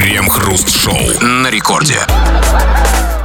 Крем-хруст-шоу 0.00 1.24
на 1.24 1.50
рекорде. 1.50 1.98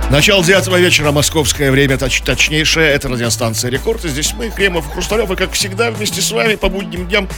Начало 0.10 0.44
девятого 0.44 0.78
вечера, 0.78 1.12
московское 1.12 1.70
время, 1.70 2.00
точ 2.00 2.22
точнейшее. 2.22 2.90
Это 2.90 3.10
радиостанция 3.10 3.70
«Рекорд». 3.70 4.04
И 4.06 4.10
здесь 4.10 4.34
мы, 4.34 4.50
Кремов 4.50 4.90
и 4.90 4.92
Хрусталев, 4.92 5.30
и, 5.30 5.36
как 5.36 5.52
всегда, 5.52 5.92
вместе 5.92 6.20
с 6.20 6.32
вами 6.32 6.56
по 6.56 6.70
будним 6.70 7.08
дням 7.08 7.30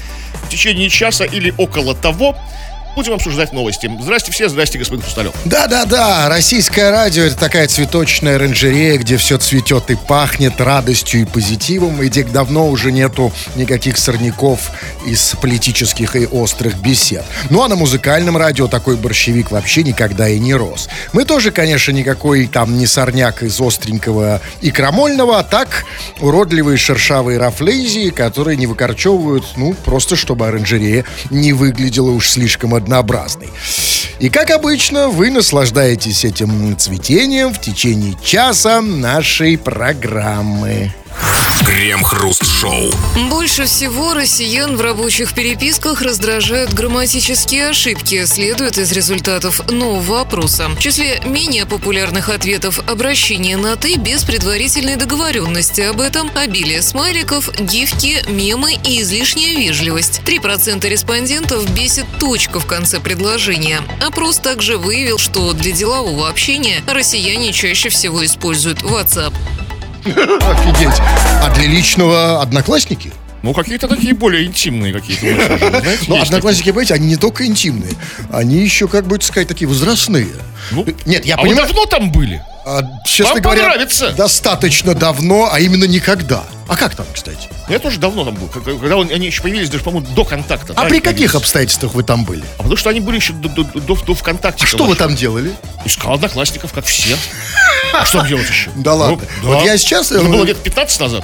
в 0.46 0.48
течение 0.48 0.90
часа 0.90 1.26
или 1.26 1.54
около 1.58 1.94
того 1.94 2.38
будем 2.96 3.14
обсуждать 3.14 3.54
новости. 3.54 3.92
Здрасте 4.02 4.32
все, 4.32 4.50
здрасте, 4.50 4.80
господин 4.80 5.04
Хрусталев. 5.04 5.34
Да-да-да, 5.46 6.30
российское 6.30 6.90
радио 6.92 7.24
это 7.24 7.38
такая 7.38 7.68
цветочная 7.68 8.36
оранжерея, 8.36 8.98
где 8.98 9.18
все 9.18 9.38
цветет 9.38 9.92
и 9.92 9.96
пахнет 9.96 10.60
радостью 10.60 11.22
и 11.22 11.26
позитивом, 11.26 12.02
и 12.02 12.08
где 12.08 12.24
давно 12.24 12.70
уже 12.70 12.92
нету 12.92 13.32
никаких 13.56 13.98
сорняков 13.98 14.72
из 15.06 15.36
политических 15.42 16.16
и 16.16 16.26
острых 16.26 16.78
бесед. 16.78 17.24
Ну 17.50 17.64
а 17.64 17.68
на 17.68 17.76
музыкальном 17.76 18.38
радио 18.38 18.68
такой 18.68 18.96
борщевик 18.96 19.52
вообще 19.52 19.84
никогда 19.84 20.30
и 20.30 20.40
не 20.40 20.54
рос. 20.54 20.90
Мы 21.14 21.26
тоже, 21.26 21.52
конечно, 21.52 21.92
никакой 21.92 22.48
там 22.48 22.78
не 22.78 22.88
сорняк 22.88 23.44
из 23.44 23.60
остренького 23.60 24.42
и 24.62 24.72
крамольного, 24.72 25.40
а 25.40 25.44
так 25.44 25.86
уродливые 26.22 26.78
шершавые 26.78 27.38
рафлейзии, 27.38 28.10
которые 28.10 28.58
не 28.58 28.68
выкорчевывают, 28.68 29.46
ну, 29.58 29.74
просто 29.74 30.16
чтобы 30.16 30.48
оранжерея 30.48 31.04
не 31.30 31.54
выглядела 31.54 32.12
уж 32.12 32.30
слишком 32.30 32.74
однообразной. 32.86 33.50
И 34.20 34.30
как 34.30 34.52
обычно, 34.52 35.10
вы 35.10 35.32
наслаждаетесь 35.32 36.24
этим 36.24 36.78
цветением 36.78 37.52
в 37.54 37.60
течение 37.60 38.16
часа 38.24 38.82
нашей 38.82 39.58
программы. 39.58 40.94
Крем-хруст-шоу. 41.66 42.92
Больше 43.30 43.66
всего 43.66 44.14
россиян 44.14 44.76
в 44.78 44.82
рабочих 44.82 45.34
переписках 45.34 46.02
раздражают 46.02 46.74
грамматические 46.74 47.70
ошибки, 47.70 48.26
следует 48.26 48.78
из 48.78 48.92
результатов 48.92 49.70
нового 49.72 50.22
опроса. 50.22 50.70
В 50.70 50.80
числе 50.80 51.22
менее 51.26 51.66
популярных 51.66 52.30
ответов 52.30 52.80
обращение 52.88 53.58
на 53.58 53.76
«ты» 53.76 53.96
без 53.96 54.24
предварительной 54.24 54.96
договоренности 54.96 55.82
об 55.82 56.02
этом, 56.02 56.30
обилие 56.36 56.82
смайликов, 56.82 57.50
гифки, 57.60 58.24
мемы 58.30 58.74
и 58.84 59.02
излишняя 59.02 59.58
вежливость. 59.58 60.22
3% 60.26 60.88
респондентов 60.88 61.70
бесит 61.72 62.06
точка 62.20 62.60
в 62.60 62.68
конце 62.68 63.00
предложения. 63.00 63.82
Опрос 64.06 64.38
также 64.38 64.78
выявил, 64.78 65.18
что 65.18 65.54
для 65.54 65.72
делового 65.72 66.30
общения 66.30 66.84
россияне 66.88 67.52
чаще 67.54 67.90
всего 67.90 68.24
используют 68.24 68.80
WhatsApp. 68.84 69.34
Офигеть. 70.06 71.02
А 71.42 71.50
для 71.56 71.68
личного 71.68 72.42
одноклассники? 72.42 73.12
Ну, 73.42 73.54
какие-то 73.54 73.88
такие 73.88 74.14
более 74.16 74.44
интимные 74.46 74.92
какие-то 74.92 76.00
Ну, 76.08 76.20
одноклассники, 76.22 76.70
понимаете, 76.72 76.96
они 76.96 77.08
не 77.10 77.16
только 77.16 77.46
интимные, 77.46 77.94
они 78.32 78.58
еще, 78.58 78.88
как 78.88 79.06
бы 79.06 79.22
сказать, 79.22 79.48
такие 79.48 79.68
возрастные. 79.68 80.28
Ну, 80.72 80.84
Нет, 81.06 81.26
я 81.26 81.36
а 81.36 81.42
понимаю, 81.42 81.68
давно 81.68 81.86
там 81.86 82.12
были? 82.12 82.42
а, 82.66 82.82
честно 83.06 83.40
говоря, 83.40 83.76
достаточно 84.18 84.96
давно, 84.96 85.50
а 85.52 85.60
именно 85.60 85.84
никогда. 85.84 86.44
А 86.68 86.76
как 86.76 86.96
там, 86.96 87.06
кстати? 87.14 87.48
Я 87.70 87.78
тоже 87.78 88.00
давно 88.00 88.26
там 88.26 88.34
был, 88.34 88.48
когда 88.48 88.98
он- 88.98 89.12
они 89.12 89.28
еще 89.28 89.44
появились 89.44 89.70
даже, 89.70 89.84
по-моему, 89.84 90.08
до 90.16 90.26
контакта. 90.26 90.74
А 90.76 90.82
да, 90.82 90.90
при 90.90 90.96
каких 91.00 91.14
появились. 91.14 91.36
обстоятельствах 91.36 91.94
вы 91.94 92.02
там 92.02 92.26
были? 92.26 92.42
А 92.56 92.64
потому 92.64 92.76
что 92.78 92.90
они 92.90 93.02
были 93.02 93.18
еще 93.18 93.34
до, 93.34 93.50
до, 93.50 93.64
до, 93.64 93.96
до 93.96 94.16
ВКонтакте. 94.16 94.64
А 94.64 94.68
что 94.68 94.86
вы 94.86 94.96
там 94.96 95.16
делали? 95.16 95.52
Искал 95.86 96.16
одноклассников, 96.16 96.74
как 96.74 96.86
все. 96.86 97.16
А 98.02 98.06
что 98.06 98.26
делать 98.26 98.50
еще? 98.50 98.72
Да 98.76 98.94
ладно. 98.94 99.20
Ну, 99.44 99.54
Вот 99.54 99.66
я 99.66 99.78
сейчас, 99.78 100.12
Это 100.12 100.22
э, 100.22 100.30
было 100.30 100.44
где-то 100.44 100.62
15 100.62 101.00
назад. 101.00 101.24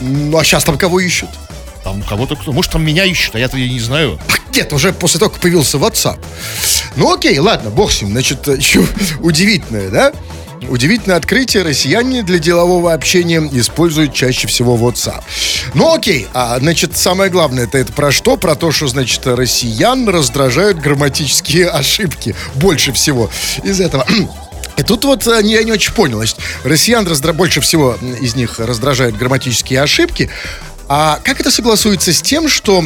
Ну, 0.00 0.36
а 0.36 0.44
сейчас 0.44 0.64
там 0.64 0.78
кого 0.78 1.00
ищут? 1.00 1.30
Там 1.84 2.02
кого-то 2.02 2.36
кто. 2.36 2.52
Может, 2.52 2.72
там 2.72 2.84
меня 2.84 3.04
ищут, 3.04 3.34
а 3.34 3.38
я-то 3.38 3.56
и 3.56 3.68
не 3.68 3.80
знаю. 3.80 4.18
Нет, 4.54 4.72
уже 4.72 4.92
после 4.92 5.18
того, 5.18 5.30
как 5.30 5.40
появился 5.40 5.78
WhatsApp. 5.78 6.18
Ну 6.96 7.12
окей, 7.12 7.38
ладно, 7.38 7.70
бог 7.70 7.90
с 7.90 8.02
ним. 8.02 8.10
Значит, 8.12 8.46
еще 8.56 8.84
удивительное, 9.20 9.88
да? 9.88 10.12
Удивительное 10.68 11.16
открытие. 11.16 11.62
Россияне 11.62 12.22
для 12.22 12.38
делового 12.38 12.92
общения 12.92 13.40
используют 13.52 14.12
чаще 14.12 14.46
всего 14.46 14.76
WhatsApp. 14.76 15.22
Ну 15.72 15.94
окей, 15.94 16.28
а 16.34 16.58
значит, 16.58 16.96
самое 16.96 17.30
главное, 17.30 17.64
это, 17.64 17.78
это 17.78 17.92
про 17.94 18.12
что? 18.12 18.36
Про 18.36 18.54
то, 18.56 18.70
что, 18.72 18.86
значит, 18.86 19.26
россиян 19.26 20.06
раздражают 20.08 20.78
грамматические 20.78 21.68
ошибки. 21.70 22.34
Больше 22.56 22.92
всего 22.92 23.30
из 23.64 23.80
этого. 23.80 24.06
И 24.80 24.82
тут 24.82 25.04
вот 25.04 25.26
э, 25.26 25.42
не- 25.42 25.52
я 25.52 25.62
не 25.62 25.72
очень 25.72 25.92
понял. 25.92 26.16
Значит, 26.18 26.38
россиян 26.64 27.06
раздра... 27.06 27.32
больше 27.34 27.60
всего 27.60 27.98
из 28.20 28.34
них 28.34 28.58
раздражают 28.58 29.16
грамматические 29.16 29.82
ошибки. 29.82 30.30
А 30.92 31.20
как 31.22 31.38
это 31.38 31.52
согласуется 31.52 32.12
с 32.12 32.20
тем, 32.20 32.48
что 32.48 32.82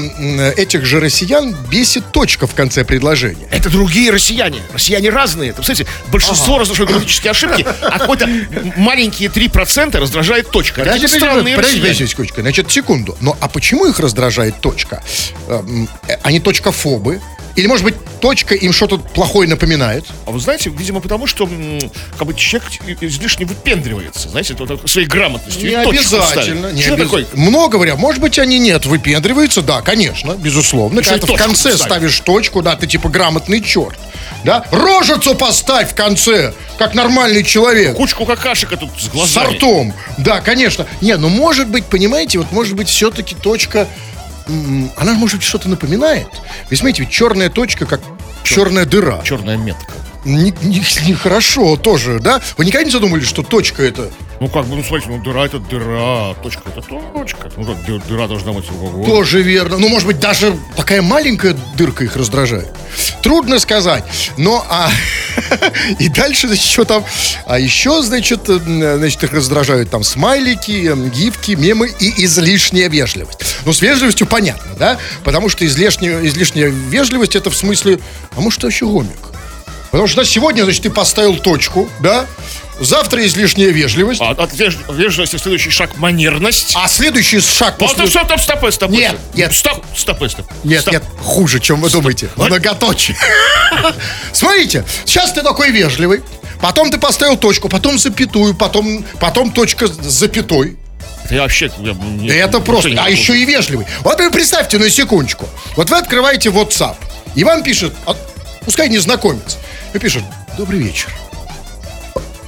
этих 0.59 0.84
же 0.84 1.00
россиян 1.00 1.56
бесит 1.71 2.12
точка 2.12 2.47
в 2.47 2.55
конце 2.55 2.84
предложения? 2.84 3.47
Это 3.50 3.71
другие 3.71 4.10
россияне. 4.10 4.60
Россияне 4.75 5.09
разные. 5.09 5.53
Там, 5.55 5.65
Представляете, 5.65 5.91
большинство 6.12 6.59
раздражают 6.59 6.91
грамматические 6.91 7.31
ошибки, 7.31 7.66
а 7.81 7.99
какой-то 7.99 8.28
маленькие 8.76 9.31
3% 9.31 9.97
раздражает 9.99 10.50
точка. 10.50 10.82
Это 10.82 10.91
какие-то 10.91 11.15
странные 11.15 11.56
подождите, 11.56 11.61
россияне. 11.62 11.81
подождите 11.81 12.11
секундочку. 12.11 12.41
Значит, 12.43 12.71
секунду. 12.71 13.16
Но 13.22 13.38
а 13.41 13.49
почему 13.49 13.87
их 13.87 13.99
раздражает 13.99 14.61
точка? 14.61 15.03
Эм, 15.49 15.88
э, 16.06 16.16
Они 16.22 16.41
точкофобы? 16.41 17.22
Или, 17.57 17.67
может 17.69 17.85
быть, 17.85 17.95
точка 18.21 18.55
им 18.55 18.73
что-то 18.73 18.99
плохое 18.99 19.49
напоминает? 19.49 20.05
А 20.27 20.31
вы 20.33 20.41
знаете, 20.41 20.71
видимо, 20.71 21.01
потому 21.01 21.27
что 21.27 21.49
как 22.19 22.27
бы 22.27 22.35
человек 22.35 22.69
излишне 23.01 23.47
выпендривается, 23.47 24.29
знаете, 24.29 24.57
своей 24.87 25.07
грамотностью. 25.07 25.71
точку 25.85 26.05
ставит. 26.05 26.73
не 26.75 26.83
обяз- 26.83 26.97
такое? 26.97 27.27
Много 27.35 27.75
говоря, 27.75 27.97
может 27.97 28.21
быть, 28.21 28.39
они 28.39 28.59
нет, 28.59 28.87
выпендриваются, 28.87 29.63
да, 29.63 29.83
конечно, 29.83 30.33
безусловно. 30.33 31.03
Когда 31.03 31.27
ты 31.27 31.33
в 31.33 31.37
конце 31.37 31.75
ставят. 31.77 31.81
ставишь 31.81 32.21
точку, 32.21 32.63
да, 32.63 32.75
ты 32.77 32.87
типа 32.87 33.09
грамотный 33.09 33.61
черт. 33.61 33.99
Да? 34.45 34.65
Рожицу 34.71 35.35
поставь 35.35 35.93
в 35.93 35.95
конце, 35.95 36.53
как 36.79 36.95
нормальный 36.95 37.43
человек. 37.45 37.97
Кучку 37.97 38.27
какашек 38.27 38.71
тут 38.79 38.91
с 38.99 39.05
С 39.05 39.09
глазами. 39.09 39.57
ртом. 39.57 39.95
Да, 40.19 40.41
конечно. 40.41 40.87
Не, 41.01 41.17
ну 41.17 41.29
может 41.29 41.69
быть, 41.69 41.85
понимаете, 41.87 42.39
вот 42.39 42.53
может 42.53 42.75
быть 42.75 42.89
все-таки 42.89 43.35
точка, 43.35 43.87
она 44.97 45.15
может 45.15 45.37
быть 45.37 45.44
что-то 45.47 45.69
напоминает. 45.69 46.28
Вы 46.71 46.77
смотрите, 46.77 47.03
ведь 47.03 47.10
черная 47.10 47.50
точка 47.50 47.87
как 47.87 48.00
черная 48.43 48.84
дыра. 48.84 49.21
Черная 49.25 49.56
метка. 49.56 49.93
Не- 50.25 50.55
не- 50.62 50.82
Нехорошо 51.09 51.77
тоже, 51.77 52.19
да? 52.19 52.41
Вы 52.56 52.65
никогда 52.65 52.84
не 52.84 52.91
задумывались, 52.91 53.27
что 53.28 53.43
точка 53.43 53.82
это 53.82 54.10
Ну 54.44 54.50
как 54.50 54.66
бы, 54.66 54.77
ну 54.77 54.84
смотрите, 54.84 55.10
ну 55.10 55.22
дыра 55.22 55.47
это 55.47 55.59
дыра, 55.59 56.34
точка 56.43 56.65
это 56.66 56.82
точка. 56.82 57.50
Ну 57.56 57.65
как 57.65 57.77
дыр- 57.88 58.06
дыра 58.06 58.28
должна 58.28 58.53
быть 58.53 58.66
ого 58.71 59.03
тоже 59.06 59.41
верно. 59.41 59.78
Ну, 59.78 59.88
может 59.88 60.06
быть, 60.06 60.21
даже 60.21 60.55
такая 60.77 61.00
маленькая 61.00 61.56
дырка 61.77 62.05
их 62.05 62.15
раздражает. 62.15 62.71
Трудно 63.22 63.59
сказать. 63.59 64.05
Но, 64.37 64.62
а... 64.69 64.91
И 65.99 66.10
дальше, 66.10 66.49
значит, 66.49 66.66
что 66.66 66.84
там? 66.84 67.06
А 67.47 67.59
еще, 67.59 68.03
значит, 68.03 68.50
э, 68.50 68.59
значит, 68.99 69.25
их 69.25 69.32
раздражают 69.32 69.88
там 69.88 70.05
смайлики, 70.05 70.93
э, 70.93 71.09
гифки, 71.09 71.53
мемы 71.53 71.91
и 71.99 72.26
излишняя 72.26 72.91
вежливость. 72.91 73.38
Ну, 73.65 73.72
с 73.72 73.81
вежливостью 73.81 74.26
понятно, 74.26 74.72
да? 74.78 74.99
Потому 75.25 75.49
что 75.49 75.65
излишняя, 75.65 76.22
излишняя 76.22 76.69
вежливость 76.69 77.34
это 77.34 77.49
в 77.49 77.56
смысле, 77.56 77.99
а 78.37 78.43
может, 78.43 78.61
ты 78.61 78.66
вообще 78.66 78.84
гомик? 78.84 79.32
Потому 79.91 80.06
что 80.06 80.22
сегодня, 80.25 80.65
значит, 80.65 80.82
ты 80.82 80.91
поставил 80.91 81.38
точку, 81.38 81.88
да? 82.00 82.26
Завтра 82.81 83.25
излишняя 83.27 83.69
вежливость. 83.71 84.21
А 84.21 84.31
от 84.31 84.53
веж- 84.53 84.77
вежливости 84.93 85.37
следующий 85.37 85.71
шаг 85.71 85.97
манерность. 85.97 86.73
А 86.75 86.89
следующий 86.89 87.41
шаг 87.41 87.77
Вот, 87.79 87.95
после... 87.97 88.09
стоп, 88.09 88.41
стоп, 88.41 88.41
стоп, 88.61 88.73
стоп. 88.73 88.91
Нет, 88.91 89.17
нет. 89.35 89.53
Стоп, 89.55 89.85
стоп, 89.97 90.29
стоп. 90.31 90.47
Нет, 90.65 90.81
Стоп. 90.83 90.95
нет, 90.95 91.05
хуже, 91.21 91.61
чем 91.61 91.81
вы 91.81 91.89
думаете. 91.91 92.29
Вот. 92.37 92.49
Многоточие. 92.49 93.17
Смотрите, 94.33 94.85
сейчас 95.05 95.33
ты 95.33 95.43
такой 95.43 95.71
вежливый, 95.71 96.23
потом 96.61 96.91
ты 96.91 96.99
поставил 96.99 97.37
точку, 97.37 97.69
потом 97.69 97.99
запятую, 97.99 98.55
потом, 98.55 99.05
потом 99.21 99.53
точка 99.53 99.87
с 99.87 99.93
запятой. 100.03 100.77
Это 101.25 101.35
я 101.37 101.43
вообще... 101.43 101.71
я, 101.79 101.93
не- 101.95 102.29
Это 102.29 102.61
просто, 102.61 102.91
не 102.91 102.97
а 102.97 103.03
могу. 103.03 103.12
еще 103.12 103.39
и 103.39 103.45
вежливый. 103.45 103.87
Вот 104.01 104.19
вы 104.19 104.31
представьте 104.31 104.79
на 104.79 104.91
секундочку. 104.91 105.49
Вот 105.77 105.89
вы 105.91 105.97
открываете 105.99 106.51
WhatsApp, 106.51 106.97
и 107.35 107.45
вам 107.45 107.62
пишет, 107.62 107.95
а, 108.06 108.15
пускай 108.65 108.89
незнакомец, 108.89 109.56
и 109.95 109.99
пишет, 109.99 110.23
добрый 110.59 110.81
вечер. 110.81 111.09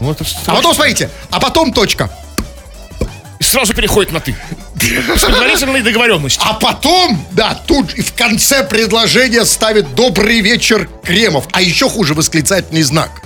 Ну, 0.00 0.12
это 0.12 0.24
А 0.46 0.54
потом, 0.54 0.74
смотрите, 0.74 1.10
а 1.30 1.40
потом 1.40 1.72
точка. 1.72 2.10
И 3.38 3.44
сразу 3.44 3.74
переходит 3.74 4.12
на 4.12 4.20
ты. 4.20 4.34
С 5.16 5.24
предварительной 5.24 5.82
договоренностью. 5.82 6.42
А 6.44 6.54
потом, 6.54 7.24
да, 7.32 7.58
тут 7.66 7.94
и 7.94 8.02
в 8.02 8.14
конце 8.14 8.64
предложения 8.64 9.44
ставит 9.44 9.94
«Добрый 9.94 10.40
вечер, 10.40 10.88
Кремов». 11.02 11.46
А 11.52 11.60
еще 11.60 11.88
хуже 11.88 12.14
восклицательный 12.14 12.82
знак. 12.82 13.22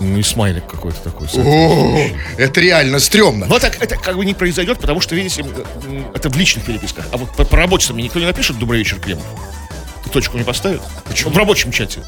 Ну 0.00 0.16
и 0.18 0.22
смайлик 0.22 0.66
какой-то 0.66 0.98
такой. 1.00 1.28
О, 1.34 2.10
это 2.38 2.60
реально 2.60 2.98
стрёмно. 3.00 3.46
Вот 3.46 3.60
так 3.60 3.82
это 3.82 3.96
как 3.96 4.16
бы 4.16 4.24
не 4.24 4.32
произойдет, 4.32 4.80
потому 4.80 5.00
что, 5.00 5.14
видите, 5.14 5.44
это 6.14 6.30
в 6.30 6.36
личных 6.36 6.64
переписках. 6.64 7.04
А 7.12 7.18
вот 7.18 7.34
по, 7.36 7.44
по 7.44 7.56
рабочим 7.56 7.94
мне 7.94 8.04
никто 8.04 8.18
не 8.18 8.24
напишет 8.24 8.58
«Добрый 8.58 8.78
вечер, 8.78 8.98
Кремов». 8.98 9.24
Ты 10.04 10.10
точку 10.10 10.38
не 10.38 10.44
поставит? 10.44 10.80
Почему? 11.04 11.30
В 11.32 11.36
рабочем 11.36 11.70
чате. 11.70 12.00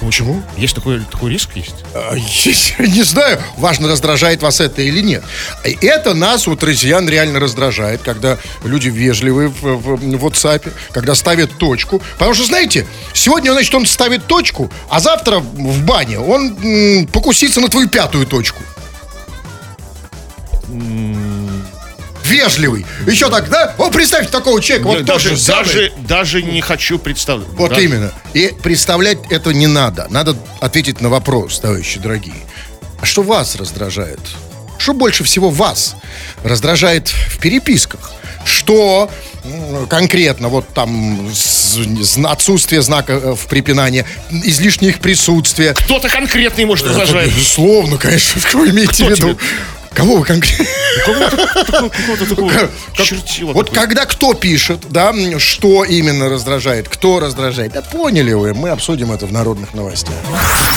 Почему? 0.00 0.42
Есть 0.56 0.74
такой, 0.74 1.00
такой 1.00 1.30
риск 1.32 1.50
есть? 1.56 1.74
А, 1.94 2.14
Не 2.78 3.02
знаю, 3.02 3.38
важно, 3.58 3.86
раздражает 3.88 4.40
вас 4.42 4.60
это 4.60 4.80
или 4.82 5.00
нет. 5.00 5.22
Это 5.62 6.14
нас, 6.14 6.46
вот 6.46 6.62
россиян, 6.64 7.06
реально 7.08 7.38
раздражает, 7.38 8.00
когда 8.02 8.38
люди 8.64 8.88
вежливые 8.88 9.48
в, 9.48 9.60
в- 9.62 9.96
в 9.96 10.24
WhatsApp, 10.26 10.72
когда 10.92 11.14
ставят 11.14 11.52
точку. 11.58 12.00
Потому 12.14 12.32
что, 12.34 12.44
знаете, 12.46 12.86
сегодня, 13.12 13.52
значит, 13.52 13.74
он 13.74 13.84
ставит 13.84 14.26
точку, 14.26 14.70
а 14.88 15.00
завтра 15.00 15.38
в 15.38 15.82
бане 15.84 16.18
он 16.18 16.56
м, 16.62 17.06
покусится 17.08 17.60
на 17.60 17.68
твою 17.68 17.88
пятую 17.88 18.26
точку. 18.26 18.62
Вежливый. 22.30 22.86
Еще 23.06 23.28
так, 23.28 23.48
да? 23.48 23.74
О, 23.78 23.90
представьте 23.90 24.30
такого 24.30 24.60
человека. 24.62 24.86
Вот 24.88 25.04
даже, 25.04 25.30
тоже 25.30 25.46
даже, 25.46 25.92
даже 26.06 26.42
не 26.42 26.60
хочу 26.60 26.98
представить. 26.98 27.46
Вот 27.52 27.70
Да. 27.70 27.80
именно. 27.80 28.12
И 28.34 28.54
представлять 28.62 29.18
это 29.30 29.50
не 29.52 29.66
надо. 29.66 30.06
Надо 30.10 30.36
ответить 30.60 31.00
на 31.00 31.08
вопрос, 31.08 31.58
товарищи 31.60 31.98
дорогие. 31.98 32.34
А 33.00 33.06
что 33.06 33.22
вас 33.22 33.56
раздражает? 33.56 34.20
Что 34.78 34.94
больше 34.94 35.24
всего 35.24 35.50
вас 35.50 35.96
раздражает 36.44 37.08
в 37.08 37.38
переписках? 37.38 38.12
Что 38.44 39.10
конкретно 39.88 40.48
вот 40.48 40.68
там 40.72 41.30
отсутствие 42.24 42.80
знака 42.82 43.12
э, 43.12 43.34
в 43.34 43.46
препинании, 43.46 44.04
излишнее 44.30 44.92
их 44.92 45.00
присутствие? 45.00 45.74
Кто-то 45.74 46.08
конкретный 46.08 46.64
может 46.64 46.86
раздражает. 46.86 47.30
Безусловно, 47.34 47.98
конечно, 47.98 48.40
вы 48.58 48.70
имеете 48.70 48.92
Кто 48.92 49.04
в 49.06 49.10
виду? 49.10 49.34
тебе? 49.34 49.38
Кого 49.94 50.16
вы 50.16 50.24
конкретно? 50.24 50.66
Вот 53.52 53.70
когда 53.70 54.06
кто 54.06 54.34
пишет, 54.34 54.80
да, 54.90 55.12
что 55.38 55.84
именно 55.84 56.28
раздражает, 56.28 56.88
кто 56.88 57.20
раздражает, 57.20 57.72
да 57.72 57.82
поняли 57.82 58.32
вы, 58.32 58.54
мы 58.54 58.70
обсудим 58.70 59.12
это 59.12 59.26
в 59.26 59.32
народных 59.32 59.74
новостях. 59.74 60.14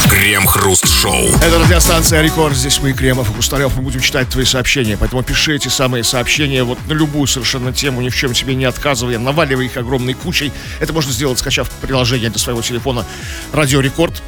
Крем-хруст-шоу. 0.10 1.30
Это 1.42 1.60
радиостанция 1.60 2.22
Рекорд. 2.22 2.56
Здесь 2.56 2.80
мы, 2.82 2.94
Кремов 2.94 3.30
и 3.30 3.34
Хрусталев. 3.34 3.76
Мы 3.76 3.84
будем 3.84 4.02
читать 4.02 4.30
твои 4.30 4.46
сообщения. 4.46 4.98
Поэтому 5.00 5.24
пиши 5.24 5.56
эти 5.56 5.68
самые 5.68 6.04
сообщения 6.04 6.64
вот 6.64 6.80
на 6.88 6.94
любую 6.94 7.28
совершенно 7.28 7.72
тему, 7.72 8.02
ни 8.02 8.10
в 8.10 8.16
чем 8.16 8.36
себе 8.36 8.56
не 8.56 8.66
отказывая, 8.66 9.20
наваливай 9.20 9.66
их 9.68 9.78
огромной 9.78 10.14
кучей. 10.14 10.52
Это 10.80 10.94
можно 10.94 11.12
сделать, 11.12 11.40
скачав 11.40 11.70
приложение 11.82 12.30
для 12.30 12.40
своего 12.40 12.62
телефона 12.62 13.06
Радио 13.54 13.80
Рекорд. 13.80 14.22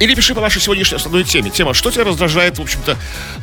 Или 0.00 0.14
пиши 0.14 0.34
по 0.34 0.40
нашей 0.40 0.60
сегодняшней 0.60 0.96
основной 0.96 1.24
теме. 1.24 1.50
Тема, 1.50 1.72
что 1.72 1.90
тебя 1.90 2.04
раздражает, 2.04 2.58
в 2.58 2.62
общем-то, 2.62 2.96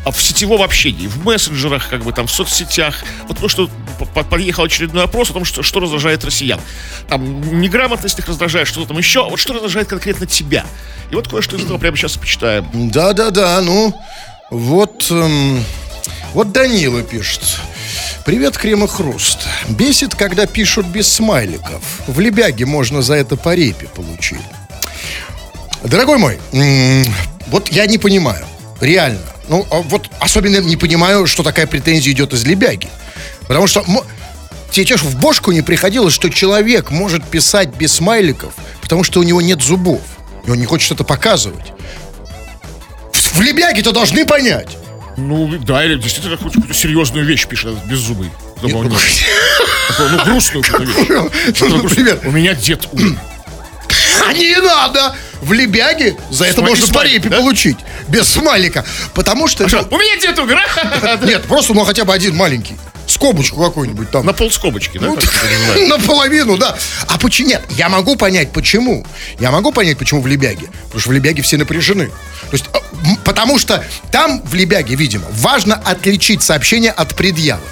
а, 0.06 0.12
в 0.12 0.22
сетевом 0.22 0.62
общении, 0.62 1.08
в 1.08 1.24
мессенджерах, 1.26 1.88
как 1.90 2.04
бы 2.04 2.12
там, 2.12 2.28
в 2.28 2.32
соцсетях. 2.32 3.04
Вот 3.28 3.40
то, 3.40 3.48
что 3.48 3.70
по- 3.98 4.06
по- 4.06 4.24
подъехал 4.24 4.66
очередной 4.66 5.06
опрос 5.06 5.30
о 5.30 5.34
том, 5.34 5.46
что, 5.46 5.64
что 5.64 5.80
раздражает 5.80 6.26
россиян. 6.26 6.60
Там 7.08 7.62
неграмотность 7.62 8.20
их 8.20 8.28
раздражает, 8.28 8.68
что-то 8.68 8.90
там 8.90 8.98
еще. 8.98 9.26
А 9.26 9.30
вот 9.30 9.40
что 9.40 9.54
раздражает 9.54 9.88
конкретно 9.88 10.28
тебя? 10.28 10.66
И 11.10 11.16
вот 11.16 11.28
кое-что 11.30 11.56
из 11.56 11.64
этого 11.64 11.78
прямо 11.78 11.96
сейчас 11.96 12.18
почитаем. 12.18 12.68
Да-да-да, 12.74 13.62
ну, 13.62 13.94
вот, 14.50 15.08
эм, 15.10 15.64
вот 16.34 16.52
Данила 16.52 17.02
пишет. 17.02 17.42
Привет, 18.26 18.58
Крем 18.58 18.84
и 18.84 18.88
Хруст. 18.88 19.48
Бесит, 19.70 20.16
когда 20.16 20.46
пишут 20.46 20.86
без 20.86 21.08
смайликов. 21.12 21.82
В 22.08 22.20
Лебяге 22.20 22.66
можно 22.66 23.02
за 23.02 23.16
это 23.16 23.36
по 23.36 23.56
репе 23.56 23.88
получить. 23.88 24.40
Дорогой 25.84 26.18
мой, 26.18 26.40
вот 27.48 27.70
я 27.70 27.86
не 27.88 27.98
понимаю, 27.98 28.46
реально. 28.80 29.22
Ну, 29.50 29.66
а 29.72 29.82
вот 29.82 30.10
особенно 30.20 30.58
не 30.58 30.78
понимаю, 30.78 31.28
что 31.28 31.44
такая 31.44 31.68
претензия 31.68 32.14
идет 32.14 32.34
из 32.34 32.46
Лебяги. 32.46 32.90
Потому 33.48 33.68
что 33.68 33.84
тебе 34.72 34.86
ж 34.98 35.02
в 35.02 35.20
бошку 35.20 35.52
не 35.52 35.62
приходилось, 35.62 36.14
что 36.14 36.30
человек 36.30 36.92
может 36.92 37.24
писать 37.26 37.70
без 37.76 37.94
смайликов, 37.94 38.54
потому 38.82 39.04
что 39.04 39.20
у 39.20 39.24
него 39.24 39.42
нет 39.42 39.62
зубов. 39.62 40.02
И 40.46 40.52
он 40.52 40.60
не 40.60 40.66
хочет 40.66 40.92
это 40.92 41.04
показывать. 41.04 41.74
В 43.12 43.38
в 43.38 43.42
Лебяге-то 43.42 43.92
должны 43.92 44.26
понять. 44.26 44.78
Ну, 45.18 45.58
да, 45.60 45.84
или 45.84 45.96
действительно 45.96 46.38
какую-то 46.38 46.74
серьезную 46.74 47.26
вещь 47.26 47.48
пишет 47.48 47.72
этот 47.74 47.86
без 47.86 48.00
зубы. 48.00 48.30
Такую, 48.56 48.90
ну, 48.90 48.98
ну, 50.00 50.26
грустную 50.26 50.64
какую-то 50.70 51.02
вещь. 51.02 51.60
Ну, 51.60 51.84
например, 51.84 52.20
У 52.24 52.32
меня 52.32 52.54
дед 52.54 52.88
умер. 52.92 53.20
А 54.28 54.34
не 54.34 54.56
надо! 54.56 55.16
В 55.42 55.54
Лебяге 55.54 56.16
за 56.30 56.46
это 56.46 56.62
можно 56.62 56.86
по 56.86 56.94
смайлик, 56.94 57.14
репе 57.14 57.30
да? 57.30 57.38
получить. 57.38 57.78
Без 58.08 58.28
смайлика. 58.28 58.86
Потому 59.14 59.48
что... 59.48 59.68
Что, 59.68 59.88
У 59.90 59.98
меня 59.98 60.20
дед 60.22 60.38
умер. 60.38 60.60
а? 60.60 61.18
ну, 61.22 61.28
Нет, 61.28 61.44
просто 61.44 61.74
ну 61.74 61.84
хотя 61.84 62.06
бы 62.06 62.14
один 62.14 62.36
маленький. 62.36 62.76
Скобочку 63.08 63.62
какую-нибудь 63.62 64.10
там. 64.12 64.26
На 64.26 64.34
полскобочки, 64.34 64.98
да? 64.98 65.08
Ну? 65.08 65.18
Наполовину, 65.88 66.58
да. 66.58 66.78
А 67.08 67.18
почему? 67.18 67.50
Нет, 67.50 67.64
я 67.72 67.90
могу 67.90 68.16
понять, 68.16 68.52
почему. 68.52 69.06
Я 69.40 69.52
могу 69.52 69.72
понять, 69.72 69.98
почему 69.98 70.22
в 70.22 70.28
Лебяге. 70.28 70.70
Потому 70.86 71.00
что 71.02 71.10
в 71.10 71.14
Лебяге 71.14 71.42
все 71.42 71.58
напряжены. 71.58 72.06
То 72.08 72.54
есть, 72.54 72.66
а, 72.74 72.78
м, 72.78 73.18
потому 73.26 73.58
что 73.60 73.84
там, 74.12 74.42
в 74.44 74.54
Лебяге, 74.54 74.96
видимо, 74.96 75.26
важно 75.32 75.76
отличить 75.76 76.44
сообщение 76.44 76.92
от 76.92 77.16
предъявы. 77.16 77.64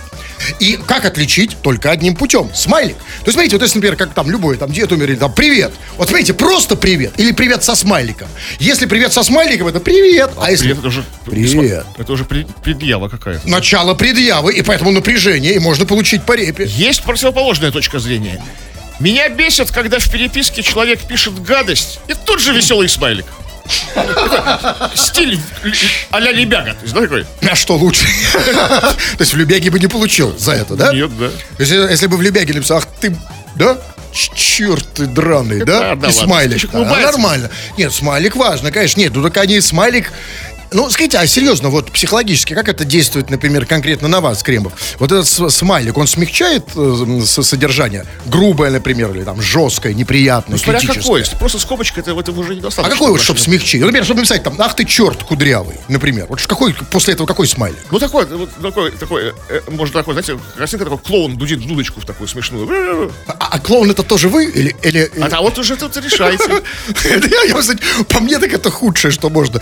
И 0.60 0.78
как 0.88 1.06
отличить? 1.06 1.58
Только 1.62 1.92
одним 1.92 2.16
путем. 2.16 2.50
Смайлик. 2.54 2.96
То 2.98 3.26
есть, 3.26 3.34
смотрите, 3.34 3.56
вот 3.56 3.62
если, 3.64 3.78
например, 3.78 3.98
как 3.98 4.14
там 4.14 4.30
любой, 4.30 4.58
там, 4.58 4.72
дед 4.72 4.92
умер, 4.92 5.10
или 5.12 5.16
там, 5.16 5.34
привет. 5.34 5.72
Вот, 5.98 6.08
смотрите, 6.08 6.34
просто 6.34 6.76
привет. 6.76 7.14
Или 7.18 7.32
привет 7.32 7.64
со 7.64 7.76
смайликом. 7.76 8.28
Если 8.60 8.86
привет 8.86 9.14
со 9.14 9.24
смайликом, 9.24 9.68
это 9.68 9.80
привет. 9.80 10.32
А, 10.38 10.52
если... 10.52 10.66
Привет, 10.66 10.80
это 10.80 10.88
уже... 10.88 11.04
Привет. 11.26 11.86
Это 11.98 12.14
уже 12.14 12.26
пред- 12.26 12.54
предъява 12.64 13.10
какая-то. 13.10 13.48
Начало 13.48 13.94
предъявы, 13.94 14.54
и 14.54 14.62
поэтому 14.62 14.92
напряжение, 14.92 15.54
и 15.54 15.60
можно 15.60 15.86
получить 15.86 16.24
по 16.24 16.34
репе. 16.34 16.66
Есть 16.66 17.04
противоположная 17.04 17.72
точка 17.72 18.00
зрения. 18.00 18.44
Меня 19.00 19.30
бесит, 19.30 19.72
когда 19.72 20.00
в 20.00 20.12
переписке 20.12 20.62
человек 20.62 21.00
пишет 21.02 21.42
гадость, 21.42 22.00
и 22.08 22.14
тут 22.26 22.42
же 22.42 22.54
веселый 22.54 22.90
смайлик. 22.90 23.26
Стиль 24.96 25.40
а-ля 26.12 26.32
Лебяга, 26.32 26.74
то 26.74 26.82
есть, 26.82 26.94
да, 26.94 27.02
такой? 27.02 27.26
А 27.50 27.56
что 27.56 27.76
лучше? 27.76 28.06
То 28.34 29.22
есть 29.22 29.34
в 29.34 29.38
Любяге 29.38 29.70
бы 29.70 29.80
не 29.80 29.88
получил 29.88 30.38
за 30.38 30.54
это, 30.54 30.76
да? 30.76 30.94
Нет, 30.94 31.18
да. 31.18 31.30
Если, 31.58 31.76
если 31.76 32.08
бы 32.08 32.18
в 32.18 32.22
Любяге 32.22 32.54
написал, 32.54 32.78
ах 32.80 32.88
ты, 33.00 33.16
да? 33.56 33.78
Черт 34.12 34.88
ты 34.96 35.06
драный, 35.06 35.64
да? 35.64 35.94
И 35.94 36.12
смайлик. 36.12 36.70
А, 36.74 36.84
нормально. 36.84 37.50
Нет, 37.78 37.94
смайлик 37.94 38.36
важно, 38.36 38.72
конечно. 38.72 39.00
Нет, 39.00 39.14
ну 39.14 39.22
так 39.24 39.38
они 39.38 39.62
смайлик... 39.62 40.12
Ну, 40.72 40.90
скажите, 40.90 41.18
а 41.18 41.26
серьезно, 41.26 41.70
вот 41.70 41.92
психологически, 41.92 42.54
как 42.54 42.70
это 42.70 42.86
действует, 42.86 43.30
например, 43.30 43.66
конкретно 43.66 44.08
на 44.08 44.22
вас, 44.22 44.44
Кремов? 44.44 44.74
Вот 45.00 45.12
этот 45.12 45.28
смайлик, 45.28 45.98
он 45.98 46.06
смягчает 46.08 46.64
э, 46.76 47.22
содержание? 47.26 48.06
Грубое, 48.28 48.70
например, 48.70 49.12
или 49.16 49.24
там 49.24 49.42
жесткое, 49.42 49.94
неприятное, 49.94 50.58
Ну, 50.58 50.64
смотря 50.64 50.80
критическое? 50.80 51.02
какой. 51.02 51.20
Если 51.22 51.36
Просто 51.38 51.60
скобочка, 51.60 52.00
это, 52.02 52.12
это 52.12 52.32
уже 52.32 52.54
А 52.54 52.56
недостаточно. 52.56 52.94
какой 52.94 53.12
вот, 53.12 53.22
чтобы 53.22 53.40
смягчить? 53.40 53.82
Например, 53.82 54.04
чтобы 54.04 54.20
написать 54.20 54.44
там, 54.44 54.56
ах 54.60 54.76
ты 54.76 54.86
черт 54.86 55.24
кудрявый, 55.24 55.78
например. 55.88 56.28
Вот 56.30 56.40
какой, 56.46 56.74
после 56.74 57.16
этого 57.16 57.26
какой 57.26 57.48
смайлик? 57.48 57.80
Ну, 57.90 57.98
такой, 57.98 58.26
вот 58.26 58.50
такой, 58.62 58.92
такой, 58.92 59.34
э, 59.50 59.62
может, 59.70 59.94
такой, 59.96 60.14
знаете, 60.14 60.38
картинка 60.56 60.86
такой, 60.86 61.00
клоун 61.00 61.38
дудит 61.38 61.66
дудочку 61.66 62.00
в 62.02 62.06
такую 62.06 62.28
смешную. 62.28 63.12
А, 63.28 63.34
а 63.40 63.60
клоун 63.60 63.90
это 63.90 64.04
тоже 64.04 64.30
вы? 64.30 64.46
Или, 64.46 64.76
или, 64.84 65.12
А 65.20 65.30
там 65.30 65.42
вот 65.44 65.58
уже 65.58 65.76
тут 65.78 65.98
решайте. 65.98 66.44
По 68.10 68.20
мне 68.20 68.38
так 68.38 68.54
это 68.54 68.70
худшее, 68.70 69.12
что 69.12 69.30
можно. 69.30 69.60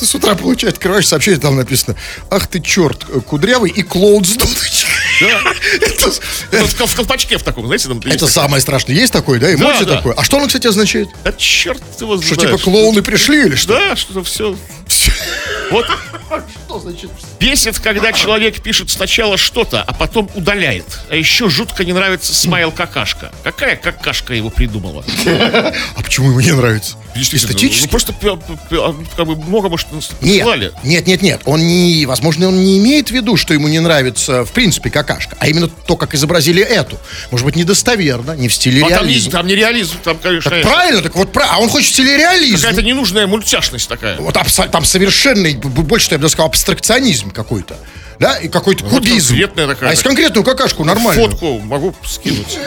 С 0.00 0.14
утра 0.14 0.35
получаешь, 0.36 0.74
открываешь 0.74 1.06
сообщение, 1.06 1.40
там 1.40 1.56
написано, 1.56 1.96
ах 2.30 2.46
ты 2.46 2.60
черт, 2.60 3.04
э, 3.08 3.20
кудрявый 3.20 3.70
и 3.70 3.82
клоун 3.82 4.24
с 4.24 4.34
дудочкой. 4.34 4.90
Это, 5.80 6.12
Вот 6.60 6.70
в 6.70 6.76
кол- 6.76 6.86
в 6.86 6.94
колпачке 6.94 7.38
в 7.38 7.42
таком, 7.42 7.66
знаете, 7.66 7.88
там 7.88 8.00
это 8.04 8.26
самое 8.26 8.60
страшное. 8.60 8.94
Есть 8.94 9.12
такое, 9.12 9.40
да, 9.40 9.52
эмоции 9.52 9.84
да. 9.84 9.96
такое? 9.96 10.12
А 10.14 10.22
что 10.22 10.36
оно, 10.36 10.46
кстати, 10.46 10.66
означает? 10.66 11.08
Да 11.24 11.32
черт 11.32 11.82
его 12.00 12.20
Что, 12.20 12.34
знает. 12.34 12.50
типа, 12.50 12.62
клоуны 12.62 13.02
пришли 13.02 13.46
или 13.46 13.54
что? 13.54 13.72
Да, 13.74 13.96
что-то 13.96 14.22
все. 14.24 14.56
Вот 15.70 15.86
Что 16.80 16.90
значит? 16.90 17.10
бесит, 17.40 17.78
когда 17.78 18.12
человек 18.12 18.60
пишет 18.62 18.90
сначала 18.90 19.36
что-то, 19.36 19.82
а 19.82 19.92
потом 19.92 20.30
удаляет. 20.34 20.84
А 21.10 21.16
еще 21.16 21.48
жутко 21.48 21.84
не 21.84 21.92
нравится 21.92 22.34
смайл 22.34 22.70
какашка. 22.72 23.32
Какая 23.44 23.76
какашка 23.76 24.34
его 24.34 24.50
придумала? 24.50 25.04
А 25.26 26.02
почему 26.02 26.30
ему 26.30 26.40
не 26.40 26.52
нравится? 26.52 26.96
Ну, 27.14 27.22
Эстетически? 27.22 27.88
просто 27.88 28.12
пи- 28.12 28.36
пи- 28.68 28.76
а, 28.76 28.94
как 29.16 29.26
бы 29.26 29.36
много, 29.36 29.70
может, 29.70 29.86
Нет, 30.20 30.74
нет, 30.82 31.06
нет, 31.06 31.22
нет. 31.22 31.40
Он 31.46 31.66
не, 31.66 32.04
возможно, 32.04 32.48
он 32.48 32.62
не 32.62 32.78
имеет 32.78 33.08
в 33.08 33.10
виду, 33.12 33.36
что 33.38 33.54
ему 33.54 33.68
не 33.68 33.80
нравится, 33.80 34.44
в 34.44 34.52
принципе, 34.52 34.90
какашка, 34.90 35.34
а 35.40 35.48
именно 35.48 35.68
то, 35.68 35.96
как 35.96 36.14
изобразили 36.14 36.62
эту. 36.62 36.98
Может 37.30 37.46
быть, 37.46 37.56
недостоверно, 37.56 38.32
не 38.32 38.48
в 38.48 38.54
стиле 38.54 38.84
А 38.84 38.90
там 38.90 39.06
не, 39.06 39.12
реализма. 39.12 39.32
там 39.32 39.46
не 39.46 39.54
реализм, 39.54 39.96
там, 40.04 40.18
конечно, 40.18 40.50
Так 40.50 40.62
правильно, 40.62 41.00
так 41.02 41.14
вот, 41.16 41.34
а 41.38 41.58
он 41.58 41.70
хочет 41.70 41.88
в 41.90 41.92
стиле 41.94 42.18
реализма. 42.18 42.58
какая-то 42.58 42.82
ненужная 42.82 43.26
мультяшность 43.26 43.88
такая. 43.88 44.18
Вот 44.18 44.34
там 44.34 44.44
б- 45.54 45.82
больше, 45.82 46.08
я 46.10 46.18
бы 46.18 46.28
сказал, 46.28 46.50
абстракционизм 46.66 47.30
какой-то. 47.30 47.76
Да, 48.18 48.38
и 48.38 48.48
какой-то 48.48 48.84
Ну, 48.84 48.90
кубизм. 48.90 49.28
конкретная 49.28 49.66
такая. 49.68 49.90
А 49.90 49.92
если 49.92 50.04
конкретную 50.04 50.42
какашку, 50.44 50.84
нормально. 50.84 51.22
Фотку 51.22 51.58
могу 51.60 51.94
скинуть. 52.04 52.58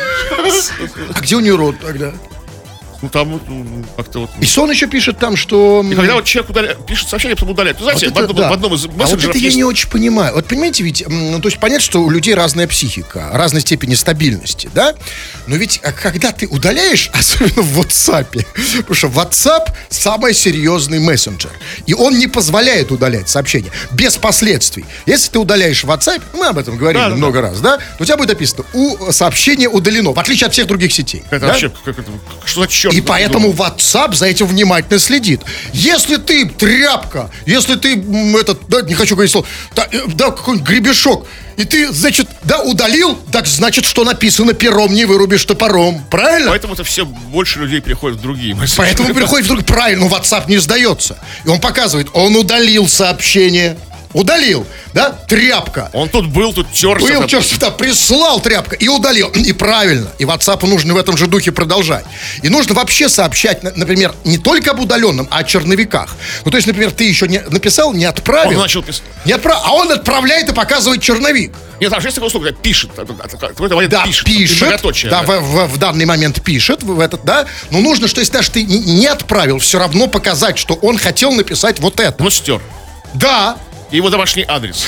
А 1.13 1.19
где 1.19 1.35
у 1.35 1.39
нее 1.39 1.55
рот 1.55 1.75
тогда? 1.81 2.13
Ну, 3.01 3.09
там 3.09 3.33
м, 3.33 3.85
как-то 3.95 4.19
вот... 4.21 4.29
И 4.41 4.45
сон 4.45 4.69
еще 4.69 4.87
пишет 4.87 5.19
там, 5.19 5.37
что... 5.37 5.85
И 5.89 5.95
когда 5.95 6.15
вот 6.15 6.25
человек 6.25 6.51
удаляет, 6.51 6.85
пишет 6.85 7.07
сообщение, 7.07 7.35
потом 7.35 7.51
удаляет. 7.51 7.77
Ну, 7.79 7.83
знаете, 7.83 8.07
Вот 8.07 8.15
в, 8.15 8.17
это 8.17 8.29
одном, 8.29 8.37
да. 8.37 8.49
в 8.49 8.53
одном 8.53 8.73
из 8.73 8.85
А 8.85 8.87
вот 8.87 8.97
мессенджеров 8.97 9.35
это 9.35 9.37
я 9.37 9.45
есть... 9.45 9.57
не 9.57 9.63
очень 9.63 9.89
понимаю. 9.89 10.35
Вот 10.35 10.45
понимаете, 10.45 10.83
ведь, 10.83 11.05
ну, 11.07 11.39
то 11.39 11.47
есть 11.47 11.59
понятно, 11.59 11.83
что 11.83 12.01
у 12.01 12.09
людей 12.09 12.33
разная 12.35 12.67
психика, 12.67 13.29
разной 13.33 13.61
степени 13.61 13.95
стабильности, 13.95 14.69
да? 14.73 14.95
Но 15.47 15.55
ведь 15.55 15.79
а 15.83 15.91
когда 15.91 16.31
ты 16.31 16.47
удаляешь, 16.47 17.09
особенно 17.13 17.61
в 17.61 17.79
WhatsApp, 17.79 18.45
потому 18.77 18.95
что 18.95 19.07
WhatsApp 19.07 19.71
самый 19.89 20.33
серьезный 20.33 20.99
мессенджер, 20.99 21.51
и 21.85 21.93
он 21.93 22.17
не 22.17 22.27
позволяет 22.27 22.91
удалять 22.91 23.29
сообщения 23.29 23.71
без 23.91 24.17
последствий. 24.17 24.85
Если 25.05 25.31
ты 25.31 25.39
удаляешь 25.39 25.83
WhatsApp, 25.83 26.21
мы 26.33 26.47
об 26.47 26.57
этом 26.57 26.77
говорили 26.77 27.01
Да, 27.01 27.09
да, 27.09 27.15
много 27.15 27.41
раз, 27.41 27.61
да? 27.61 27.77
То 27.77 27.83
у 28.01 28.05
тебя 28.05 28.17
будет 28.17 28.29
написано, 28.29 28.65
у 28.73 29.11
сообщение 29.11 29.69
удалено, 29.69 30.13
в 30.13 30.19
отличие 30.19 30.47
от 30.47 30.53
всех 30.53 30.67
других 30.67 30.91
сетей. 30.91 31.23
Это 31.29 31.41
да? 31.41 31.47
вообще, 31.47 31.71
как 31.85 31.97
это, 31.97 32.11
что 32.45 32.61
за 32.61 32.67
черт? 32.67 32.88
И 32.91 33.01
поэтому 33.01 33.51
WhatsApp 33.51 34.15
за 34.15 34.27
этим 34.27 34.47
внимательно 34.47 34.99
следит. 34.99 35.41
Если 35.73 36.17
ты 36.17 36.47
тряпка, 36.47 37.29
если 37.45 37.75
ты 37.75 38.03
этот, 38.39 38.67
да, 38.67 38.81
не 38.81 38.93
хочу 38.93 39.15
говорить 39.15 39.31
слово, 39.31 39.47
да, 39.75 39.87
э, 39.91 40.01
да, 40.07 40.31
какой-нибудь 40.31 40.67
гребешок, 40.67 41.25
и 41.57 41.65
ты, 41.65 41.91
значит, 41.91 42.29
да, 42.43 42.61
удалил, 42.61 43.17
так 43.33 43.45
значит, 43.45 43.83
что 43.83 44.05
написано 44.05 44.53
пером 44.53 44.93
не 44.93 45.03
вырубишь 45.03 45.43
топором. 45.43 46.01
Правильно? 46.09 46.51
Поэтому 46.51 46.73
это 46.73 46.85
все 46.85 47.05
больше 47.05 47.59
людей 47.59 47.81
приходят 47.81 48.17
в 48.17 48.21
другие 48.21 48.55
мессенджеры. 48.55 48.87
Поэтому 48.87 49.13
приходит 49.13 49.45
вдруг 49.45 49.65
правильно, 49.65 50.07
но 50.07 50.15
WhatsApp 50.15 50.45
не 50.47 50.57
сдается. 50.57 51.17
И 51.43 51.49
он 51.49 51.59
показывает, 51.59 52.07
он 52.13 52.35
удалил 52.35 52.87
сообщение. 52.87 53.77
Удалил, 54.13 54.65
да? 54.93 55.11
Тряпка. 55.27 55.89
Он 55.93 56.09
тут 56.09 56.27
был, 56.27 56.53
тут 56.53 56.71
терся. 56.71 57.05
Был, 57.05 57.25
черт 57.27 57.45
сюда, 57.45 57.71
прислал 57.71 58.39
тряпка 58.39 58.75
и 58.75 58.87
удалил. 58.87 59.29
И 59.29 59.53
правильно. 59.53 60.09
И 60.17 60.23
WhatsApp 60.23 60.65
нужно 60.67 60.93
в 60.93 60.97
этом 60.97 61.15
же 61.17 61.27
духе 61.27 61.51
продолжать. 61.51 62.05
И 62.41 62.49
нужно 62.49 62.73
вообще 62.75 63.09
сообщать, 63.09 63.63
на- 63.63 63.71
например, 63.75 64.13
не 64.23 64.37
только 64.37 64.71
об 64.71 64.79
удаленном, 64.79 65.27
а 65.31 65.39
о 65.39 65.43
черновиках. 65.43 66.15
Ну, 66.45 66.51
то 66.51 66.57
есть, 66.57 66.67
например, 66.67 66.91
ты 66.91 67.03
еще 67.03 67.27
не 67.27 67.39
написал, 67.41 67.93
не 67.93 68.05
отправил. 68.05 68.51
Он 68.51 68.57
начал 68.63 68.81
писать. 68.83 69.03
Не 69.25 69.33
отправил, 69.33 69.61
а 69.65 69.73
он 69.73 69.91
отправляет 69.91 70.49
и 70.49 70.53
показывает 70.53 71.01
черновик. 71.01 71.51
Нет, 71.79 71.91
там 71.91 72.01
же 72.01 72.07
есть 72.07 72.15
такая 72.15 72.27
услуга, 72.27 72.51
пишет. 72.51 72.91
Какой-то 72.93 73.87
Да, 73.87 74.03
пишет. 74.03 74.25
пишет. 74.25 74.59
да, 75.09 75.21
да. 75.21 75.23
В, 75.23 75.39
в- 75.41 75.67
в 75.73 75.77
данный 75.77 76.05
момент 76.05 76.41
пишет 76.43 76.83
в 76.83 76.99
этот, 76.99 77.23
да. 77.23 77.45
Но 77.71 77.79
нужно, 77.79 78.07
что 78.09 78.19
если 78.19 78.33
даже 78.33 78.51
ты 78.51 78.63
не- 78.63 79.05
отправил, 79.07 79.59
все 79.59 79.79
равно 79.79 80.07
показать, 80.07 80.57
что 80.57 80.73
он 80.75 80.97
хотел 80.97 81.31
написать 81.31 81.79
вот 81.79 81.99
это. 81.99 82.21
Ну, 82.21 82.29
стер. 82.29 82.61
Да, 83.13 83.57
его 83.91 84.09
домашний 84.09 84.45
адрес. 84.47 84.85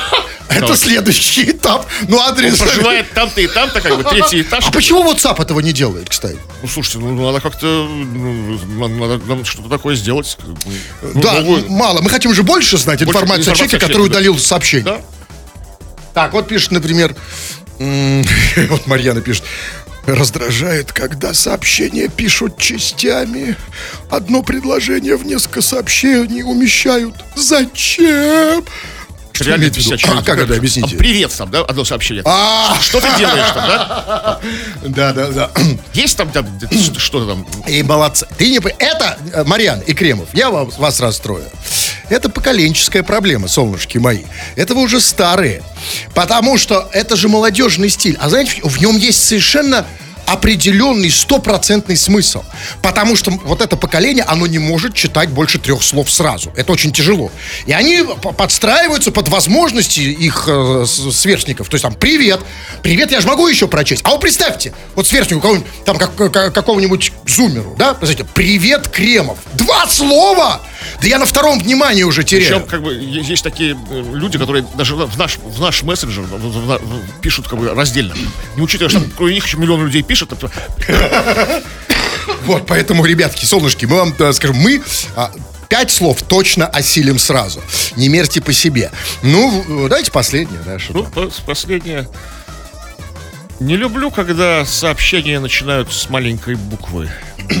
это 0.48 0.66
Так. 0.68 0.76
следующий 0.76 1.50
этап. 1.50 1.86
Ну, 2.08 2.20
адрес. 2.20 2.60
Он 2.60 2.66
проживает 2.68 3.10
там-то 3.12 3.40
и 3.40 3.46
там-то, 3.48 3.80
как 3.80 3.96
бы, 3.96 4.04
третий 4.04 4.40
этаж. 4.42 4.64
А 4.66 4.70
почему 4.70 5.02
WhatsApp 5.10 5.40
этого 5.42 5.60
не 5.60 5.72
делает, 5.72 6.08
кстати? 6.08 6.38
Ну, 6.62 6.68
слушайте, 6.68 6.98
ну, 6.98 7.26
надо 7.26 7.40
как-то, 7.40 7.66
ну, 7.66 8.58
надо, 8.88 9.18
надо 9.26 9.44
что-то 9.44 9.68
такое 9.68 9.96
сделать. 9.96 10.36
Ну, 11.02 11.20
да, 11.22 11.34
новую- 11.40 11.64
м- 11.66 11.72
мало. 11.72 12.00
Мы 12.00 12.10
хотим 12.10 12.32
же 12.34 12.42
больше 12.42 12.76
знать 12.78 13.00
Больше 13.04 13.18
информацию 13.18 13.52
о 13.52 13.56
человеке, 13.56 13.78
который 13.78 14.02
да. 14.08 14.12
удалил 14.12 14.38
сообщение. 14.38 14.84
Да? 14.84 15.00
Так, 16.12 16.32
вот 16.32 16.46
пишет, 16.46 16.70
например, 16.70 17.14
вот 17.78 18.86
Марьяна 18.86 19.20
пишет. 19.20 19.44
Раздражает, 20.06 20.92
когда 20.92 21.32
сообщения 21.32 22.08
пишут 22.08 22.58
частями. 22.58 23.56
Одно 24.10 24.42
предложение 24.42 25.16
в 25.16 25.24
несколько 25.24 25.62
сообщений 25.62 26.42
умещают. 26.42 27.14
Зачем? 27.36 28.64
Что 29.34 29.44
Реально 29.46 29.62
имеет 29.62 29.74
в 29.74 29.78
виду? 29.78 29.90
бесячий. 29.90 30.08
А, 30.16 30.22
как 30.22 30.38
это 30.38 30.54
объясните? 30.54 30.94
А, 30.94 30.98
Привет 30.98 31.34
там, 31.36 31.50
да, 31.50 31.62
одно 31.62 31.84
сообщение. 31.84 32.22
А, 32.24 32.78
Что 32.80 33.00
ты 33.00 33.08
делаешь 33.18 33.50
там, 33.52 33.66
да? 33.66 34.40
да, 34.84 35.12
да, 35.12 35.28
да. 35.32 35.50
Есть 35.92 36.16
там, 36.16 36.30
там, 36.30 36.46
что- 36.70 37.00
что-то 37.00 37.26
там? 37.34 37.46
И 37.66 37.82
молодцы. 37.82 38.28
Ты 38.38 38.48
не... 38.48 38.58
Это, 38.78 39.18
э, 39.32 39.42
Марьян 39.42 39.80
и 39.80 39.92
Кремов, 39.92 40.28
я 40.34 40.50
вам, 40.50 40.68
вас 40.78 41.00
расстрою. 41.00 41.44
Это 42.10 42.28
поколенческая 42.28 43.02
проблема, 43.02 43.48
солнышки 43.48 43.98
мои. 43.98 44.22
Это 44.54 44.74
вы 44.76 44.82
уже 44.82 45.00
старые. 45.00 45.64
Потому 46.14 46.56
что 46.56 46.88
это 46.92 47.16
же 47.16 47.28
молодежный 47.28 47.88
стиль. 47.88 48.16
А 48.20 48.28
знаете, 48.28 48.60
в 48.62 48.80
нем 48.80 48.96
есть 48.98 49.24
совершенно 49.24 49.84
определенный 50.26 51.10
стопроцентный 51.10 51.96
смысл. 51.96 52.42
Потому 52.82 53.16
что 53.16 53.30
вот 53.30 53.60
это 53.60 53.76
поколение, 53.76 54.24
оно 54.24 54.46
не 54.46 54.58
может 54.58 54.94
читать 54.94 55.28
больше 55.30 55.58
трех 55.58 55.82
слов 55.82 56.10
сразу. 56.10 56.52
Это 56.56 56.72
очень 56.72 56.92
тяжело. 56.92 57.30
И 57.66 57.72
они 57.72 58.02
подстраиваются 58.36 59.10
под 59.12 59.28
возможности 59.28 60.00
их 60.00 60.44
э, 60.46 60.84
сверстников. 60.86 61.68
То 61.68 61.74
есть 61.74 61.82
там 61.82 61.94
«Привет». 61.94 62.40
«Привет» 62.82 63.12
я 63.12 63.20
же 63.20 63.26
могу 63.28 63.46
еще 63.48 63.68
прочесть. 63.68 64.02
А 64.04 64.10
вот 64.10 64.20
представьте, 64.20 64.72
вот 64.94 65.06
сверстнику 65.06 65.40
кого-нибудь, 65.42 65.66
там 65.84 65.98
как, 65.98 66.14
как- 66.16 66.54
какого-нибудь 66.54 67.12
зумеру, 67.26 67.74
да? 67.78 67.94
Представьте, 67.94 68.24
«Привет, 68.34 68.88
Кремов». 68.88 69.38
Два 69.54 69.86
слова! 69.88 70.60
Да 71.00 71.08
я 71.08 71.18
на 71.18 71.26
втором 71.26 71.58
внимании 71.60 72.02
уже 72.02 72.24
теряю. 72.24 72.60
Причем, 72.60 72.68
как 72.68 72.82
бы, 72.82 72.94
есть 72.94 73.42
такие 73.42 73.76
э, 73.90 74.04
люди, 74.14 74.38
которые 74.38 74.64
даже 74.74 74.94
в 74.96 75.18
наш, 75.18 75.38
в 75.38 75.60
наш 75.60 75.82
мессенджер 75.82 76.22
в- 76.22 76.36
в- 76.36 76.78
в- 76.78 77.20
пишут 77.20 77.48
как 77.48 77.58
бы 77.58 77.70
раздельно. 77.74 78.14
Не 78.56 78.62
учитывая, 78.62 78.90
что 78.90 79.00
кроме 79.16 79.34
них 79.34 79.46
еще 79.46 79.56
миллион 79.56 79.84
людей 79.84 80.02
пишут. 80.02 80.13
Это- 80.22 81.62
Вот, 82.46 82.66
поэтому, 82.66 83.04
ребятки, 83.04 83.44
солнышки, 83.44 83.86
мы 83.86 83.96
вам 83.96 84.14
э, 84.18 84.32
скажем, 84.32 84.56
мы 84.56 84.82
а, 85.16 85.30
пять 85.68 85.90
слов 85.90 86.22
точно 86.22 86.66
осилим 86.66 87.18
сразу. 87.18 87.62
Не 87.96 88.08
мерьте 88.08 88.40
по 88.40 88.52
себе. 88.52 88.90
Ну, 89.22 89.64
давайте 89.88 90.10
последнее, 90.10 90.60
да, 90.64 90.78
что 90.78 90.92
Ну, 90.94 91.02
пос- 91.04 91.40
последнее. 91.44 92.08
Не 93.60 93.76
люблю, 93.76 94.10
когда 94.10 94.64
сообщения 94.66 95.38
начинаются 95.38 95.98
с 95.98 96.08
маленькой 96.10 96.56
буквы. 96.56 97.10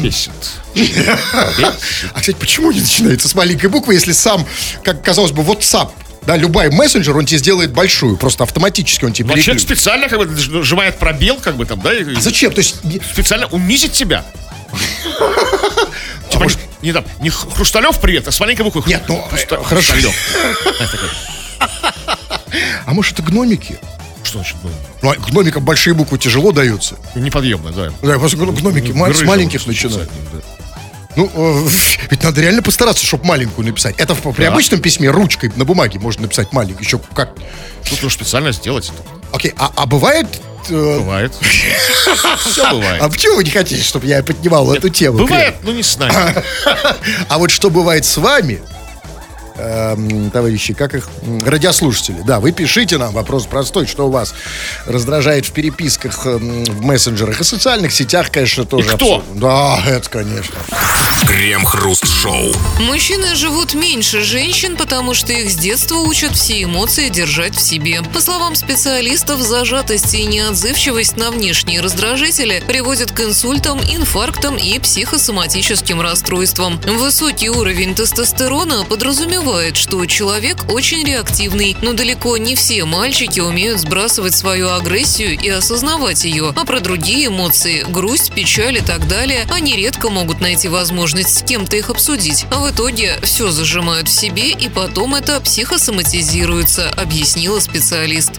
Бесит. 0.02 0.32
А, 2.12 2.20
кстати, 2.20 2.36
почему 2.38 2.72
не 2.72 2.80
начинается 2.80 3.28
с 3.28 3.34
маленькой 3.34 3.66
буквы, 3.68 3.94
если 3.94 4.12
сам, 4.12 4.46
как 4.82 5.02
казалось 5.04 5.32
бы, 5.32 5.42
WhatsApp, 5.42 5.90
да, 6.26 6.36
любой 6.36 6.70
мессенджер, 6.70 7.16
он 7.16 7.26
тебе 7.26 7.38
сделает 7.38 7.72
большую, 7.72 8.16
просто 8.16 8.44
автоматически 8.44 9.04
он 9.04 9.12
тебе 9.12 9.26
Но 9.28 9.32
человек 9.40 9.58
переклеит. 9.62 9.78
специально 9.78 10.08
как 10.08 10.18
бы 10.18 10.26
нажимает 10.26 10.96
пробел, 10.98 11.36
как 11.36 11.56
бы 11.56 11.66
там, 11.66 11.80
да, 11.80 11.92
и 11.92 12.14
А 12.16 12.20
зачем? 12.20 12.52
То 12.52 12.60
есть, 12.60 12.76
специально 13.12 13.46
унизить 13.48 13.92
тебя. 13.92 14.24
Типа, 16.30 16.42
может- 16.44 16.58
не 16.82 16.92
там, 16.92 17.04
не 17.20 17.30
Хрусталев 17.30 17.98
привет, 18.00 18.26
а 18.28 18.32
с 18.32 18.40
маленькой 18.40 18.62
буквы. 18.62 18.82
Нет, 18.86 19.04
ну, 19.08 19.24
э, 19.32 19.56
хорошо. 19.64 19.94
А 22.86 22.92
может 22.92 23.14
это 23.14 23.22
гномики? 23.22 23.78
Что 24.22 24.38
значит, 24.38 24.56
ну, 24.62 24.70
Ну, 25.02 25.10
а 25.10 25.14
гномикам 25.16 25.64
большие 25.64 25.92
буквы 25.94 26.18
тяжело 26.18 26.52
даются. 26.52 26.96
неподъемно, 27.14 27.72
да. 27.72 27.90
Да, 28.02 28.18
просто 28.18 28.36
гно- 28.36 28.52
гномики 28.52 28.92
с 28.92 29.22
маленьких 29.22 29.66
начинают. 29.66 30.10
Ну, 31.16 31.30
э, 31.34 31.68
ведь 32.10 32.22
надо 32.22 32.40
реально 32.40 32.62
постараться, 32.62 33.04
чтобы 33.04 33.24
маленькую 33.26 33.66
написать. 33.66 33.94
Это 33.98 34.14
в- 34.14 34.32
при 34.32 34.44
Да. 34.44 34.52
обычном 34.52 34.80
письме 34.80 35.10
ручкой 35.10 35.52
на 35.56 35.64
бумаге 35.64 35.98
можно 35.98 36.22
написать 36.22 36.52
маленькую. 36.52 36.84
Еще 36.84 36.98
как. 37.14 37.30
Тут 37.88 38.02
нужно 38.02 38.10
специально 38.10 38.52
сделать. 38.52 38.90
Окей, 39.32 39.52
а, 39.56 39.70
а 39.76 39.86
бывает... 39.86 40.26
э, 40.68 40.98
Бывает. 40.98 41.32
Все 42.44 42.70
бывает. 42.70 43.02
а 43.02 43.08
почему 43.08 43.36
вы 43.36 43.44
не 43.44 43.50
хотите, 43.50 43.82
чтобы 43.82 44.06
я 44.06 44.22
поднимал 44.22 44.72
эту 44.72 44.88
тему? 44.88 45.18
Бывает, 45.18 45.56
но 45.62 45.72
не 45.72 45.82
с 45.82 45.96
нами. 45.98 46.14
А 47.28 47.38
вот 47.38 47.50
что 47.50 47.70
бывает 47.70 48.04
с 48.04 48.16
вами, 48.16 48.60
эм, 49.56 50.30
товарищи, 50.30 50.74
как 50.74 50.94
их 50.94 51.08
радиослушатели? 51.44 52.22
Да, 52.26 52.40
вы 52.40 52.52
пишите 52.52 52.98
нам, 52.98 53.12
вопрос 53.12 53.46
простой, 53.46 53.86
что 53.86 54.06
у 54.06 54.10
вас 54.10 54.34
раздражает 54.86 55.46
в 55.46 55.52
переписках, 55.52 56.26
эм, 56.26 56.64
в 56.64 56.82
мессенджерах 56.82 57.40
и 57.40 57.44
социальных 57.44 57.92
сетях, 57.92 58.30
конечно, 58.30 58.64
тоже. 58.64 58.88
кто? 58.88 59.16
абсолютно. 59.16 59.40
Да, 59.40 59.82
это, 59.86 60.10
конечно. 60.10 60.54
Крем-хруст-шоу. 61.26 62.52
Мужчины 62.80 63.34
живут 63.34 63.74
меньше 63.74 64.22
женщин, 64.22 64.76
потому 64.76 65.14
что 65.14 65.32
их 65.32 65.50
с 65.50 65.56
детства 65.56 65.96
учат 65.96 66.36
все 66.36 66.62
эмоции 66.62 67.08
держать 67.08 67.54
в 67.54 67.60
себе. 67.60 68.02
По 68.12 68.20
словам 68.20 68.54
специалистов, 68.56 69.40
зажатость 69.40 70.14
и 70.14 70.24
неотзывчивость 70.26 71.16
на 71.16 71.30
внешние 71.30 71.80
раздражители 71.80 72.62
приводят 72.66 73.12
к 73.12 73.20
инсультам, 73.20 73.80
инфарктам 73.80 74.56
и 74.56 74.78
психосоматическим 74.78 76.00
расстройствам. 76.00 76.80
Высокий 76.80 77.48
уровень 77.48 77.94
тестостерона 77.94 78.84
подразумевает, 78.84 79.43
что 79.74 80.06
человек 80.06 80.72
очень 80.72 81.04
реактивный, 81.04 81.76
но 81.82 81.92
далеко 81.92 82.38
не 82.38 82.54
все 82.54 82.86
мальчики 82.86 83.40
умеют 83.40 83.78
сбрасывать 83.78 84.34
свою 84.34 84.70
агрессию 84.70 85.38
и 85.38 85.50
осознавать 85.50 86.24
ее, 86.24 86.54
а 86.56 86.64
про 86.64 86.80
другие 86.80 87.26
эмоции– 87.26 87.84
грусть, 87.88 88.32
печаль 88.32 88.78
и 88.78 88.80
так 88.80 89.06
далее– 89.06 89.46
они 89.50 89.76
редко 89.76 90.08
могут 90.08 90.40
найти 90.40 90.68
возможность 90.68 91.38
с 91.38 91.42
кем-то 91.42 91.76
их 91.76 91.90
обсудить. 91.90 92.46
А 92.50 92.60
в 92.60 92.70
итоге 92.70 93.18
все 93.22 93.50
зажимают 93.50 94.08
в 94.08 94.12
себе 94.12 94.48
и 94.48 94.70
потом 94.70 95.14
это 95.14 95.38
психосоматизируется, 95.42 96.88
объяснила 96.88 97.60
специалист. 97.60 98.32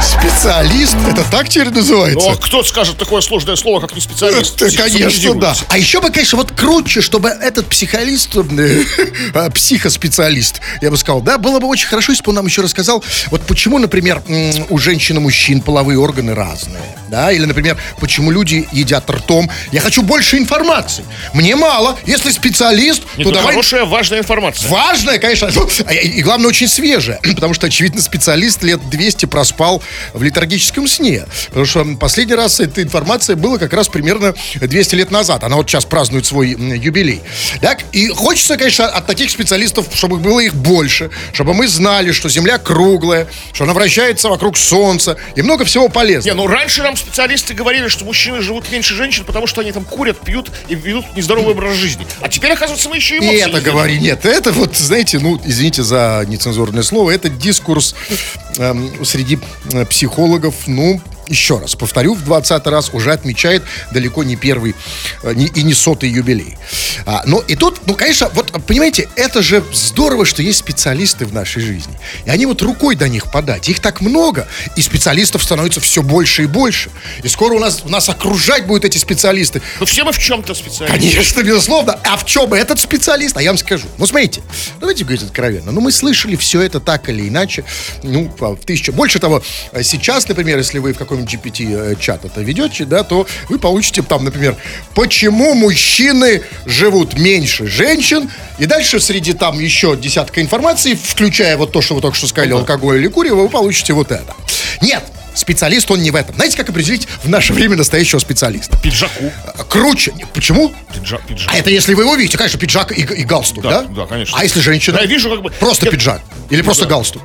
Специалист? 0.00 0.96
Это 1.08 1.24
так 1.30 1.48
теперь 1.48 1.70
называется? 1.70 2.28
Ну, 2.28 2.34
а 2.34 2.36
кто 2.36 2.62
скажет 2.62 2.98
такое 2.98 3.20
сложное 3.20 3.56
слово, 3.56 3.80
как 3.80 3.94
не 3.94 4.00
специалист? 4.00 4.60
Это, 4.60 4.76
конечно, 4.76 5.34
да. 5.34 5.54
А 5.68 5.78
еще 5.78 6.00
бы, 6.00 6.10
конечно, 6.10 6.38
вот 6.38 6.52
круче, 6.52 7.00
чтобы 7.00 7.30
этот 7.30 7.66
психолист, 7.66 8.36
э, 8.36 9.50
психоспециалист, 9.54 10.60
я 10.82 10.90
бы 10.90 10.96
сказал, 10.96 11.20
да, 11.20 11.38
было 11.38 11.60
бы 11.60 11.66
очень 11.66 11.88
хорошо, 11.88 12.12
если 12.12 12.22
бы 12.22 12.30
он 12.30 12.36
нам 12.36 12.46
еще 12.46 12.62
рассказал, 12.62 13.02
вот 13.30 13.42
почему, 13.42 13.78
например, 13.78 14.22
у 14.70 14.78
женщин 14.78 15.16
и 15.16 15.20
мужчин 15.20 15.60
половые 15.60 15.98
органы 15.98 16.34
разные, 16.34 16.96
да, 17.08 17.32
или, 17.32 17.44
например, 17.44 17.76
почему 18.00 18.30
люди 18.30 18.68
едят 18.72 19.08
ртом. 19.08 19.50
Я 19.72 19.80
хочу 19.80 20.02
больше 20.02 20.38
информации. 20.38 21.04
Мне 21.32 21.56
мало. 21.56 21.98
Если 22.06 22.30
специалист, 22.30 23.02
Нет, 23.16 23.28
то 23.28 23.34
давай... 23.34 23.52
хорошая, 23.52 23.84
важная 23.84 24.18
информация. 24.18 24.68
Важная, 24.70 25.18
конечно. 25.18 25.50
Ну, 25.54 25.68
а 25.86 25.94
и 25.94 26.22
главное, 26.22 26.48
очень 26.48 26.68
свежая. 26.68 27.18
Потому 27.34 27.54
что, 27.54 27.66
очевидно, 27.66 28.02
специалист 28.02 28.62
лет 28.62 28.75
200 28.76 29.26
проспал 29.26 29.82
в 30.12 30.22
летаргическом 30.22 30.86
сне. 30.86 31.26
Потому 31.48 31.66
что 31.66 31.84
последний 31.98 32.34
раз 32.34 32.60
эта 32.60 32.82
информация 32.82 33.36
была 33.36 33.58
как 33.58 33.72
раз 33.72 33.88
примерно 33.88 34.34
200 34.60 34.94
лет 34.94 35.10
назад. 35.10 35.44
Она 35.44 35.56
вот 35.56 35.68
сейчас 35.68 35.84
празднует 35.84 36.26
свой 36.26 36.50
юбилей. 36.50 37.22
Так? 37.60 37.80
И 37.92 38.08
хочется, 38.08 38.56
конечно, 38.56 38.86
от 38.86 39.06
таких 39.06 39.30
специалистов, 39.30 39.86
чтобы 39.94 40.16
было 40.16 40.40
их 40.40 40.54
больше. 40.54 41.10
Чтобы 41.32 41.54
мы 41.54 41.68
знали, 41.68 42.12
что 42.12 42.28
Земля 42.28 42.58
круглая, 42.58 43.26
что 43.52 43.64
она 43.64 43.72
вращается 43.72 44.28
вокруг 44.28 44.56
Солнца. 44.56 45.16
И 45.34 45.42
много 45.42 45.64
всего 45.64 45.88
полезного. 45.88 46.34
Не, 46.34 46.42
ну 46.42 46.46
раньше 46.46 46.82
нам 46.82 46.96
специалисты 46.96 47.54
говорили, 47.54 47.88
что 47.88 48.04
мужчины 48.04 48.40
живут 48.40 48.70
меньше 48.70 48.94
женщин, 48.94 49.24
потому 49.24 49.46
что 49.46 49.60
они 49.60 49.72
там 49.72 49.84
курят, 49.84 50.18
пьют 50.20 50.50
и 50.68 50.74
ведут 50.74 51.04
нездоровый 51.16 51.52
образ 51.52 51.76
жизни. 51.76 52.06
А 52.20 52.28
теперь, 52.28 52.52
оказывается, 52.52 52.88
мы 52.88 52.96
еще 52.96 53.16
И 53.16 53.18
эмоции. 53.18 53.48
это 53.48 53.60
говори, 53.60 53.98
нет, 53.98 54.24
это 54.24 54.52
вот, 54.52 54.76
знаете, 54.76 55.18
ну, 55.18 55.40
извините 55.44 55.82
за 55.82 56.24
нецензурное 56.26 56.82
слово, 56.82 57.10
это 57.10 57.28
дискурс 57.28 57.94
среди 59.04 59.38
э, 59.72 59.84
психологов, 59.84 60.54
ну, 60.66 61.00
еще 61.28 61.58
раз, 61.58 61.74
повторю, 61.74 62.14
в 62.14 62.24
20 62.24 62.66
раз 62.66 62.90
уже 62.92 63.12
отмечает 63.12 63.62
далеко 63.92 64.24
не 64.24 64.36
первый 64.36 64.74
э, 65.22 65.34
не- 65.34 65.46
и 65.46 65.62
не 65.62 65.74
сотый 65.74 66.08
юбилей. 66.10 66.56
А, 67.04 67.22
но 67.26 67.40
и 67.40 67.56
тут, 67.56 67.80
ну, 67.86 67.94
конечно, 67.94 68.28
вот, 68.34 68.52
понимаете, 68.66 69.08
это 69.16 69.42
же 69.42 69.64
здорово, 69.72 70.24
что 70.24 70.42
есть 70.42 70.58
специалисты 70.58 71.26
в 71.26 71.32
нашей 71.34 71.62
жизни. 71.62 71.92
И 72.24 72.30
они 72.30 72.46
вот 72.46 72.62
рукой 72.62 72.96
до 72.96 73.08
них 73.08 73.30
подать. 73.30 73.68
Их 73.68 73.80
так 73.80 74.00
много, 74.00 74.46
и 74.76 74.82
специалистов 74.82 75.42
становится 75.42 75.80
все 75.80 76.02
больше 76.02 76.44
и 76.44 76.46
больше. 76.46 76.90
И 77.22 77.28
скоро 77.28 77.54
у 77.54 77.58
нас, 77.58 77.84
нас 77.84 78.08
окружать 78.08 78.66
будут 78.66 78.84
эти 78.84 78.98
специалисты. 78.98 79.62
Ну 79.80 79.86
все 79.86 80.04
мы 80.04 80.12
в 80.12 80.18
чем-то 80.18 80.54
специалисты. 80.54 80.86
Конечно, 80.98 81.42
безусловно. 81.42 81.98
А 82.04 82.16
в 82.16 82.24
чем 82.24 82.52
этот 82.54 82.78
специалист? 82.80 83.36
А 83.36 83.42
я 83.42 83.50
вам 83.50 83.58
скажу. 83.58 83.86
Ну, 83.98 84.06
смотрите, 84.06 84.42
давайте 84.80 85.04
говорить 85.04 85.22
откровенно. 85.22 85.72
Ну, 85.72 85.80
мы 85.80 85.92
слышали 85.92 86.36
все 86.36 86.62
это 86.62 86.80
так 86.80 87.08
или 87.08 87.28
иначе. 87.28 87.64
Ну, 88.02 88.32
в 88.38 88.56
тысячу. 88.64 88.92
Больше 88.92 89.18
того, 89.18 89.42
э, 89.72 89.82
сейчас, 89.82 90.28
например, 90.28 90.58
если 90.58 90.78
вы 90.78 90.92
в 90.92 90.98
каком-нибудь 91.16 91.34
GPT-чат 91.60 92.24
это 92.24 92.40
ведете, 92.42 92.84
да, 92.84 93.02
то 93.02 93.26
вы 93.48 93.58
получите 93.58 94.02
там, 94.02 94.24
например, 94.24 94.56
почему 94.94 95.54
мужчины 95.54 96.42
живут 96.64 97.18
меньше 97.18 97.66
женщин. 97.66 98.30
И 98.58 98.66
дальше 98.66 99.00
среди 99.00 99.32
там 99.32 99.58
еще 99.60 99.96
десятка 99.96 100.40
информации, 100.40 100.94
включая 100.94 101.56
вот 101.56 101.72
то, 101.72 101.80
что 101.82 101.94
вы 101.94 102.00
только 102.00 102.16
что 102.16 102.26
сказали, 102.26 102.52
алкоголь 102.52 102.98
или 102.98 103.08
курево, 103.08 103.42
вы 103.42 103.48
получите 103.48 103.92
вот 103.92 104.10
это. 104.12 104.34
Нет, 104.80 105.02
специалист 105.34 105.90
он 105.90 106.00
не 106.02 106.10
в 106.10 106.16
этом. 106.16 106.34
Знаете, 106.36 106.56
как 106.56 106.68
определить 106.70 107.06
в 107.22 107.28
наше 107.28 107.52
время 107.52 107.76
настоящего 107.76 108.18
специалиста? 108.18 108.78
Пиджаку. 108.82 109.30
А, 109.46 109.64
Круче. 109.64 110.12
Почему? 110.32 110.72
Пиджак, 110.94 111.22
пиджак. 111.26 111.50
А 111.52 111.58
это 111.58 111.70
если 111.70 111.94
вы 111.94 112.02
его 112.04 112.14
видите, 112.16 112.38
конечно, 112.38 112.58
пиджак 112.58 112.92
и, 112.96 113.02
и 113.02 113.24
галстук, 113.24 113.62
да? 113.62 113.82
Да, 113.82 113.88
да, 114.02 114.06
конечно. 114.06 114.38
А 114.38 114.42
если 114.44 114.60
женщина? 114.60 114.96
Да, 114.96 115.02
я 115.02 115.08
вижу, 115.08 115.28
как 115.30 115.42
бы- 115.42 115.50
Просто 115.50 115.86
Я- 115.86 115.92
пиджак. 115.92 116.22
Или 116.50 116.62
просто 116.62 116.84
да. 116.84 116.90
галстук. 116.90 117.22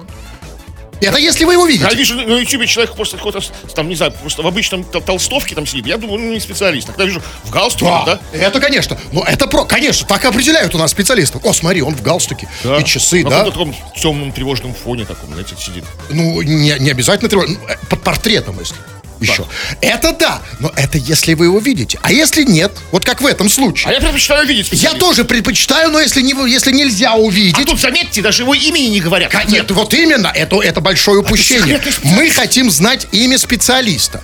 Это 1.01 1.17
если 1.17 1.46
вы 1.46 1.53
его 1.53 1.65
видите. 1.65 1.86
Я 1.89 1.96
вижу 1.96 2.15
на 2.15 2.38
ютубе 2.39 2.67
человек 2.67 2.96
просто 2.96 3.17
какой-то, 3.17 3.39
там, 3.75 3.89
не 3.89 3.96
знаю, 3.96 4.12
просто 4.13 4.41
в 4.43 4.48
обычном 4.48 4.81
тол- 4.81 5.01
толстовке 5.03 5.55
там 5.55 5.65
сидит. 5.65 5.88
Я 5.88 5.98
думаю, 5.98 6.20
ну, 6.20 6.31
не 6.34 6.39
специалист. 6.39 6.88
Тогда 6.88 7.05
вижу 7.05 7.22
в 7.43 7.50
галстуке, 7.50 7.91
Да, 8.05 8.20
да? 8.31 8.38
это, 8.38 8.60
конечно. 8.60 8.98
Ну, 9.12 9.24
это 9.24 9.48
про, 9.48 9.65
конечно, 9.65 10.08
так 10.08 10.24
определяют 10.25 10.75
у 10.75 10.77
нас 10.77 10.91
специалистов. 10.91 11.43
О, 11.46 11.53
смотри, 11.53 11.81
он 11.81 11.96
в 11.96 12.01
галстуке. 12.01 12.48
И 12.79 12.84
часы, 12.84 13.24
на 13.24 13.29
да? 13.29 13.38
каком-то 13.46 13.51
таком 13.51 13.93
темном 14.01 14.31
тревожном 14.31 14.74
фоне 14.74 15.05
таком, 15.05 15.29
знаете, 15.31 15.55
сидит. 15.58 15.84
Ну, 16.10 16.41
не, 16.41 16.75
не 16.79 16.91
обязательно 16.91 17.29
тревож- 17.29 17.48
ну, 17.48 17.67
э, 17.67 17.77
под 17.89 18.01
портретом, 18.03 18.60
если 18.60 18.75
еще. 19.22 19.46
Это 19.82 20.13
да, 20.13 20.42
но 20.60 20.72
это 20.75 20.98
если 20.98 21.34
вы 21.36 21.46
его 21.46 21.60
видите. 21.60 22.00
А 22.01 22.12
если 22.12 22.44
нет, 22.44 22.72
вот 22.92 23.06
как 23.06 23.22
в 23.22 23.25
этом 23.25 23.48
А 23.48 23.50
случае. 23.50 23.94
я 23.94 24.00
предпочитаю 24.00 24.46
видеть 24.48 24.70
Я 24.74 24.94
тоже 24.94 25.24
предпочитаю, 25.24 25.92
но 25.92 26.00
если, 26.00 26.22
не, 26.22 26.34
если 26.51 26.72
нельзя 26.72 27.12
А 27.13 27.16
увидеть... 27.18 27.66
тут, 27.66 27.80
заметьте, 27.80 28.22
даже 28.22 28.44
его 28.44 28.54
имени 28.54 28.88
не 28.88 29.00
говорят. 29.00 29.32
Ка- 29.32 29.44
Нет, 29.46 29.70
вот 29.72 29.94
именно, 29.94 30.32
это, 30.34 30.60
это 30.62 30.82
большое 30.82 31.20
упущение. 31.20 31.62
секретный 31.63 31.92
специалист. 31.92 32.18
Мы 32.20 32.30
хотим 32.32 32.70
знать 32.72 33.08
имя 33.12 33.38
специалиста. 33.38 34.24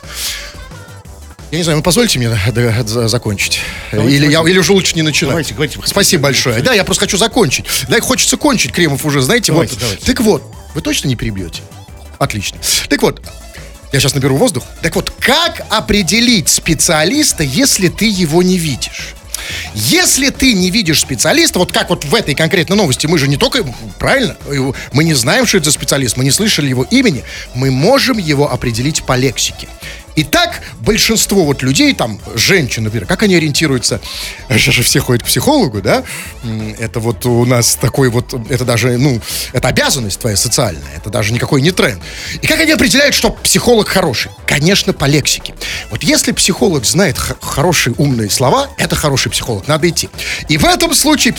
Я 1.52 1.60
не 1.60 1.64
знаю, 1.64 1.78
вы 1.78 1.84
позвольте 1.84 2.20
мне 2.20 2.30
за- 2.86 3.08
закончить? 3.08 3.60
или, 3.94 4.30
Я, 4.30 4.42
или 4.42 4.58
уже 4.58 4.74
лучше 4.74 4.96
не 4.96 5.02
начинать? 5.02 5.30
Давайте, 5.30 5.54
хотите. 5.54 5.80
Спасибо 5.86 6.24
большое. 6.24 6.62
Да, 6.62 6.74
я 6.74 6.84
просто 6.84 7.02
хочу 7.06 7.18
закончить. 7.18 7.66
Да, 7.88 8.02
хочется 8.02 8.36
кончить, 8.36 8.74
Кремов 8.74 9.06
уже, 9.06 9.22
знаете, 9.22 9.54
Давайте, 9.54 9.76
вот. 9.76 9.82
давайте. 9.82 10.06
Так 10.06 10.20
вот, 10.22 10.44
вы 10.74 10.82
точно 10.82 11.08
не 11.08 11.16
перебьете? 11.16 11.62
Отлично. 12.20 12.58
Так 12.90 13.02
вот, 13.02 13.22
я 13.92 14.00
сейчас 14.00 14.16
наберу 14.16 14.38
воздух. 14.38 14.64
Так 14.82 14.96
вот, 14.96 15.12
как 15.20 15.66
определить 15.70 16.50
специалиста, 16.50 17.44
если 17.44 17.88
ты 17.88 18.06
его 18.06 18.44
не 18.44 18.58
видишь? 18.58 19.16
Если 19.74 20.30
ты 20.30 20.54
не 20.54 20.72
видишь 20.72 21.00
специалиста, 21.00 21.60
вот 21.60 21.72
как 21.72 21.90
вот 21.90 22.04
в 22.04 22.14
этой 22.14 22.36
конкретной 22.36 22.76
новости, 22.76 23.08
мы 23.08 23.18
же 23.18 23.28
не 23.28 23.38
только, 23.38 23.66
правильно, 23.98 24.36
мы 24.92 25.04
не 25.04 25.14
знаем, 25.14 25.46
что 25.46 25.58
это 25.58 25.66
за 25.66 25.72
специалист, 25.72 26.18
мы 26.18 26.24
не 26.24 26.32
слышали 26.32 26.68
его 26.68 26.84
имени, 26.84 27.24
мы 27.54 27.72
можем 27.72 28.18
его 28.18 28.52
определить 28.52 29.04
по 29.04 29.16
лексике. 29.16 29.68
Итак, 30.20 30.64
большинство 30.80 31.46
вот 31.46 31.62
людей, 31.62 31.94
там, 31.94 32.20
женщин, 32.34 32.84
например, 32.86 33.06
как 33.06 33.22
они 33.22 33.36
ориентируются? 33.36 34.02
Сейчас 34.50 34.74
же 34.74 34.82
все 34.82 35.00
ходят 35.00 35.22
к 35.22 35.28
психологу, 35.28 35.80
да? 35.80 36.04
Это 36.80 37.00
вот 37.00 37.24
у 37.28 37.46
нас 37.46 37.76
такой 37.76 38.10
вот, 38.10 38.34
это 38.50 38.66
даже, 38.66 38.98
ну, 38.98 39.22
это 39.54 39.68
обязанность 39.68 40.20
твоя 40.20 40.36
социальная, 40.36 40.96
это 40.96 41.12
даже 41.12 41.34
никакой 41.34 41.62
не 41.62 41.70
тренд. 41.70 42.02
И 42.42 42.48
как 42.48 42.60
они 42.60 42.72
определяют, 42.72 43.14
что 43.14 43.30
психолог 43.30 43.88
хороший? 43.88 44.32
Конечно, 44.48 44.92
по 44.92 45.06
лексике. 45.06 45.54
Вот 45.92 46.02
если 46.02 46.32
психолог 46.32 46.84
знает 46.84 47.16
хорошие 47.40 47.94
умные 48.00 48.32
слова, 48.32 48.72
это 48.80 48.96
хороший 48.96 49.32
психолог, 49.32 49.68
надо 49.68 49.88
идти. 49.88 50.10
И 50.50 50.58
в 50.58 50.66
этом 50.66 50.96
случае 50.96 51.36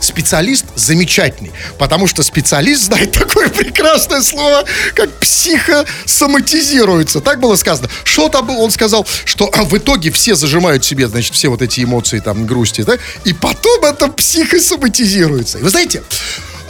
специалист 0.00 0.64
замечательный, 0.76 1.52
потому 1.78 2.06
что 2.06 2.22
специалист 2.22 2.84
знает 2.84 3.12
такое 3.12 3.48
прекрасное 3.48 4.22
слово, 4.22 4.64
как 4.94 5.10
психосоматизируется. 5.18 7.20
Так 7.20 7.40
было 7.40 7.56
сказано. 7.56 7.88
Что 8.04 8.28
там 8.28 8.46
было? 8.46 8.58
Он 8.58 8.70
сказал, 8.70 9.06
что 9.24 9.50
а, 9.52 9.64
в 9.64 9.76
итоге 9.76 10.10
все 10.10 10.34
зажимают 10.34 10.84
себе, 10.84 11.08
значит, 11.08 11.34
все 11.34 11.48
вот 11.48 11.62
эти 11.62 11.84
эмоции, 11.84 12.20
там, 12.20 12.46
грусти, 12.46 12.82
да, 12.82 12.98
и 13.24 13.32
потом 13.32 13.84
это 13.84 14.08
психосоматизируется. 14.08 15.58
И 15.58 15.62
вы 15.62 15.70
знаете, 15.70 16.02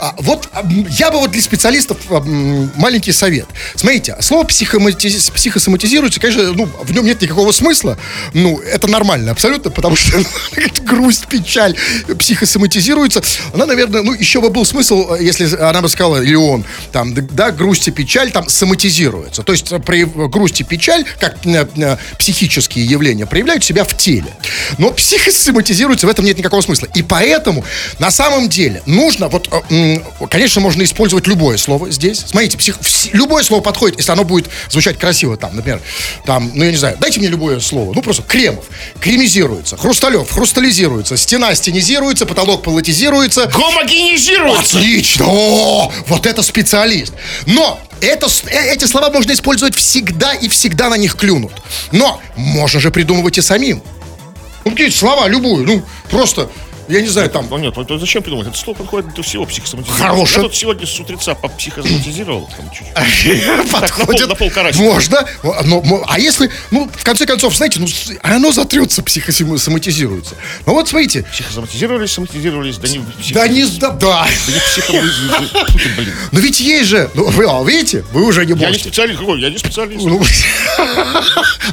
а, 0.01 0.15
вот 0.17 0.49
я 0.89 1.11
бы 1.11 1.19
вот 1.19 1.29
для 1.29 1.41
специалистов 1.43 1.97
маленький 2.75 3.11
совет. 3.11 3.45
Смотрите, 3.75 4.17
слово 4.19 4.45
психосоматизируется, 4.45 6.19
конечно, 6.19 6.53
ну, 6.53 6.65
в 6.65 6.91
нем 6.91 7.05
нет 7.05 7.21
никакого 7.21 7.51
смысла. 7.51 7.99
Ну, 8.33 8.59
это 8.59 8.87
нормально 8.87 9.31
абсолютно, 9.31 9.69
потому 9.69 9.95
что 9.95 10.17
ну, 10.17 10.25
грусть, 10.85 11.27
печаль 11.27 11.75
психосоматизируется. 12.17 13.21
Она, 13.53 13.67
наверное, 13.67 14.01
ну, 14.01 14.13
еще 14.13 14.41
бы 14.41 14.49
был 14.49 14.65
смысл, 14.65 15.13
э, 15.13 15.23
если 15.23 15.55
она 15.55 15.83
бы 15.83 15.89
сказала, 15.89 16.23
или 16.23 16.33
он, 16.33 16.65
там, 16.91 17.13
да, 17.13 17.51
грусть 17.51 17.87
и 17.87 17.91
печаль 17.91 18.31
там 18.31 18.49
соматизируется. 18.49 19.43
То 19.43 19.51
есть 19.51 19.71
э, 19.71 19.77
при 19.77 20.05
грусти 20.05 20.63
и 20.63 20.65
печаль, 20.65 21.05
как 21.19 21.45
э, 21.45 21.67
э, 21.75 21.97
психические 22.17 22.85
явления, 22.85 23.27
проявляют 23.27 23.63
себя 23.63 23.83
в 23.83 23.95
теле. 23.95 24.33
Но 24.79 24.91
психосоматизируется, 24.91 26.07
в 26.07 26.09
этом 26.09 26.25
нет 26.25 26.39
никакого 26.39 26.61
смысла. 26.61 26.87
И 26.95 27.03
поэтому, 27.03 27.63
на 27.99 28.09
самом 28.09 28.49
деле, 28.49 28.81
нужно, 28.87 29.27
вот, 29.27 29.47
э, 29.69 29.90
конечно, 30.29 30.61
можно 30.61 30.83
использовать 30.83 31.27
любое 31.27 31.57
слово 31.57 31.91
здесь. 31.91 32.23
Смотрите, 32.27 32.57
псих, 32.57 32.77
любое 33.13 33.43
слово 33.43 33.61
подходит, 33.61 33.97
если 33.97 34.11
оно 34.11 34.23
будет 34.23 34.49
звучать 34.69 34.97
красиво, 34.97 35.37
там, 35.37 35.55
например, 35.55 35.81
там, 36.25 36.51
ну, 36.53 36.63
я 36.63 36.71
не 36.71 36.77
знаю, 36.77 36.97
дайте 36.99 37.19
мне 37.19 37.29
любое 37.29 37.59
слово, 37.59 37.93
ну, 37.93 38.01
просто 38.01 38.23
Кремов, 38.23 38.65
кремизируется, 38.99 39.77
Хрусталев, 39.77 40.29
хрустализируется, 40.29 41.17
стена 41.17 41.53
стенизируется, 41.55 42.25
потолок 42.25 42.63
полотизируется, 42.63 43.47
Гомогенизируется. 43.47 44.77
Отлично! 44.77 45.25
О, 45.27 45.91
вот 46.07 46.25
это 46.25 46.41
специалист. 46.43 47.13
Но 47.45 47.79
это, 48.01 48.27
э, 48.47 48.73
эти 48.73 48.85
слова 48.85 49.09
можно 49.09 49.31
использовать 49.31 49.75
всегда 49.75 50.33
и 50.33 50.49
всегда 50.49 50.89
на 50.89 50.95
них 50.95 51.15
клюнут. 51.15 51.53
Но 51.91 52.21
можно 52.35 52.79
же 52.79 52.91
придумывать 52.91 53.37
и 53.37 53.41
самим. 53.41 53.81
Ну, 54.65 54.71
какие 54.71 54.89
слова, 54.89 55.27
любую, 55.27 55.65
ну, 55.65 55.83
просто, 56.09 56.49
Я 56.91 57.01
не 57.01 57.07
знаю, 57.07 57.29
там... 57.29 57.47
Ну 57.49 57.57
нет, 57.57 57.73
ну 57.77 57.97
зачем 57.97 58.21
придумать? 58.21 58.47
Это 58.47 58.57
слово 58.57 58.77
подходит 58.77 59.13
для 59.13 59.23
всего 59.23 59.45
психосоматизирования. 59.45 60.09
Хорошее. 60.09 60.37
Я 60.37 60.43
тут 60.43 60.55
сегодня 60.55 60.85
с 60.85 60.99
утреца 60.99 61.35
попсихосоматизировал. 61.35 62.49
Там 62.57 62.69
чуть-чуть. 62.69 63.71
подходит. 63.71 63.99
на 63.99 64.05
пол- 64.05 64.27
на 64.27 64.35
полкарасика. 64.35 64.83
Можно. 64.83 65.25
Но, 65.63 66.03
а 66.05 66.19
если, 66.19 66.51
ну, 66.69 66.89
в 66.93 67.03
конце 67.03 67.25
концов, 67.25 67.55
знаете, 67.55 67.79
ну, 67.79 67.87
оно 68.23 68.51
затрется, 68.51 69.01
психосоматизируется. 69.03 70.35
Ну 70.65 70.73
вот 70.73 70.89
смотрите. 70.89 71.23
Психосоматизировались, 71.31 72.11
соматизировались, 72.11 72.77
да 72.77 72.89
не 72.89 73.01
Да 73.33 73.47
не 73.47 73.65
да, 73.79 73.91
да. 73.91 74.27
да 74.27 74.27
не 74.93 75.95
блин. 75.95 76.13
Но 76.33 76.39
ведь 76.41 76.59
есть 76.59 76.89
же, 76.89 77.09
ну, 77.13 77.29
вы, 77.29 77.45
а, 77.47 77.63
видите, 77.63 78.03
вы 78.11 78.25
уже 78.25 78.45
не 78.45 78.51
Я 78.51 78.55
не 78.57 78.65
можете. 78.65 78.83
специалист, 78.89 79.19
какой? 79.19 79.39
Я 79.39 79.49
не 79.49 79.57
специалист. 79.57 80.03
Ну, 80.03 80.21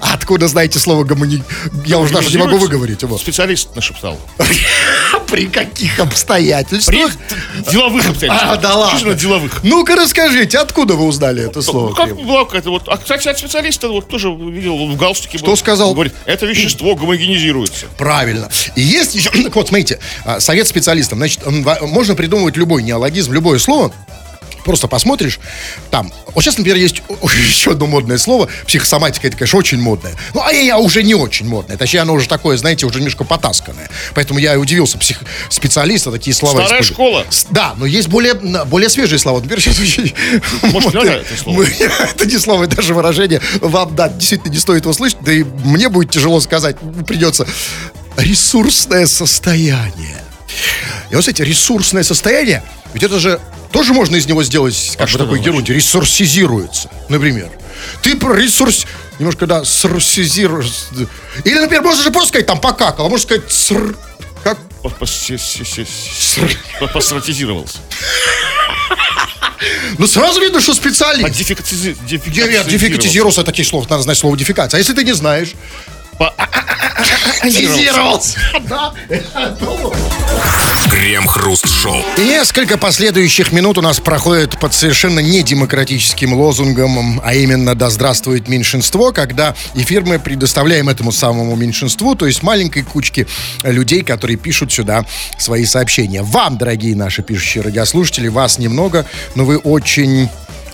а 0.01 0.13
откуда 0.15 0.47
знаете 0.47 0.79
слово 0.79 1.03
гомони... 1.03 1.43
Я 1.85 1.99
уже 1.99 2.15
даже 2.15 2.31
не 2.31 2.37
могу 2.39 2.57
выговорить 2.59 3.03
его. 3.03 3.19
Специалист 3.19 3.75
нашептал. 3.75 4.17
При 5.29 5.47
каких 5.47 5.99
обстоятельствах? 5.99 6.95
При 6.95 7.71
деловых 7.71 8.09
обстоятельствах. 8.09 8.53
А, 8.53 8.57
да 8.57 8.75
ладно. 8.77 8.97
Исключительно 8.97 9.15
деловых. 9.15 9.61
Ну-ка 9.63 9.97
расскажите, 9.97 10.59
откуда 10.59 10.95
вы 10.95 11.05
узнали 11.07 11.43
это 11.45 11.57
Ну, 11.59 11.63
слово? 11.63 11.95
как 11.95 12.17
была 12.17 12.45
какая-то 12.45 12.71
вот... 12.71 12.89
А, 12.89 12.97
кстати, 12.97 13.29
от 13.29 13.39
специалиста 13.39 13.89
вот 13.89 14.09
тоже 14.09 14.29
видел, 14.31 14.87
в 14.89 14.97
галстуке 14.97 15.39
Что 15.39 15.49
был. 15.49 15.57
сказал? 15.57 15.93
Говорит, 15.95 16.15
это 16.25 16.47
вещество 16.47 16.95
гомогенизируется. 16.95 17.87
Правильно. 17.99 18.49
И 18.75 18.81
есть 18.81 19.15
еще, 19.15 19.31
так 19.31 19.55
вот, 19.55 19.69
смотрите, 19.69 19.99
а, 20.25 20.41
совет 20.41 20.67
специалистам. 20.67 21.19
Значит, 21.19 21.41
можно 21.83 22.15
придумывать 22.15 22.57
любой 22.57 22.83
неологизм, 22.83 23.33
любое 23.33 23.59
слово. 23.59 23.93
Просто 24.69 24.87
посмотришь, 24.87 25.41
там, 25.91 26.13
вот 26.35 26.45
сейчас, 26.45 26.59
например, 26.59 26.77
есть 26.77 26.97
еще 27.49 27.71
одно 27.71 27.87
модное 27.87 28.19
слово, 28.19 28.51
психосоматика, 28.67 29.27
это, 29.27 29.39
конечно, 29.39 29.59
очень 29.59 29.81
модное. 29.81 30.13
Ну, 30.35 30.43
а 30.43 30.53
я 30.53 30.77
уже 30.77 31.03
не 31.03 31.15
очень 31.15 31.47
модное, 31.49 31.79
точнее, 31.79 32.01
оно 32.01 32.13
уже 32.13 32.29
такое, 32.29 32.59
знаете, 32.59 32.85
уже 32.85 32.99
немножко 32.99 33.25
потасканное. 33.25 33.89
Поэтому 34.15 34.39
я 34.39 34.53
и 34.53 34.57
удивился, 34.59 34.99
псих... 34.99 35.23
специалиста 35.49 36.13
такие 36.13 36.35
слова 36.37 36.67
Старая 36.67 36.83
используют. 36.83 36.95
школа. 36.95 37.27
С- 37.31 37.47
Да, 37.49 37.75
но 37.79 37.87
есть 37.87 38.09
более, 38.09 38.35
более 38.35 38.91
свежие 38.91 39.19
слова. 39.19 39.39
Например, 39.41 39.59
сейчас 39.63 39.81
очень 39.81 40.15
Может, 40.65 40.93
надо 40.93 41.13
это 41.13 41.43
слово? 41.43 41.63
Это 42.15 42.27
не 42.27 42.37
слово, 42.37 42.65
это 42.65 42.77
даже 42.77 42.93
выражение. 42.93 43.41
Вам, 43.63 43.97
да, 43.97 44.11
действительно 44.11 44.53
не 44.53 44.59
стоит 44.59 44.83
его 44.83 44.93
слышать, 44.93 45.17
да 45.23 45.33
и 45.33 45.45
мне 45.65 45.89
будет 45.89 46.11
тяжело 46.11 46.41
сказать, 46.43 46.77
придется. 47.07 47.47
Ресурсное 48.19 49.07
состояние. 49.07 50.19
И 51.11 51.15
вот, 51.15 51.21
кстати, 51.21 51.41
ресурсное 51.41 52.03
состояние, 52.03 52.63
ведь 52.93 53.03
это 53.03 53.19
же 53.19 53.41
тоже 53.73 53.93
можно 53.93 54.17
из 54.17 54.27
него 54.27 54.43
сделать 54.43 54.95
как 54.97 55.07
бы 55.07 55.11
что 55.11 55.19
такой 55.19 55.41
герой, 55.41 55.63
ресурсизируется, 55.65 56.91
например. 57.09 57.51
Ты 58.03 58.17
про 58.17 58.35
ресурс... 58.35 58.87
Немножко, 59.19 59.47
да, 59.47 59.65
срусизируешь. 59.65 60.71
Или, 61.45 61.59
например, 61.59 61.83
можно 61.83 62.03
же 62.05 62.11
просто 62.13 62.29
сказать 62.29 62.47
там 62.47 62.61
покакал, 62.61 63.07
а 63.07 63.09
можно 63.09 63.25
сказать 63.27 63.51
ср... 63.51 63.97
Как? 64.45 64.59
Постратизировался. 66.93 67.79
Ну, 69.99 70.07
сразу 70.07 70.41
видно, 70.41 70.61
что 70.61 70.73
специалист. 70.73 71.27
А 71.27 71.31
дефектизи- 71.31 71.97
Нет, 72.53 72.67
дефектизировался, 72.69 73.43
такие 73.43 73.67
слова, 73.67 73.85
надо 73.91 74.03
знать 74.05 74.17
слово 74.17 74.37
дефекация. 74.37 74.79
А 74.79 74.81
если 74.81 74.93
ты 74.95 75.03
не 75.03 75.15
знаешь? 75.15 75.55
Да. 78.69 78.93
Крем-хруст-шоу. 80.91 82.05
И 82.17 82.21
несколько 82.23 82.77
последующих 82.77 83.53
минут 83.53 83.79
у 83.79 83.83
нас 83.83 84.01
проходит 84.01 84.59
под 84.59 84.75
совершенно 84.75 85.21
недемократическим 85.21 86.35
лозунгом, 86.35 87.21
а 87.25 87.35
именно 87.35 87.75
«Да 87.75 87.91
здравствует 87.91 88.49
меньшинство», 88.49 89.13
когда 89.13 89.55
эфир 89.75 90.05
мы 90.05 90.19
предоставляем 90.19 90.89
этому 90.89 91.13
самому 91.13 91.55
меньшинству, 91.57 92.15
то 92.15 92.27
есть 92.27 92.43
маленькой 92.43 92.83
кучке 92.83 93.27
людей, 93.63 94.03
которые 94.03 94.37
пишут 94.37 94.73
сюда 94.73 95.05
свои 95.39 95.65
сообщения. 95.65 96.23
Вам, 96.23 96.59
дорогие 96.59 96.97
наши 96.97 97.23
пишущие 97.23 97.63
радиослушатели, 97.63 98.29
вас 98.29 98.59
немного, 98.59 99.07
но 99.35 99.45
вы 99.45 99.59
очень 99.59 100.29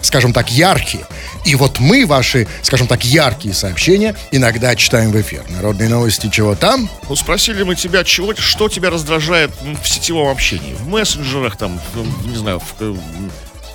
скажем 0.04 0.32
так, 0.32 0.50
яркие. 0.50 1.06
И 1.44 1.54
вот 1.54 1.80
мы 1.80 2.06
ваши, 2.06 2.46
скажем 2.62 2.86
так, 2.86 3.04
яркие 3.04 3.54
сообщения 3.54 4.14
иногда 4.30 4.76
читаем 4.76 5.10
в 5.10 5.20
эфир. 5.20 5.44
Народные 5.48 5.88
новости 5.88 6.28
чего 6.30 6.54
там? 6.54 6.88
Ну, 7.08 7.16
спросили 7.16 7.62
мы 7.62 7.74
тебя, 7.74 8.04
чего, 8.04 8.34
что 8.34 8.68
тебя 8.68 8.90
раздражает 8.90 9.50
в 9.82 9.88
сетевом 9.88 10.28
общении, 10.28 10.74
в 10.74 10.86
мессенджерах, 10.88 11.56
там, 11.56 11.80
не 12.24 12.36
знаю, 12.36 12.60
в 12.60 12.74
э, 12.80 12.94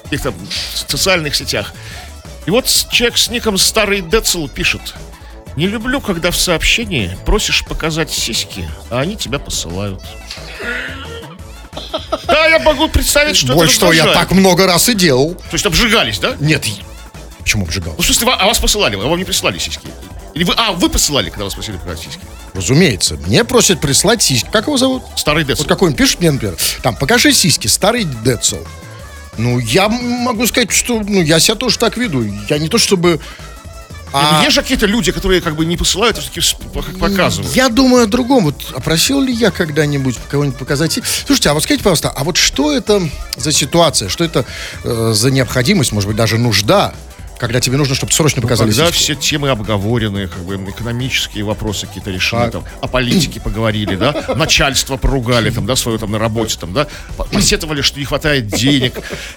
каких-то 0.03 0.33
социальных 0.73 1.35
сетях. 1.35 1.73
И 2.45 2.51
вот 2.51 2.65
человек 2.91 3.17
с 3.17 3.29
ником 3.29 3.57
Старый 3.57 4.01
Децл 4.01 4.47
пишет. 4.47 4.95
Не 5.55 5.67
люблю, 5.67 5.99
когда 5.99 6.31
в 6.31 6.37
сообщении 6.37 7.17
просишь 7.25 7.65
показать 7.65 8.11
сиськи, 8.11 8.69
а 8.89 8.99
они 8.99 9.17
тебя 9.17 9.39
посылают. 9.39 10.01
Да, 12.27 12.47
я 12.47 12.59
могу 12.59 12.87
представить, 12.87 13.35
что 13.35 13.53
Больше 13.53 13.73
это 13.73 13.81
того, 13.81 13.93
я 13.93 14.05
так 14.05 14.31
много 14.31 14.65
раз 14.65 14.89
и 14.89 14.93
делал. 14.93 15.35
То 15.35 15.53
есть 15.53 15.65
обжигались, 15.65 16.19
да? 16.19 16.35
Нет, 16.39 16.65
почему 17.39 17.65
обжигал? 17.65 17.93
Ну, 17.97 18.03
в 18.03 18.05
смысле, 18.05 18.33
а 18.37 18.45
вас 18.45 18.59
посылали, 18.59 18.95
а 18.95 18.99
вам 18.99 19.17
не 19.17 19.25
прислали 19.25 19.57
сиськи? 19.57 19.87
Или 20.33 20.43
вы, 20.43 20.53
а, 20.57 20.73
вы 20.73 20.89
посылали, 20.89 21.29
когда 21.29 21.45
вас 21.45 21.53
просили 21.53 21.77
показать 21.77 21.99
сиськи? 21.99 22.21
Разумеется. 22.53 23.15
Мне 23.15 23.43
просят 23.43 23.81
прислать 23.81 24.21
сиськи. 24.21 24.47
Как 24.51 24.67
его 24.67 24.77
зовут? 24.77 25.03
Старый 25.15 25.43
Децл. 25.43 25.63
Вот 25.63 25.67
какой 25.67 25.89
он 25.89 25.95
пишет 25.95 26.19
мне, 26.19 26.31
например. 26.31 26.55
Там, 26.81 26.95
покажи 26.95 27.33
сиськи, 27.33 27.67
старый 27.67 28.03
Децл. 28.03 28.57
Ну, 29.37 29.59
я 29.59 29.87
могу 29.89 30.45
сказать, 30.47 30.71
что 30.71 31.01
ну, 31.01 31.21
я 31.21 31.39
себя 31.39 31.55
тоже 31.55 31.79
так 31.79 31.97
веду. 31.97 32.23
Я 32.49 32.57
не 32.57 32.69
то 32.69 32.77
чтобы... 32.77 33.19
Ну, 34.13 34.41
Есть 34.41 34.55
же 34.55 34.61
какие-то 34.61 34.85
люди, 34.85 35.11
которые 35.11 35.41
как 35.41 35.55
бы 35.55 35.65
не 35.65 35.77
посылают, 35.77 36.17
а 36.17 36.21
все-таки 36.21 36.41
показывают. 36.99 37.55
Я 37.55 37.69
думаю 37.69 38.03
о 38.03 38.07
другом. 38.07 38.45
Вот 38.45 38.55
а 38.75 38.79
просил 38.79 39.21
ли 39.21 39.33
я 39.33 39.51
когда-нибудь 39.51 40.17
кого-нибудь 40.29 40.57
показать? 40.57 40.99
Слушайте, 41.25 41.49
а 41.49 41.53
вот 41.53 41.63
скажите, 41.63 41.83
пожалуйста, 41.83 42.09
а 42.09 42.23
вот 42.23 42.37
что 42.37 42.71
это 42.71 43.07
за 43.35 43.51
ситуация? 43.51 44.09
Что 44.09 44.23
это 44.23 44.45
э, 44.83 45.11
за 45.13 45.31
необходимость, 45.31 45.91
может 45.91 46.07
быть, 46.07 46.17
даже 46.17 46.37
нужда, 46.37 46.93
когда 47.39 47.61
тебе 47.61 47.77
нужно, 47.77 47.95
чтобы 47.95 48.11
срочно 48.11 48.41
показали 48.41 48.69
Когда 48.69 48.87
сиськи? 48.91 49.01
все 49.03 49.15
темы 49.15 49.49
обговоренные, 49.49 50.27
как 50.27 50.39
бы 50.43 50.55
экономические 50.69 51.43
вопросы 51.45 51.87
какие-то 51.87 52.11
решены, 52.11 52.43
Так. 52.43 52.51
там, 52.51 52.65
о 52.81 52.87
политике 52.87 53.39
поговорили, 53.39 53.95
да, 53.95 54.25
начальство 54.35 54.97
поругали, 54.97 55.49
там, 55.49 55.65
да, 55.65 55.75
свое 55.75 55.97
там 55.97 56.11
на 56.11 56.19
работе, 56.19 56.57
там, 56.59 56.73
да, 56.73 56.87
по- 57.17 57.23
посетовали, 57.23 57.81
что 57.81 57.97
не 57.99 58.05
хватает 58.05 58.47
денег. 58.47 58.93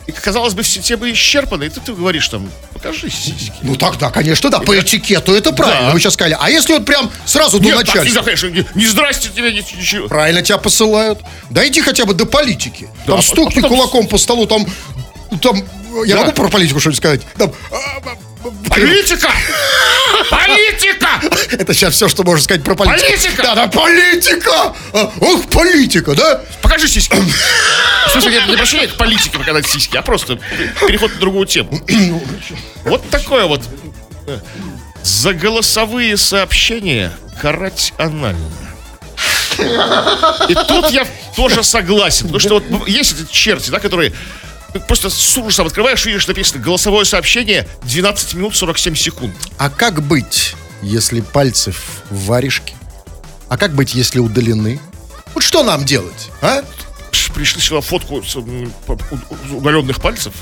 И, 0.07 0.13
казалось 0.13 0.55
бы, 0.55 0.63
все 0.63 0.81
темы 0.81 1.13
исчерпаны, 1.13 1.65
и 1.65 1.69
ты, 1.69 1.81
ты 1.81 1.93
говоришь 1.95 2.29
там, 2.29 2.51
покажи 2.73 3.09
сиськи. 3.09 3.53
Ну 3.63 3.77
тогда, 3.77 4.11
конечно, 4.11 4.51
да, 4.51 4.59
по 4.59 4.77
этикету 4.79 5.33
это 5.33 5.53
правильно. 5.53 5.89
Да. 5.89 5.93
Вы 5.93 6.01
сейчас 6.01 6.15
сказали. 6.15 6.37
А 6.41 6.51
если 6.51 6.73
вот 6.75 6.85
прям 6.85 7.09
сразу 7.25 7.59
до 7.59 7.65
Нет, 7.67 7.77
так 7.77 7.87
начальства? 7.87 8.09
нельзя, 8.09 8.23
конечно, 8.23 8.47
не, 8.49 8.67
не 8.75 8.87
здрасте 8.89 9.29
тебе, 9.35 9.53
ни- 9.53 9.59
ничего. 9.79 10.09
Правильно 10.09 10.43
тебя 10.43 10.59
посылают. 10.59 11.21
Дойди 11.51 11.81
хотя 11.81 12.05
бы 12.05 12.15
до 12.15 12.27
политики. 12.27 12.89
Да, 13.07 13.13
там 13.13 13.19
а 13.21 13.23
стукни 13.23 13.61
потом- 13.61 13.71
кулаком 13.77 14.07
по 14.09 14.19
столу, 14.19 14.47
там... 14.47 14.67
там 15.41 15.63
я 16.07 16.17
Да. 16.17 16.21
могу 16.23 16.33
про 16.33 16.49
политику 16.49 16.81
что-нибудь 16.81 16.99
сказать? 16.99 17.21
Там, 17.39 17.53
Политика! 18.69 19.31
Политика! 20.31 21.09
это 21.53 21.73
сейчас 21.75 21.95
все, 21.95 22.09
что 22.09 22.25
можно 22.25 22.43
сказать 22.43 22.65
про 22.65 22.75
политику. 22.75 23.07
Политика! 23.09 23.43
Да, 23.43 23.55
да, 23.55 23.67
политика! 23.69 24.75
А, 24.93 25.13
Ох, 25.21 25.49
политика, 25.49 26.15
да? 26.15 26.41
Покажи 26.61 26.89
сиськи. 26.89 27.17
В 28.09 28.11
смысле, 28.11 28.35
я 28.35 28.47
не 28.47 28.55
обращение 28.55 28.89
к 28.89 28.97
политике 28.97 29.39
показать 29.39 29.67
сиськи, 29.69 29.97
а 29.97 30.03
просто 30.03 30.41
переход 30.87 31.13
на 31.15 31.21
другую 31.21 31.47
тему. 31.47 31.81
Вот 32.85 33.09
такое 33.11 33.45
вот. 33.47 33.63
За 35.05 35.35
голосовые 35.35 36.17
сообщения 36.17 37.13
карать 37.41 37.93
анально. 37.99 38.51
И 40.49 40.55
тут 40.67 40.91
я 40.91 41.07
тоже 41.37 41.63
согласен. 41.63 42.27
Потому 42.29 42.41
что 42.41 42.55
вот 42.61 42.89
есть 42.89 43.21
эти 43.21 43.31
черти, 43.33 43.71
да, 43.71 43.79
которые 43.79 44.13
просто 44.81 45.11
с 45.11 45.37
ужасом 45.37 45.67
открываешь, 45.67 46.05
видишь, 46.05 46.27
написано 46.27 46.63
голосовое 46.63 47.05
сообщение 47.05 47.69
12 47.83 48.35
минут 48.35 48.57
47 48.57 48.95
секунд. 48.95 49.35
А 49.59 49.71
как 49.71 50.03
быть, 50.03 50.55
если 50.83 51.21
пальцы 51.21 51.73
в 51.73 52.27
варежке? 52.27 52.75
А 53.49 53.59
как 53.59 53.73
быть, 53.75 53.95
если 53.95 54.19
удалены? 54.19 54.81
Вот 55.35 55.43
что 55.43 55.63
нам 55.63 55.85
делать, 55.85 56.31
а? 56.41 56.63
Пришли 57.35 57.61
сюда 57.61 57.81
фотку 57.81 58.23
с, 58.23 58.37
удаленных 59.51 60.01
пальцев. 60.01 60.33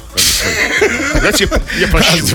тебе 1.33 1.49
я 1.79 1.89
прощу. 1.89 2.27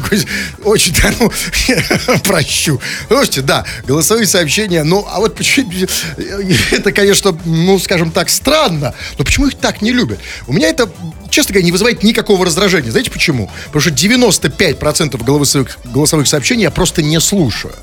Очень, 0.64 0.94
да, 0.94 1.14
ну, 1.20 2.20
прощу. 2.24 2.80
Слушайте, 3.08 3.42
да, 3.42 3.66
голосовые 3.86 4.28
сообщения, 4.28 4.84
ну, 4.84 5.06
а 5.10 5.20
вот 5.20 5.36
почему, 5.36 5.72
это, 6.72 6.92
конечно, 6.92 7.38
ну, 7.46 7.80
скажем 7.80 8.12
так, 8.12 8.30
странно, 8.30 8.94
но 9.18 9.26
почему 9.26 9.48
их 9.48 9.56
так 9.56 9.82
не 9.82 9.92
любят? 9.92 10.20
У 10.48 10.54
меня 10.54 10.70
это, 10.70 10.90
честно 11.30 11.54
говоря, 11.54 11.66
не 11.66 11.72
вызывает 11.72 12.04
никакого 12.04 12.46
раздражения. 12.46 12.92
Знаете 12.92 13.12
почему? 13.12 13.52
Потому 13.66 13.82
что 13.82 13.90
95% 13.92 15.24
голосовых, 15.24 15.78
голосовых 15.84 16.28
сообщений 16.28 16.64
я 16.64 16.72
просто 16.72 17.02
не 17.02 17.20
слушаю. 17.20 17.74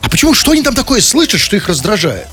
А 0.00 0.08
почему, 0.08 0.34
что 0.34 0.52
они 0.52 0.62
там 0.62 0.74
такое 0.74 1.00
слышат, 1.00 1.40
что 1.40 1.56
их 1.56 1.68
раздражает? 1.68 2.26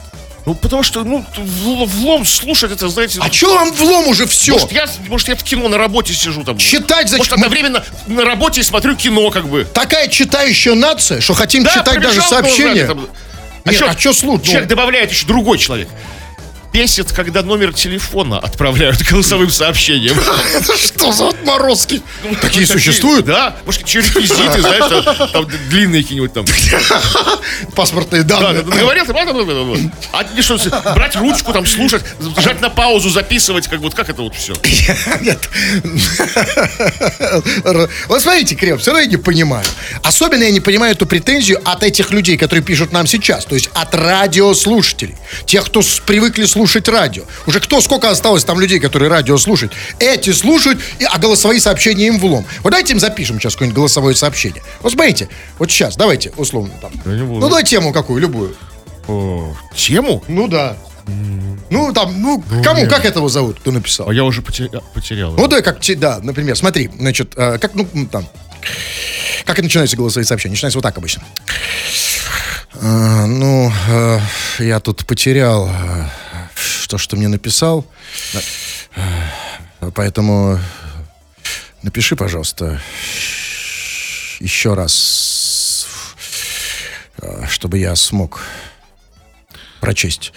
Ну, 0.45 0.53
потому 0.53 0.83
что, 0.83 1.03
ну, 1.03 1.25
влом 1.37 2.23
слушать 2.23 2.71
это, 2.71 2.87
знаете... 2.87 3.19
А 3.19 3.31
что 3.31 3.55
вам 3.55 3.71
влом 3.73 4.07
уже 4.07 4.27
все? 4.27 4.51
Может 4.53 4.71
я, 4.71 4.85
может, 5.07 5.27
я 5.27 5.35
в 5.35 5.43
кино 5.43 5.67
на 5.69 5.77
работе 5.79 6.13
сижу 6.13 6.43
там. 6.43 6.57
Читать, 6.57 7.09
значит, 7.09 7.17
Может, 7.31 7.33
одновременно 7.33 7.83
на 8.05 8.23
работе 8.23 8.61
смотрю 8.61 8.95
кино, 8.95 9.31
как 9.31 9.47
бы. 9.47 9.65
Такая 9.65 10.07
читающая 10.07 10.75
нация, 10.75 11.19
что 11.19 11.33
хотим 11.33 11.63
Да, 11.63 11.73
читать 11.73 11.99
даже 11.99 12.21
сообщения. 12.21 12.85
там. 12.85 13.07
Нет, 13.65 13.77
чё- 13.79 13.87
а 13.89 13.97
что 13.97 14.13
слушать? 14.13 14.45
Человек 14.45 14.67
добавляет 14.69 15.11
еще 15.11 15.25
другой 15.25 15.57
человек. 15.57 15.89
Бесит, 16.75 17.13
когда 17.13 17.41
номер 17.41 17.73
телефона 17.73 18.37
отправляют 18.37 19.01
голосовым 19.09 19.49
сообщением. 19.49 20.19
Это 20.53 20.77
что 20.77 21.13
за 21.13 21.29
отморозки? 21.29 22.01
Ну, 22.23 22.35
Такие 22.41 22.67
существуют? 22.67 23.25
Да. 23.25 23.55
Может, 23.65 23.85
через 23.85 24.09
реквизиты, 24.09 24.59
знаешь, 24.59 25.31
там, 25.31 25.47
длинные 25.69 26.01
какие-нибудь 26.01 26.33
там. 26.33 26.45
Паспортные 27.75 28.23
Да, 28.23 28.41
данные. 28.41 28.63
да, 28.63 28.77
говорят, 28.77 29.09
а, 30.11 30.41
что, 30.41 30.57
брать 30.93 31.15
ручку, 31.15 31.53
там, 31.53 31.65
слушать, 31.65 32.03
жать 32.37 32.59
на 32.59 32.69
паузу, 32.69 33.09
записывать, 33.09 33.67
как 33.67 33.79
вот, 33.79 33.95
как 33.95 34.09
это 34.09 34.21
вот 34.21 34.35
все? 34.35 34.53
Нет. 35.21 35.39
Вот 38.07 38.21
смотрите, 38.21 38.55
Крем, 38.55 38.79
все 38.79 38.91
равно 38.91 39.01
я 39.01 39.07
не 39.07 39.17
понимаю. 39.17 39.65
Особенно 40.03 40.43
я 40.43 40.51
не 40.51 40.59
понимаю 40.59 40.91
эту 40.91 41.05
претензию 41.05 41.61
от 41.63 41.83
этих 41.83 42.11
людей, 42.11 42.37
которые 42.37 42.63
пишут 42.63 42.91
нам 42.91 43.07
сейчас. 43.07 43.45
То 43.45 43.55
есть 43.55 43.69
от 43.73 43.95
радиослушателей. 43.95 45.15
Тех, 45.45 45.65
кто 45.65 45.81
привыкли 46.05 46.45
слушать 46.45 46.64
радио. 46.89 47.23
Уже 47.47 47.59
кто, 47.59 47.81
сколько 47.81 48.09
осталось 48.09 48.43
там 48.43 48.59
людей, 48.59 48.79
которые 48.79 49.09
радио 49.09 49.37
слушают. 49.37 49.73
Эти 49.99 50.31
слушают, 50.31 50.79
и- 50.99 51.05
а 51.05 51.17
голосовые 51.17 51.59
сообщения 51.59 52.07
им 52.07 52.19
влом. 52.19 52.45
Вот 52.63 52.71
давайте 52.71 52.93
им 52.93 52.99
запишем 52.99 53.39
сейчас 53.39 53.53
какое-нибудь 53.53 53.75
голосовое 53.77 54.15
сообщение. 54.15 54.63
Вот 54.81 54.93
смотрите, 54.93 55.29
вот 55.59 55.69
сейчас, 55.71 55.95
давайте, 55.95 56.31
условно 56.37 56.73
там. 56.81 56.91
Ну, 57.05 57.47
давай 57.49 57.63
тему 57.63 57.93
какую, 57.93 58.21
любую. 58.21 58.55
Тему? 59.75 60.23
Ну, 60.27 60.47
да. 60.47 60.77
Ну, 61.69 61.93
там, 61.93 62.19
ну, 62.19 62.43
кому, 62.63 62.87
как 62.87 63.05
этого 63.05 63.29
зовут, 63.29 63.59
кто 63.59 63.71
написал? 63.71 64.09
А 64.09 64.13
я 64.13 64.23
уже 64.23 64.41
поте- 64.41 64.69
потерял. 64.93 65.33
Ну 65.33 65.47
да, 65.47 65.61
как, 65.61 65.77
да, 65.97 66.19
например, 66.23 66.55
смотри, 66.55 66.89
значит, 66.97 67.33
э, 67.35 67.59
как, 67.59 67.75
ну, 67.75 67.87
там, 68.11 68.27
как 69.45 69.59
и 69.59 69.61
начинаются 69.61 69.95
голосовые 69.95 70.25
сообщения? 70.25 70.53
Начинается 70.53 70.79
вот 70.79 70.83
так 70.83 70.97
обычно. 70.97 71.23
Э, 72.81 73.25
ну, 73.27 73.71
э, 73.89 74.19
я 74.59 74.79
тут 74.79 75.05
потерял 75.05 75.69
э, 75.69 76.05
то, 76.87 76.97
что 76.97 77.15
мне 77.15 77.27
написал. 77.27 77.85
Э, 78.95 79.91
поэтому 79.93 80.59
напиши, 81.81 82.15
пожалуйста, 82.15 82.81
еще 84.39 84.73
раз, 84.73 85.87
э, 87.21 87.45
чтобы 87.47 87.77
я 87.79 87.95
смог 87.95 88.41
прочесть. 89.81 90.33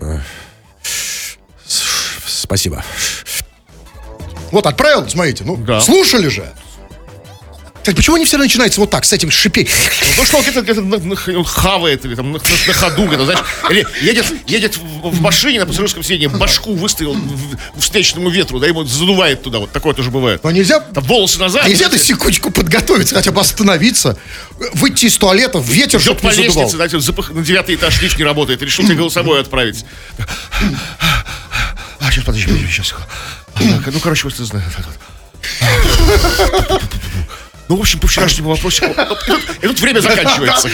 Э, 0.00 0.20
Спасибо. 2.26 2.84
Вот 4.50 4.66
отправил, 4.66 5.08
смотрите, 5.08 5.44
ну, 5.44 5.56
Да. 5.56 5.80
слушали 5.80 6.28
же. 6.28 6.52
Так 7.84 7.96
почему 7.96 8.14
они 8.16 8.24
все 8.24 8.38
начинаются 8.38 8.80
вот 8.80 8.90
так, 8.90 9.04
с 9.04 9.12
этим 9.12 9.30
шипеть? 9.30 9.68
Ну 10.16 10.24
что, 10.24 10.36
он 10.38 10.42
где-то, 10.44 11.44
хавает 11.44 12.04
или 12.04 12.14
там 12.14 12.30
на, 12.32 12.38
на- 12.38 12.72
ходу, 12.74 13.06
где-то, 13.08 13.24
знаешь, 13.24 13.40
или 13.70 13.86
едет, 14.02 14.26
едет 14.46 14.76
в, 14.76 15.20
машине 15.20 15.58
на 15.58 15.66
пассажирском 15.66 16.04
сиденье, 16.04 16.28
башку 16.28 16.74
выставил 16.74 17.14
в- 17.14 17.80
встречному 17.80 18.28
ветру, 18.30 18.60
да, 18.60 18.68
ему 18.68 18.84
задувает 18.84 19.42
туда, 19.42 19.58
вот 19.58 19.72
такое 19.72 19.94
тоже 19.94 20.10
бывает. 20.10 20.44
Но 20.44 20.50
нельзя, 20.52 20.78
Там 20.78 21.02
волосы 21.04 21.40
назад. 21.40 21.66
нельзя 21.66 21.84
на 21.86 21.90
знаете, 21.90 22.06
секундочку 22.06 22.50
подготовиться, 22.52 23.16
хотя 23.16 23.32
бы 23.32 23.40
остановиться, 23.40 24.16
выйти 24.74 25.06
из 25.06 25.18
туалета, 25.18 25.58
в 25.58 25.68
ветер, 25.68 26.00
идет 26.00 26.20
по 26.20 26.28
не 26.28 26.34
задувал. 26.34 26.54
лестнице, 26.64 26.76
знаете, 26.76 26.96
запах- 26.98 27.32
на 27.34 27.42
девятый 27.42 27.74
этаж 27.74 28.00
лифт 28.00 28.16
не 28.16 28.24
работает, 28.24 28.62
решил 28.62 28.84
тебе 28.84 28.94
голосовое 28.96 29.40
отправить. 29.40 29.84
А, 31.98 32.10
сейчас, 32.12 32.24
подожди, 32.24 32.46
подожди, 32.46 32.66
сейчас. 32.70 32.94
Ну, 33.60 34.00
короче, 34.00 34.24
вот 34.24 34.34
ты 34.34 34.44
знаешь. 34.44 34.64
Ну, 37.72 37.78
в 37.78 37.80
общем, 37.80 38.00
по 38.00 38.06
вчерашнему 38.06 38.50
вопросику. 38.50 38.92
И 39.62 39.66
тут, 39.66 39.80
время 39.80 40.00
заканчивается. 40.00 40.68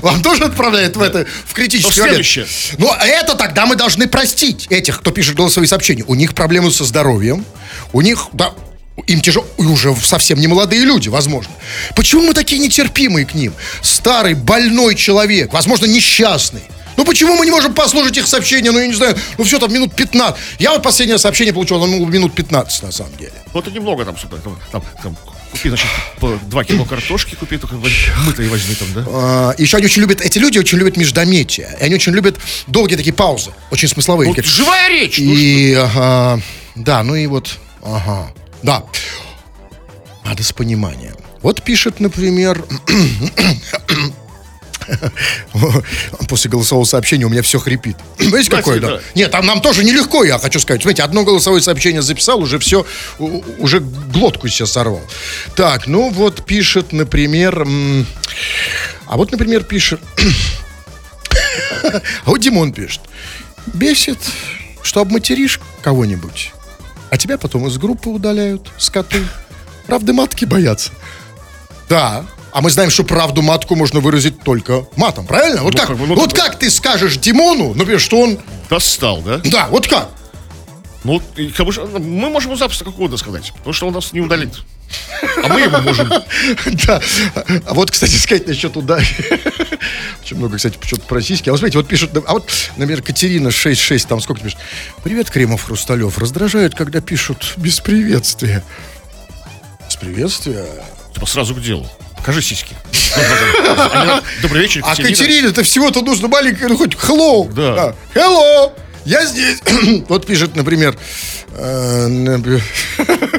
Вам 0.00 0.22
тоже 0.22 0.44
отправляют 0.44 0.94
в 0.94 1.02
это 1.02 1.26
в 1.44 1.54
критический 1.54 1.98
Ну, 1.98 2.06
следующее. 2.06 2.46
Ну, 2.78 2.92
это 2.94 3.34
тогда 3.34 3.66
мы 3.66 3.74
должны 3.74 4.06
простить 4.06 4.68
этих, 4.70 5.00
кто 5.00 5.10
пишет 5.10 5.34
голосовые 5.34 5.66
сообщения. 5.66 6.04
У 6.06 6.14
них 6.14 6.36
проблемы 6.36 6.70
со 6.70 6.84
здоровьем. 6.84 7.44
У 7.92 8.00
них, 8.00 8.28
да, 8.32 8.52
им 9.08 9.20
тяжело, 9.20 9.44
и 9.58 9.64
уже 9.64 9.92
совсем 9.96 10.38
не 10.38 10.46
молодые 10.46 10.82
люди, 10.84 11.08
возможно. 11.08 11.52
Почему 11.96 12.22
мы 12.22 12.32
такие 12.32 12.60
нетерпимые 12.60 13.26
к 13.26 13.34
ним? 13.34 13.52
Старый, 13.82 14.34
больной 14.34 14.94
человек, 14.94 15.52
возможно, 15.52 15.86
несчастный. 15.86 16.62
Ну 17.00 17.06
почему 17.06 17.34
мы 17.34 17.46
не 17.46 17.50
можем 17.50 17.72
послушать 17.72 18.18
их 18.18 18.26
сообщения? 18.26 18.70
Ну, 18.72 18.78
я 18.78 18.86
не 18.86 18.92
знаю, 18.92 19.16
ну 19.38 19.44
все 19.44 19.58
там 19.58 19.72
минут 19.72 19.94
15. 19.96 20.38
Я 20.58 20.72
вот 20.72 20.82
последнее 20.82 21.16
сообщение 21.16 21.54
получил, 21.54 21.78
было 21.78 21.86
минут 21.86 22.34
15 22.34 22.82
на 22.82 22.92
самом 22.92 23.16
деле. 23.16 23.32
Вот 23.54 23.66
это 23.66 23.74
немного 23.74 24.04
там, 24.04 24.16
там, 24.16 24.58
там, 24.70 24.84
там, 25.02 25.16
купи, 25.50 25.70
значит, 25.70 25.86
по 26.18 26.38
2 26.42 26.64
кило 26.64 26.84
картошки 26.84 27.36
купи, 27.36 27.56
только 27.56 27.76
мытой 27.76 28.48
возьми 28.50 28.74
там, 28.74 28.88
да? 28.92 29.04
А, 29.08 29.54
Еще 29.56 29.78
они 29.78 29.86
очень 29.86 30.02
любят, 30.02 30.20
эти 30.20 30.36
люди 30.36 30.58
очень 30.58 30.76
любят 30.76 30.98
междометия. 30.98 31.74
И 31.80 31.84
они 31.84 31.94
очень 31.94 32.12
любят 32.12 32.36
долгие 32.66 32.96
такие 32.96 33.14
паузы, 33.14 33.52
очень 33.70 33.88
смысловые. 33.88 34.28
Вот 34.28 34.36
Как- 34.36 34.44
живая 34.44 34.90
речь. 34.90 35.16
ну 35.18 35.32
И, 35.34 35.72
ага, 35.72 36.42
да, 36.74 37.02
ну 37.02 37.14
и 37.14 37.26
вот, 37.26 37.56
ага, 37.82 38.30
да. 38.62 38.84
Надо 40.22 40.42
с 40.42 40.52
пониманием. 40.52 41.16
Вот 41.40 41.62
пишет, 41.62 41.98
например, 41.98 42.62
после 46.28 46.50
голосового 46.50 46.84
сообщения 46.84 47.24
у 47.24 47.28
меня 47.28 47.42
все 47.42 47.58
хрипит. 47.58 47.96
Знаете, 48.18 48.50
какое, 48.50 48.80
да? 48.80 49.00
Нет, 49.14 49.30
там 49.30 49.46
нам 49.46 49.60
тоже 49.60 49.84
нелегко, 49.84 50.24
я 50.24 50.38
хочу 50.38 50.60
сказать. 50.60 50.82
Смотрите, 50.82 51.02
одно 51.02 51.24
голосовое 51.24 51.62
сообщение 51.62 52.02
записал, 52.02 52.40
уже 52.40 52.58
все, 52.58 52.86
уже 53.18 53.80
глотку 53.80 54.48
сейчас 54.48 54.72
сорвал. 54.72 55.02
Так, 55.56 55.86
ну 55.86 56.10
вот 56.10 56.44
пишет, 56.44 56.92
например, 56.92 57.66
а 59.06 59.16
вот, 59.16 59.32
например, 59.32 59.64
пишет, 59.64 60.00
а 61.82 62.00
вот 62.26 62.40
Димон 62.40 62.72
пишет, 62.72 63.00
бесит, 63.74 64.18
что 64.82 65.00
обматеришь 65.00 65.60
кого-нибудь, 65.82 66.52
а 67.10 67.16
тебя 67.16 67.38
потом 67.38 67.66
из 67.66 67.76
группы 67.78 68.08
удаляют, 68.08 68.70
скоты. 68.78 69.22
Правды 69.86 70.12
матки 70.12 70.44
боятся. 70.44 70.92
Да, 71.88 72.24
а 72.52 72.60
мы 72.60 72.70
знаем, 72.70 72.90
что 72.90 73.04
правду 73.04 73.42
матку 73.42 73.76
можно 73.76 74.00
выразить 74.00 74.40
только 74.42 74.86
матом, 74.96 75.26
правильно? 75.26 75.62
Вот, 75.62 75.74
Ну, 75.74 75.78
как, 75.78 75.88
как 75.88 75.98
бы, 75.98 76.06
ну, 76.06 76.14
вот 76.14 76.32
как 76.32 76.58
ты 76.58 76.70
скажешь 76.70 77.16
Димону, 77.16 77.74
например, 77.74 78.00
что 78.00 78.20
он... 78.20 78.38
Достал, 78.68 79.20
да? 79.22 79.38
Да, 79.44 79.68
вот 79.70 79.86
как? 79.86 80.08
Ну, 81.02 81.22
как 81.56 81.66
бы, 81.66 81.98
мы 81.98 82.28
можем 82.28 82.56
запросто 82.56 82.84
как 82.84 82.94
угодно 82.94 83.16
сказать, 83.16 83.52
потому 83.56 83.72
что 83.72 83.86
он 83.88 83.94
нас 83.94 84.12
не 84.12 84.20
удалит. 84.20 84.52
А 85.42 85.48
мы 85.48 85.60
ему 85.60 85.80
можем. 85.80 86.08
Да. 86.86 87.00
А 87.66 87.74
вот, 87.74 87.90
кстати, 87.90 88.14
сказать 88.16 88.46
насчет 88.46 88.76
удачи. 88.76 89.14
Очень 90.22 90.36
много, 90.36 90.56
кстати, 90.56 90.76
что-то 90.82 91.02
про 91.02 91.22
сиськи. 91.22 91.48
А 91.48 91.52
вот 91.52 91.58
смотрите, 91.58 91.78
вот 91.78 91.88
пишут, 91.88 92.10
а 92.26 92.32
вот, 92.32 92.50
например, 92.76 93.02
Катерина 93.02 93.50
66, 93.50 94.08
там 94.08 94.20
сколько 94.20 94.42
пишет? 94.42 94.58
Привет, 95.02 95.30
Кремов, 95.30 95.64
Хрусталев. 95.64 96.18
Раздражает, 96.18 96.74
когда 96.74 97.00
пишут 97.00 97.54
без 97.56 97.80
приветствия. 97.80 98.62
Без 99.88 99.96
приветствия? 99.96 100.66
Типа 101.14 101.26
сразу 101.26 101.54
к 101.54 101.62
делу. 101.62 101.88
Покажи 102.20 102.42
сиськи. 102.42 102.76
Добрый 104.42 104.60
вечер, 104.62 104.82
А 104.84 104.90
Катерина. 104.90 105.08
Катерине-то 105.16 105.62
всего-то 105.62 106.02
нужно 106.02 106.28
маленькое, 106.28 106.68
ну 106.68 106.76
хоть 106.76 106.92
hello. 106.92 107.50
Да. 107.50 107.94
Hello. 108.14 108.72
Я 109.06 109.24
здесь. 109.24 109.58
вот 110.08 110.26
пишет, 110.26 110.54
например, 110.54 110.98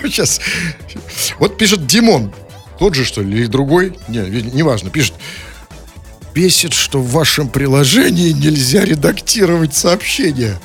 сейчас. 0.04 0.41
Вот 1.39 1.58
пишет 1.60 1.86
Димон. 1.86 2.34
Тот 2.80 2.96
же, 2.96 3.06
что 3.06 3.22
ли, 3.22 3.41
или 3.41 3.46
другой? 3.46 3.94
Не, 4.08 4.20
неважно. 4.20 4.89
Пишет. 4.89 5.13
Бесит, 6.34 6.74
что 6.74 7.00
в 7.00 7.12
вашем 7.12 7.50
приложении 7.50 8.32
нельзя 8.32 8.84
редактировать 8.84 9.76
сообщения. 9.76 10.60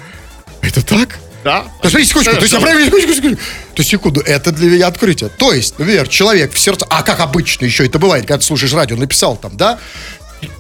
Это 0.63 0.85
так? 0.85 1.19
Да. 1.47 1.65
Подождите 1.79 2.07
секундочку, 2.09 2.37
то 2.39 2.43
есть 2.43 2.55
я 2.55 2.61
правильно, 2.61 2.87
секундочку, 2.87 3.15
секундочку. 3.15 3.45
То 3.75 3.81
есть, 3.81 3.91
секунду, 3.91 4.21
это 4.21 4.51
для 4.51 4.69
меня 4.69 4.89
открытие. 4.89 5.31
То 5.31 5.53
есть, 5.53 5.79
например, 5.79 6.09
человек 6.09 6.53
в 6.53 6.59
сердце, 6.59 6.85
а 6.91 7.05
как 7.05 7.21
обычно 7.21 7.65
еще 7.67 7.87
это 7.87 8.01
бывает, 8.01 8.25
когда 8.27 8.39
ты 8.39 8.45
слушаешь 8.45 8.73
радио, 8.73 8.97
написал 8.97 9.37
там, 9.37 9.57
да, 9.57 9.79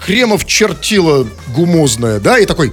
Кремов 0.06 0.46
чертила 0.46 1.26
гумозная, 1.48 2.20
да, 2.20 2.38
и 2.38 2.46
такой, 2.46 2.72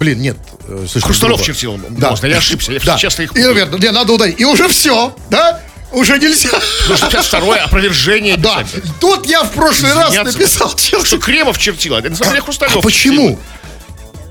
блин, 0.00 0.20
нет. 0.20 0.36
э, 0.66 0.86
слишком 0.90 1.12
Хрусталев 1.12 1.42
чертил. 1.42 1.78
Да. 1.90 2.10
Можно, 2.10 2.26
я 2.26 2.38
ошибся. 2.38 2.72
Я 2.72 2.80
Да. 2.80 2.98
часто 2.98 3.22
их 3.22 3.36
И, 3.36 3.40
наверное, 3.40 3.78
не, 3.78 3.92
надо 3.92 4.12
ударить. 4.14 4.40
И 4.40 4.44
уже 4.44 4.66
все, 4.66 5.14
да? 5.30 5.60
Уже 5.92 6.18
нельзя. 6.18 6.50
Нужно 6.88 7.08
сейчас 7.08 7.26
второе 7.28 7.60
опровержение 7.60 8.36
Да. 8.36 8.64
Тут 9.00 9.26
я 9.26 9.44
в 9.44 9.52
прошлый 9.52 9.94
раз 9.94 10.12
написал 10.12 10.76
Что. 10.76 11.18
Кремов 11.18 11.56
чертила, 11.56 11.98
это 11.98 12.10
на 12.10 12.16
самом 12.16 12.32
деле 12.32 12.42
Хрусталев 12.42 12.76
А 12.76 12.80
почему? 12.80 13.28
чертила. 13.28 13.38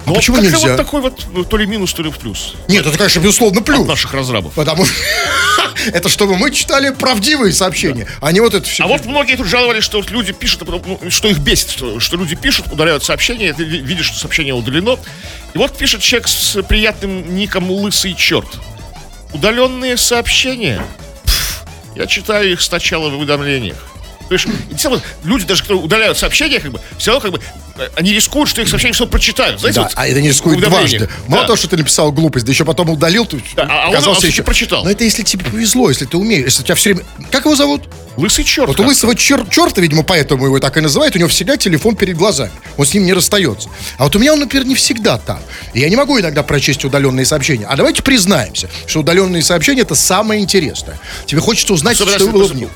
А 0.06 0.10
Ну, 0.10 0.16
почему 0.16 0.36
как-то 0.38 0.52
нельзя? 0.52 0.68
вот 0.70 0.78
такой 0.78 1.02
вот, 1.02 1.26
ну, 1.32 1.44
то 1.46 1.56
ли 1.58 1.66
минус, 1.66 1.94
то 1.94 2.04
ли 2.04 2.12
в 2.12 2.18
плюс. 2.18 2.56
Нет, 2.68 2.86
это, 2.86 2.98
конечно, 2.98 3.20
безусловно, 3.20 3.60
От 3.60 3.66
плюс. 3.66 3.88
наших 3.88 4.14
разрабов. 4.14 4.54
Потому 4.54 4.86
что 4.86 4.94
это 5.94 6.10
чтобы 6.10 6.36
мы 6.38 6.52
читали 6.52 6.90
правдивые 6.90 7.54
сообщения, 7.54 8.08
а 8.22 8.32
не 8.34 8.42
вот 8.42 8.54
это 8.54 8.68
все. 8.68 8.84
А 8.84 8.88
вот 8.88 9.06
многие 9.06 9.38
тут 9.38 9.48
жаловались, 9.48 9.84
что 9.84 9.98
вот 9.98 10.12
люди 10.12 10.34
пишут, 10.34 10.64
а 10.64 10.82
ну, 10.86 11.00
что 11.10 11.30
их 11.30 11.38
бесит, 11.40 11.70
что, 11.72 12.00
что 12.02 12.18
люди 12.18 12.36
пишут, 12.36 12.66
удаляют 12.72 13.04
сообщение, 13.04 13.54
ты 13.54 13.64
ви- 13.64 13.80
видишь, 13.80 14.08
что 14.08 14.20
сообщение 14.20 14.54
удалено. 14.54 14.98
И 15.54 15.58
вот 15.58 15.78
пишет 15.78 16.02
человек 16.02 16.28
с 16.28 16.62
приятным 16.64 17.36
ником 17.36 17.70
«Лысый 17.72 18.14
черт». 18.14 18.48
Удаленные 19.32 19.98
сообщения. 19.98 20.82
Пф, 21.26 21.64
я 21.96 22.08
читаю 22.08 22.52
их 22.52 22.62
сначала 22.62 23.10
в 23.10 23.18
уведомлениях. 23.18 23.78
Равно 24.30 25.02
люди, 25.24 25.46
даже 25.46 25.62
которые 25.62 25.84
удаляют 25.84 26.18
сообщения, 26.18 26.60
как 26.60 26.72
бы, 26.72 26.82
все 26.98 27.12
равно 27.12 27.22
как 27.22 27.32
бы 27.40 27.42
они 27.96 28.14
рискуют, 28.14 28.50
что 28.50 28.62
их 28.62 28.68
сообщение 28.70 28.94
все 28.94 29.08
прочитают. 29.08 29.60
Знаете, 29.60 29.80
Да, 29.80 29.84
вот 29.84 29.92
а 29.96 30.08
это 30.08 30.22
не 30.22 30.28
рискует 30.30 30.58
уведомление. 30.58 31.00
дважды. 31.00 31.14
Мало 31.28 31.42
Да. 31.44 31.48
того, 31.48 31.58
что 31.58 31.68
ты 31.68 31.78
написал 31.78 32.12
глупость, 32.12 32.46
да 32.46 32.52
еще 32.52 32.66
потом 32.66 32.90
удалил, 32.90 33.26
ты 33.26 33.42
Да, 33.56 33.64
а 33.64 33.88
он- 33.88 33.94
оказался 33.94 34.10
он 34.10 34.14
всё-таки 34.16 34.34
еще... 34.34 34.44
прочитал. 34.44 34.84
Но 34.84 34.92
это 34.92 35.04
если 35.04 35.24
тебе 35.24 35.46
повезло, 35.46 35.90
если 35.90 36.06
ты 36.06 36.18
умеешь, 36.18 36.46
если 36.46 36.62
у 36.62 36.66
тебя 36.66 36.76
все 36.76 36.94
время... 36.94 37.06
Как 37.32 37.46
его 37.46 37.56
зовут? 37.56 37.84
Лысый 38.16 38.46
черт. 38.46 38.68
Вот 38.68 38.80
у 38.80 38.84
лысого 38.84 39.14
чер- 39.16 39.50
черта, 39.50 39.82
видимо, 39.82 40.04
поэтому 40.04 40.46
его 40.46 40.60
так 40.60 40.78
и 40.78 40.82
называют, 40.82 41.16
у 41.16 41.20
него 41.20 41.28
всегда 41.30 41.58
телефон 41.58 41.96
перед 41.96 42.16
глазами. 42.16 42.52
Он 42.78 42.86
с 42.86 42.94
ним 42.94 43.06
не 43.06 43.14
расстается. 43.14 43.70
А 43.98 44.04
вот 44.04 44.16
у 44.16 44.20
меня 44.20 44.34
он, 44.34 44.40
например, 44.40 44.68
не 44.68 44.76
всегда 44.76 45.18
там. 45.18 45.40
И 45.74 45.80
я 45.80 45.90
не 45.90 45.96
могу 45.96 46.20
иногда 46.20 46.44
прочесть 46.44 46.86
удаленные 46.86 47.26
сообщения. 47.26 47.66
А 47.66 47.76
давайте 47.76 48.04
признаемся, 48.04 48.70
что 48.86 49.00
удаленные 49.00 49.42
сообщения 49.42 49.82
это 49.82 49.96
самое 49.96 50.42
интересное. 50.42 51.00
Тебе 51.26 51.42
хочется 51.42 51.74
узнать, 51.74 51.96
Особенно, 51.96 52.20
что 52.20 52.28
было 52.28 52.48
ты 52.48 52.54
в 52.54 52.56
них. 52.56 52.70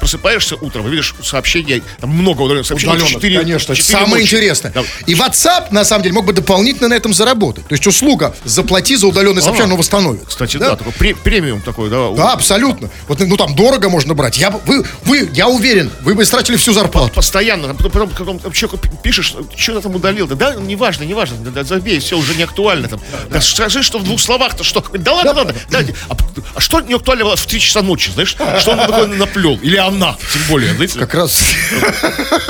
просыпаешься 0.00 0.56
утром 0.56 0.86
и 0.88 0.90
видишь 0.90 1.14
сообщение, 1.22 1.82
там 2.00 2.10
много 2.10 2.42
удаленных 2.42 2.66
сообщений. 2.66 2.94
Удаленных, 2.94 3.12
четыре- 3.14 3.38
конечно, 3.40 3.74
четыре 3.75 3.75
самое 3.82 4.10
ночи. 4.10 4.24
интересное. 4.24 4.72
Да. 4.72 4.82
И 5.06 5.14
WhatsApp, 5.14 5.68
на 5.70 5.84
самом 5.84 6.02
деле, 6.02 6.14
мог 6.14 6.24
бы 6.24 6.32
дополнительно 6.32 6.88
на 6.88 6.94
этом 6.94 7.12
заработать. 7.14 7.66
То 7.66 7.74
есть 7.74 7.86
услуга 7.86 8.34
«заплати 8.44 8.96
за 8.96 9.06
удаленное 9.06 9.42
сообщение», 9.42 9.66
оно 9.66 9.76
восстановит. 9.76 10.22
А, 10.24 10.26
Кстати, 10.26 10.56
да, 10.56 10.76
такой 10.76 10.92
пре- 10.92 11.16
премиум 11.16 11.60
такой, 11.62 11.90
да. 11.90 12.10
Да, 12.16 12.32
абсолютно. 12.32 12.90
Вот, 13.08 13.20
ну 13.20 13.36
там 13.36 13.54
дорого 13.54 13.88
можно 13.88 14.14
брать. 14.14 14.38
Я, 14.38 14.50
вы, 14.50 14.84
вы, 15.04 15.30
я 15.32 15.48
уверен, 15.48 15.90
вы 16.02 16.14
бы 16.14 16.22
истратили 16.22 16.56
всю 16.56 16.72
зарплату. 16.72 17.12
Постоянно, 17.14 17.74
потом, 17.74 18.10
потом, 18.10 18.38
потом, 18.38 18.52
человеку 18.52 18.78
пишешь, 19.02 19.34
что 19.56 19.74
ты 19.74 19.80
там 19.80 19.94
удалил, 19.94 20.26
да, 20.26 20.34
да, 20.34 20.54
неважно, 20.54 21.04
неважно, 21.04 21.36
да, 21.38 21.50
да, 21.50 21.64
забей, 21.64 21.98
все 21.98 22.16
уже 22.18 22.34
не 22.34 22.42
актуально 22.42 22.88
там. 22.88 23.00
Да, 23.30 23.40
скажи, 23.40 23.82
что 23.82 23.98
в 23.98 24.04
двух 24.04 24.20
словах-то 24.20 24.64
что? 24.64 24.84
Да 24.92 25.12
ладно, 25.12 25.32
ладно, 25.32 25.54
да, 25.70 25.80
а, 26.08 26.16
а 26.54 26.60
что 26.60 26.80
не 26.80 26.94
актуально 26.94 27.24
было 27.24 27.36
в 27.36 27.46
3 27.46 27.60
часа 27.60 27.82
ночи, 27.82 28.10
знаешь? 28.12 28.36
Что 28.60 28.72
он 28.72 28.78
такое 28.78 29.06
наплел? 29.06 29.58
Или 29.62 29.76
она, 29.76 30.16
тем 30.32 30.42
более, 30.48 30.74
знаете? 30.74 30.98
Как 30.98 31.14
раз 31.14 31.40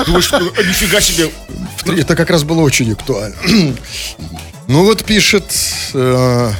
Думаешь, 0.05 0.29
ну, 0.31 0.51
нифига 0.63 1.01
себе. 1.01 1.16
Это 1.85 2.15
как 2.15 2.29
раз 2.29 2.43
было 2.43 2.61
очень 2.61 2.91
актуально. 2.91 3.35
Ну 4.69 4.83
вот 4.83 5.05
пишет, 5.05 5.45
э, 5.93 6.51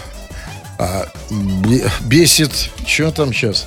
а, 0.80 1.08
бе- 1.30 1.91
бесит, 2.02 2.70
что 2.86 3.12
там 3.12 3.34
сейчас? 3.34 3.65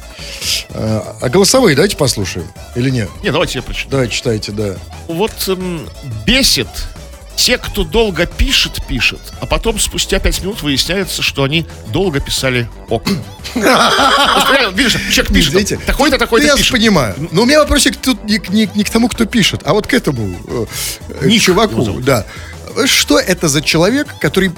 а 0.73 1.29
голосовые 1.29 1.77
давайте 1.77 1.99
послушаем 1.99 2.47
или 2.75 2.89
нет? 2.89 3.11
Не, 3.23 3.33
давайте 3.33 3.59
я 3.59 3.63
прочитаю. 3.63 4.05
Да, 4.05 4.11
читайте, 4.11 4.53
да. 4.53 4.77
Вот 5.09 5.33
эм, 5.49 5.87
бесит 6.25 6.69
те, 7.41 7.57
кто 7.57 7.85
долго 7.85 8.27
пишет, 8.27 8.83
пишет, 8.87 9.19
а 9.41 9.47
потом 9.47 9.81
спустя 9.81 10.19
пять 10.19 10.43
минут 10.43 10.61
выясняется, 10.63 11.23
что 11.23 11.43
они 11.43 11.67
долго 11.89 12.21
писали 12.21 12.69
ок. 12.91 13.09
Видишь, 14.75 14.97
человек 15.11 15.33
пишет, 15.33 15.87
такой-то, 15.87 16.17
Ну, 16.17 16.19
такой-то 16.19 16.47
я 16.49 16.57
понимаю. 16.71 17.15
Но 17.33 17.43
у 17.43 17.47
меня 17.47 17.61
вопросик 17.61 17.97
тут 17.97 18.23
не, 18.25 18.39
к- 18.39 18.91
тому, 18.91 19.09
кто 19.09 19.25
пишет, 19.25 19.63
а 19.65 19.73
вот 19.73 19.87
к 19.87 19.95
этому 19.95 20.39
э, 20.49 20.67
э, 21.23 21.29
его 21.29 21.39
чуваку. 21.41 22.01
Да. 22.01 22.27
Что 22.85 23.19
это 23.19 23.49
за 23.49 23.63
человек, 23.63 24.09
который 24.21 24.53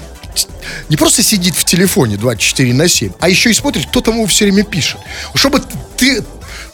не 0.89 0.97
просто 0.97 1.23
сидит 1.23 1.55
в 1.55 1.65
телефоне 1.65 2.17
24 2.17 2.75
на 2.75 2.89
7, 2.89 3.13
а 3.21 3.29
еще 3.29 3.51
и 3.51 3.55
смотрит, 3.55 3.87
кто 3.87 4.01
там 4.01 4.15
ему 4.15 4.27
все 4.27 4.45
время 4.47 4.65
пишет. 4.65 4.99
Чтобы 5.37 5.63
ты 5.97 6.25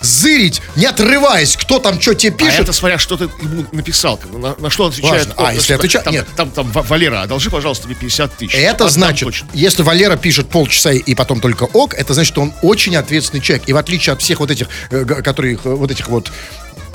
зырить, 0.00 0.62
не 0.76 0.86
отрываясь, 0.86 1.56
кто 1.56 1.78
там 1.78 2.00
что 2.00 2.14
тебе 2.14 2.32
А 2.34 2.38
пишет. 2.38 2.60
это 2.60 2.72
смотря, 2.72 2.98
что 2.98 3.16
ты 3.16 3.24
ему 3.42 3.64
написал, 3.72 4.20
на, 4.32 4.54
на 4.58 4.70
что 4.70 4.84
он 4.84 4.90
отвечает. 4.90 5.26
Важно. 5.28 5.34
А, 5.36 5.48
О, 5.48 5.52
если 5.52 5.72
отвечает- 5.74 6.04
там, 6.04 6.14
нет. 6.14 6.26
Там, 6.36 6.50
там, 6.50 6.70
«Ва- 6.72 6.82
Валера, 6.82 7.22
одолжи, 7.22 7.50
пожалуйста, 7.50 7.86
мне 7.88 7.96
50 7.96 8.36
тысяч. 8.36 8.54
Это 8.54 8.70
Отдам 8.84 8.90
значит, 8.90 9.24
точно. 9.24 9.48
если 9.54 9.82
Валера 9.82 10.16
пишет 10.16 10.48
полчаса 10.48 10.92
и 10.92 11.14
потом 11.14 11.40
только 11.40 11.64
ок, 11.64 11.94
это 11.94 12.14
значит, 12.14 12.32
что 12.32 12.42
он 12.42 12.52
очень 12.62 12.96
ответственный 12.96 13.40
человек. 13.42 13.68
И 13.68 13.72
в 13.72 13.76
отличие 13.76 14.12
от 14.12 14.22
всех 14.22 14.40
вот 14.40 14.50
этих, 14.50 14.68
э, 14.90 15.04
которые, 15.04 15.56
э, 15.56 15.58
вот 15.64 15.90
этих 15.90 16.08
вот 16.08 16.30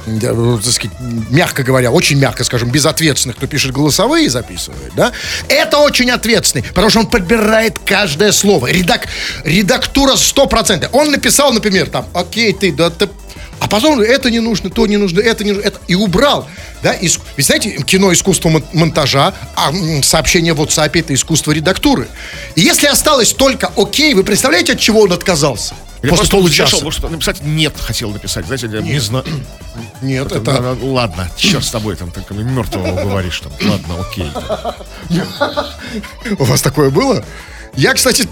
так 0.06 0.74
сказать, 0.74 0.98
мягко 1.30 1.64
говоря, 1.64 1.92
очень 1.92 2.18
мягко, 2.18 2.44
скажем, 2.44 2.70
безответственных, 2.70 3.38
кто 3.38 3.48
пишет 3.48 3.72
голосовые 3.72 4.26
и 4.26 4.30
записывает, 4.30 4.94
да, 4.96 5.12
это 5.48 5.78
очень 5.78 6.10
ответственный, 6.12 6.64
потому 6.64 6.90
что 6.90 7.00
он 7.00 7.08
подбирает 7.08 7.80
каждое 7.80 8.32
слово. 8.32 8.68
Редак, 8.68 9.08
редактура 9.44 10.14
100%. 10.14 10.90
Он 10.92 11.12
написал, 11.12 11.54
например, 11.54 11.90
там, 11.90 12.08
окей, 12.14 12.54
ты, 12.54 12.72
да, 12.72 12.90
ты... 12.90 13.10
А 13.60 13.68
потом 13.70 14.02
это 14.02 14.30
не 14.30 14.40
нужно, 14.40 14.70
то 14.70 14.86
не 14.88 14.98
нужно, 14.98 15.22
это 15.22 15.46
не 15.46 15.52
нужно, 15.54 15.66
это 15.66 15.80
и 15.88 15.96
убрал, 15.96 16.50
да? 16.82 16.94
Иск- 16.96 17.22
Ведь 17.38 17.46
знаете, 17.46 17.72
кино 17.86 18.12
искусство 18.12 18.50
мон- 18.50 18.66
монтажа, 18.74 19.34
а 19.56 19.72
сообщение 20.02 20.54
в 20.54 20.60
WhatsApp 20.62 21.00
это 21.00 21.14
искусство 21.14 21.52
редактуры. 21.54 22.10
И 22.56 22.62
если 22.62 22.88
осталось 22.88 23.32
только 23.32 23.72
окей, 23.78 24.16
вы 24.16 24.24
представляете, 24.24 24.74
от 24.74 24.80
чего 24.80 25.02
он 25.02 25.14
отказался? 25.14 25.76
Или 26.04 26.10
После 26.10 26.30
получаса. 26.30 26.72
зашел, 26.72 26.84
может, 26.84 27.10
написать 27.10 27.42
нет 27.44 27.74
хотел 27.80 28.12
написать, 28.12 28.46
знаете, 28.46 28.70
я 28.70 28.82
не 28.82 29.00
знаю. 29.00 29.24
Нет, 30.02 30.34
Это, 30.34 30.52
это... 30.52 30.78
ладно, 30.82 31.32
черт 31.38 31.64
с 31.64 31.72
тобой, 31.72 31.96
там, 31.96 32.12
только 32.12 32.34
мертвого 32.34 33.02
говоришь, 33.02 33.40
там, 33.40 33.54
ладно, 33.70 34.02
окей. 34.02 34.30
У 36.40 36.44
вас 36.44 36.62
такое 36.62 36.90
было? 36.90 37.24
Я, 37.76 37.94
кстати, 37.94 38.28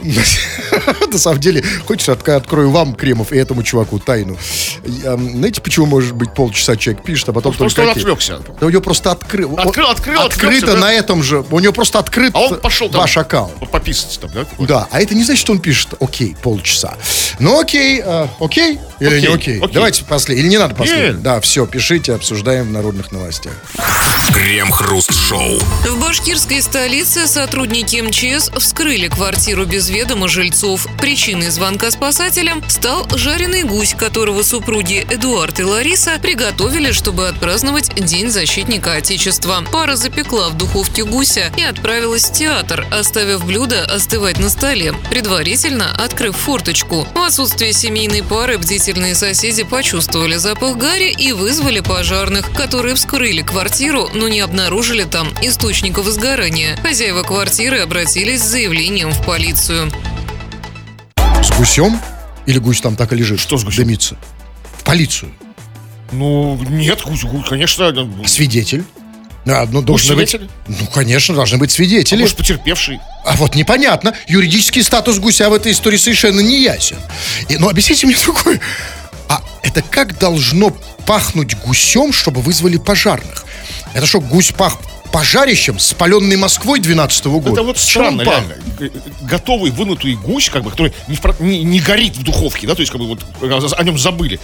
на 1.10 1.18
самом 1.18 1.40
деле, 1.40 1.64
отка- 1.88 2.36
открою 2.36 2.70
вам, 2.70 2.94
Кремов, 2.94 3.32
и 3.32 3.36
этому 3.36 3.62
чуваку 3.62 3.98
тайну. 3.98 4.36
Знаете, 4.84 5.60
почему, 5.60 5.86
может 5.86 6.14
быть, 6.14 6.34
полчаса 6.34 6.76
человек 6.76 7.02
пишет, 7.02 7.28
а 7.30 7.32
потом 7.32 7.52
Потому 7.52 7.70
только 7.70 7.82
что 7.82 7.90
он 7.92 7.98
отвлекся. 7.98 8.40
Да 8.60 8.66
у 8.66 8.70
него 8.70 8.82
просто 8.82 9.10
открыл. 9.10 9.54
Открыл, 9.56 9.88
открыл, 9.88 10.20
Открыто 10.20 10.46
отвлекся, 10.48 10.74
да? 10.74 10.80
на 10.80 10.92
этом 10.92 11.22
же. 11.22 11.44
У 11.50 11.58
него 11.60 11.72
просто 11.72 11.98
открыт 11.98 12.32
А 12.34 12.40
он 12.40 12.60
пошел 12.60 12.88
там. 12.90 13.00
ваш 13.00 13.16
аккаунт. 13.16 13.52
Пописать 13.70 14.18
там, 14.20 14.30
да? 14.34 14.46
Да, 14.58 14.88
а 14.90 15.00
это 15.00 15.14
не 15.14 15.24
значит, 15.24 15.40
что 15.40 15.52
он 15.52 15.60
пишет 15.60 15.94
окей, 16.00 16.36
полчаса. 16.42 16.96
Ну 17.38 17.58
окей, 17.60 18.00
а, 18.04 18.28
окей 18.40 18.78
или 19.00 19.20
не 19.20 19.26
Окей. 19.26 19.62
Давайте 19.72 20.04
последний. 20.04 20.42
Или 20.44 20.50
не 20.50 20.58
надо 20.58 20.74
последний? 20.74 21.06
Нет. 21.08 21.22
Да, 21.22 21.40
все, 21.40 21.66
пишите, 21.66 22.14
обсуждаем 22.14 22.66
в 22.68 22.70
народных 22.70 23.10
новостях. 23.12 23.54
Крем-хруст-шоу. 24.34 25.58
В 25.58 26.00
башкирской 26.00 26.60
столице 26.60 27.26
сотрудники 27.26 27.96
МЧС 28.00 28.50
вскрыли 28.58 28.81
квартиру 28.82 29.64
без 29.64 29.90
ведома 29.90 30.26
жильцов. 30.26 30.88
Причиной 30.98 31.50
звонка 31.50 31.92
спасателям 31.92 32.68
стал 32.68 33.06
жареный 33.14 33.62
гусь, 33.62 33.94
которого 33.94 34.42
супруги 34.42 35.06
Эдуард 35.08 35.60
и 35.60 35.62
Лариса 35.62 36.18
приготовили, 36.20 36.90
чтобы 36.90 37.28
отпраздновать 37.28 37.94
День 37.94 38.28
защитника 38.28 38.94
Отечества. 38.94 39.64
Пара 39.70 39.94
запекла 39.94 40.48
в 40.48 40.56
духовке 40.56 41.04
гуся 41.04 41.52
и 41.56 41.62
отправилась 41.62 42.24
в 42.24 42.32
театр, 42.32 42.84
оставив 42.90 43.46
блюдо 43.46 43.84
остывать 43.84 44.40
на 44.40 44.48
столе, 44.50 44.94
предварительно 45.10 45.94
открыв 45.94 46.36
форточку. 46.36 47.06
В 47.14 47.18
отсутствие 47.20 47.72
семейной 47.72 48.24
пары 48.24 48.58
бдительные 48.58 49.14
соседи 49.14 49.62
почувствовали 49.62 50.34
запах 50.34 50.76
гари 50.76 51.14
и 51.16 51.30
вызвали 51.30 51.78
пожарных, 51.78 52.50
которые 52.52 52.96
вскрыли 52.96 53.42
квартиру, 53.42 54.10
но 54.12 54.26
не 54.26 54.40
обнаружили 54.40 55.04
там 55.04 55.32
источников 55.40 56.06
возгорания. 56.06 56.76
Хозяева 56.82 57.22
квартиры 57.22 57.78
обратились 57.78 58.42
с 58.42 58.46
заявлением 58.50 58.71
в 58.72 59.26
полицию. 59.26 59.92
С 61.42 61.50
гусем? 61.58 62.00
Или 62.46 62.58
гусь 62.58 62.80
там 62.80 62.96
так 62.96 63.12
и 63.12 63.16
лежит? 63.16 63.38
Что 63.38 63.58
с 63.58 63.64
гусем? 63.64 63.84
Дымится. 63.84 64.16
В 64.78 64.82
полицию. 64.82 65.30
Ну, 66.10 66.58
нет, 66.70 67.02
гусь, 67.02 67.22
гусь, 67.24 67.46
конечно. 67.46 67.92
Свидетель. 68.26 68.84
Да, 69.44 69.66
ну, 69.70 69.82
должны 69.82 70.14
быть... 70.16 70.34
Ну, 70.68 70.86
конечно, 70.86 71.34
должны 71.34 71.58
быть 71.58 71.70
свидетели. 71.70 72.22
Может, 72.22 72.38
потерпевший. 72.38 73.00
А 73.26 73.36
вот 73.36 73.54
непонятно. 73.56 74.14
Юридический 74.26 74.82
статус 74.82 75.18
гуся 75.18 75.50
в 75.50 75.52
этой 75.52 75.72
истории 75.72 75.98
совершенно 75.98 76.40
не 76.40 76.62
ясен. 76.62 76.96
И, 77.50 77.58
ну, 77.58 77.68
объясните 77.68 78.06
мне 78.06 78.16
такое. 78.16 78.58
А 79.28 79.42
это 79.62 79.82
как 79.82 80.18
должно 80.18 80.70
пахнуть 81.06 81.56
гусем, 81.58 82.12
чтобы 82.12 82.40
вызвали 82.40 82.78
пожарных? 82.78 83.44
Это 83.92 84.06
что, 84.06 84.20
гусь 84.20 84.52
пах 84.52 84.78
пожарищем, 85.12 85.78
спаленной 85.78 86.36
Москвой 86.36 86.80
12 86.80 87.26
года? 87.26 87.52
Это 87.52 87.62
вот 87.62 87.78
странно, 87.78 88.22
реально. 88.22 88.54
Э, 88.80 88.88
Готовый 89.22 89.70
вынутый 89.70 90.14
гусь, 90.14 90.48
как 90.48 90.64
бы, 90.64 90.70
который 90.70 90.92
не, 91.08 91.18
не- 91.40 91.62
не 91.64 91.80
горит 91.80 92.16
в 92.16 92.22
духовке, 92.22 92.66
да, 92.66 92.74
то 92.74 92.80
есть, 92.80 92.90
как 92.90 93.00
бы, 93.00 93.06
вот 93.06 93.20
э, 93.40 93.46
о 93.76 93.84
нем 93.84 93.98
забыли. 93.98 94.40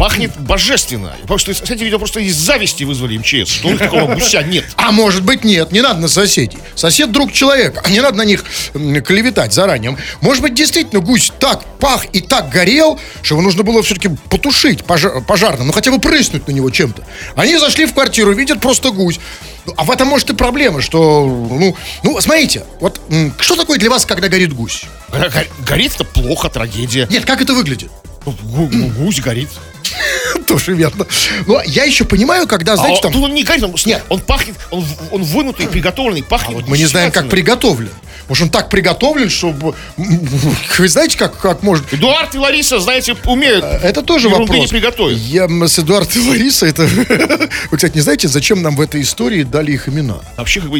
Пахнет 0.00 0.34
божественно. 0.40 1.14
Потому 1.20 1.36
что, 1.36 1.52
кстати, 1.52 1.82
видео 1.84 1.98
просто 1.98 2.20
из 2.20 2.34
зависти 2.34 2.84
вызвали 2.84 3.18
МЧС, 3.18 3.50
что 3.52 3.68
у 3.68 3.72
них 3.72 3.80
такого 3.80 4.14
гуся 4.14 4.42
нет. 4.42 4.64
А 4.76 4.92
может 4.92 5.22
быть 5.22 5.44
нет, 5.44 5.72
не 5.72 5.82
надо 5.82 6.00
на 6.00 6.08
соседей. 6.08 6.56
Сосед 6.74 7.12
друг 7.12 7.32
человека, 7.34 7.82
а 7.84 7.90
не 7.90 8.00
надо 8.00 8.16
на 8.16 8.24
них 8.24 8.42
клеветать 8.72 9.52
заранее. 9.52 9.98
Может 10.22 10.42
быть 10.42 10.54
действительно 10.54 11.02
гусь 11.02 11.30
так 11.38 11.66
пах 11.80 12.06
и 12.14 12.20
так 12.22 12.48
горел, 12.48 12.98
что 13.20 13.34
его 13.34 13.42
нужно 13.42 13.62
было 13.62 13.82
все-таки 13.82 14.08
потушить 14.30 14.80
пожа- 14.80 15.22
пожарным, 15.22 15.66
ну 15.66 15.72
хотя 15.74 15.90
бы 15.90 15.98
прыснуть 16.00 16.48
на 16.48 16.52
него 16.52 16.70
чем-то. 16.70 17.04
Они 17.36 17.58
зашли 17.58 17.84
в 17.84 17.92
квартиру, 17.92 18.32
видят 18.32 18.58
просто 18.62 18.92
гусь. 18.92 19.20
Ну, 19.66 19.74
а 19.76 19.84
в 19.84 19.90
этом 19.90 20.08
может 20.08 20.30
и 20.30 20.34
проблема, 20.34 20.80
что, 20.80 21.26
ну, 21.26 21.76
ну 22.02 22.18
смотрите, 22.22 22.64
вот 22.80 23.02
что 23.38 23.54
такое 23.54 23.78
для 23.78 23.90
вас, 23.90 24.06
когда 24.06 24.28
горит 24.28 24.54
гусь? 24.54 24.84
Го- 25.10 25.18
го- 25.18 25.64
Горит 25.66 25.92
это 25.94 26.04
плохо, 26.04 26.48
трагедия. 26.48 27.06
Нет, 27.10 27.26
как 27.26 27.42
это 27.42 27.52
выглядит? 27.52 27.90
Гу- 28.24 28.66
гу- 28.66 28.88
Гусь 28.96 29.20
горит. 29.20 29.50
Тоже 30.46 30.74
верно. 30.74 31.06
Но 31.46 31.62
я 31.64 31.84
еще 31.84 32.04
понимаю, 32.04 32.46
когда, 32.46 32.74
А 32.74 32.76
знаете, 32.76 32.96
он- 32.96 33.02
там... 33.02 33.12
тут 33.12 33.24
он 33.24 33.34
не 33.34 33.44
он, 33.64 33.74
Нет. 33.84 34.02
он 34.08 34.20
пахнет, 34.20 34.56
он, 34.70 34.84
он 35.10 35.22
вынутый, 35.22 35.66
приготовленный, 35.66 36.22
пахнет 36.22 36.54
Вот 36.54 36.68
мы 36.68 36.78
не 36.78 36.86
знаем, 36.86 37.10
как 37.10 37.28
приготовлен. 37.28 37.90
Может, 38.30 38.44
он 38.44 38.50
так 38.50 38.68
приготовлен, 38.68 39.28
чтобы... 39.28 39.74
Вы 40.78 40.88
знаете, 40.88 41.18
как, 41.18 41.36
как 41.36 41.64
может... 41.64 41.92
Эдуард 41.92 42.32
и 42.36 42.38
Лариса, 42.38 42.78
знаете, 42.78 43.16
умеют. 43.24 43.64
Это 43.64 44.02
тоже 44.02 44.28
вопрос. 44.28 44.56
не 44.56 44.68
приготовить. 44.68 45.18
Я 45.18 45.48
с 45.48 45.78
Эдуард 45.80 46.14
и 46.14 46.20
Лариса, 46.20 46.66
это... 46.66 46.82
Вы, 47.70 47.76
кстати, 47.76 47.96
не 47.96 48.02
знаете, 48.02 48.28
зачем 48.28 48.62
нам 48.62 48.76
в 48.76 48.80
этой 48.80 49.02
истории 49.02 49.42
дали 49.42 49.72
их 49.72 49.88
имена? 49.88 50.20
Вообще, 50.36 50.60
как 50.60 50.70
бы 50.70 50.78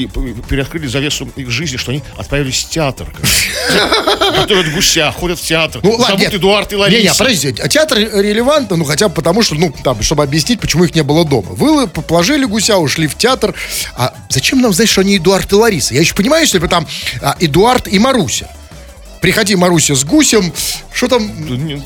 переоткрыли 0.48 0.86
завесу 0.86 1.28
их 1.34 1.50
жизни, 1.50 1.76
что 1.76 1.90
они 1.90 2.02
отправились 2.16 2.62
в 2.62 2.70
театр. 2.70 3.08
Готовят 4.36 4.72
гуся, 4.72 5.10
ходят 5.10 5.40
в 5.40 5.42
театр. 5.42 5.80
Ну, 5.82 5.96
ладно. 5.96 6.22
Эдуард 6.22 6.72
и 6.72 6.76
Лариса. 6.76 6.98
Не, 6.98 7.08
не, 7.08 7.14
подождите, 7.14 7.62
а 7.62 7.68
театр 7.68 7.98
релевантно, 7.98 8.76
ну, 8.76 8.84
хотя 8.90 9.08
бы 9.08 9.14
потому, 9.14 9.42
что, 9.42 9.54
ну, 9.54 9.72
там, 9.84 10.02
чтобы 10.02 10.24
объяснить, 10.24 10.58
почему 10.58 10.82
их 10.82 10.94
не 10.96 11.02
было 11.02 11.24
дома. 11.24 11.48
Вы 11.50 11.86
положили 11.86 12.44
гуся, 12.44 12.76
ушли 12.76 13.06
в 13.06 13.16
театр. 13.16 13.54
А 13.96 14.12
зачем 14.28 14.60
нам 14.60 14.72
знать, 14.72 14.88
что 14.88 15.02
они 15.02 15.16
Эдуард 15.16 15.52
и 15.52 15.54
Лариса? 15.54 15.94
Я 15.94 16.00
еще 16.00 16.12
понимаю, 16.14 16.42
если 16.42 16.58
бы 16.58 16.66
там 16.66 16.88
а, 17.22 17.36
Эдуард 17.38 17.86
и 17.86 18.00
Маруся. 18.00 18.48
Приходи, 19.20 19.54
Маруся, 19.54 19.94
с 19.94 20.02
гусем, 20.02 20.52
что 21.00 21.08
там 21.08 21.22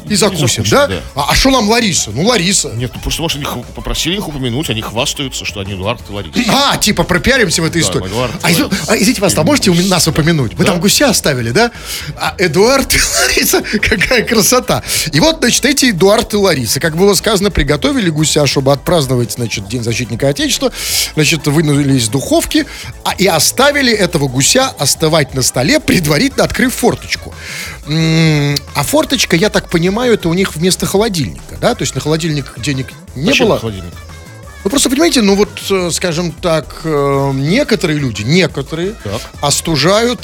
и 0.09 0.17
закусим, 0.17 0.65
да? 0.69 0.89
да. 0.89 1.01
А 1.15 1.37
что 1.37 1.51
нам 1.51 1.69
Лариса? 1.71 2.11
Ну, 2.11 2.23
Лариса. 2.25 2.73
Нет, 2.75 2.91
ну 2.93 3.01
просто, 3.01 3.23
может, 3.23 3.37
они 3.37 3.45
х- 3.45 3.61
попросили 3.77 4.17
их 4.17 4.27
упомянуть, 4.27 4.69
они 4.71 4.83
хвастаются, 4.83 5.45
что 5.45 5.61
они 5.61 5.75
Эдуард 5.75 6.01
и 6.11 6.13
Лариса. 6.13 6.41
А, 6.49 6.77
типа 6.79 7.05
пропиаримся 7.05 7.63
в 7.63 7.65
этой 7.65 7.81
истории. 7.81 8.09
Эдуард 8.09 8.33
а, 8.43 8.51
изв- 8.51 8.75
а, 8.89 8.97
извините, 8.97 9.21
вас, 9.21 9.39
а 9.39 9.45
можете 9.45 9.71
меня- 9.71 9.87
нас 9.89 10.09
упомянуть? 10.09 10.55
Вы 10.55 10.65
там 10.65 10.81
гуся 10.81 11.11
оставили, 11.11 11.51
да? 11.53 11.71
А 12.17 12.35
Эдуард 12.39 12.93
и 12.93 12.99
Лариса, 12.99 13.63
какая 13.81 14.25
красота. 14.25 14.83
И 15.13 15.21
вот, 15.21 15.37
значит, 15.39 15.65
эти 15.65 15.91
Эдуард 15.91 16.35
и 16.35 16.37
Лариса, 16.37 16.81
как 16.81 16.97
было 16.97 17.15
сказано, 17.15 17.53
приготовили 17.53 18.11
гуся, 18.11 18.49
чтобы 18.49 18.73
отпраздновать, 18.73 19.31
значит, 19.31 19.69
День 19.69 19.85
защитника 19.85 20.27
Отечества, 20.29 20.73
значит, 21.15 21.47
вынули 21.47 21.95
из 21.97 22.09
духовки, 22.09 22.67
а, 23.05 23.13
и 23.17 23.29
оставили 23.29 23.93
этого 23.93 24.27
гуся 24.27 24.71
остывать 24.77 25.35
на 25.35 25.43
столе, 25.43 25.79
предварительно 25.79 26.43
открыв 26.43 26.75
форточку. 26.75 27.33
А 27.87 28.83
форточка, 28.83 29.37
я 29.37 29.51
так 29.51 29.69
понимаю, 29.69 30.15
это 30.15 30.29
у 30.29 30.35
них 30.35 30.57
вместо 30.57 30.87
холодильника, 30.87 31.57
да? 31.61 31.75
То 31.75 31.83
есть 31.83 31.95
на 31.95 32.01
холодильник 32.01 32.59
денег 32.59 32.87
не 33.15 33.27
Зачем 33.27 33.49
было. 33.49 33.59
холодильник? 33.59 33.93
Ну 34.65 34.71
просто 34.71 34.89
понимаете, 34.89 35.21
ну 35.21 35.35
вот, 35.35 35.51
э, 35.71 35.91
скажем 35.91 36.33
так, 36.33 36.81
э, 36.85 37.33
некоторые 37.35 37.99
люди, 37.99 38.23
некоторые 38.23 38.95
Так. 39.05 39.21
остужают 39.43 40.21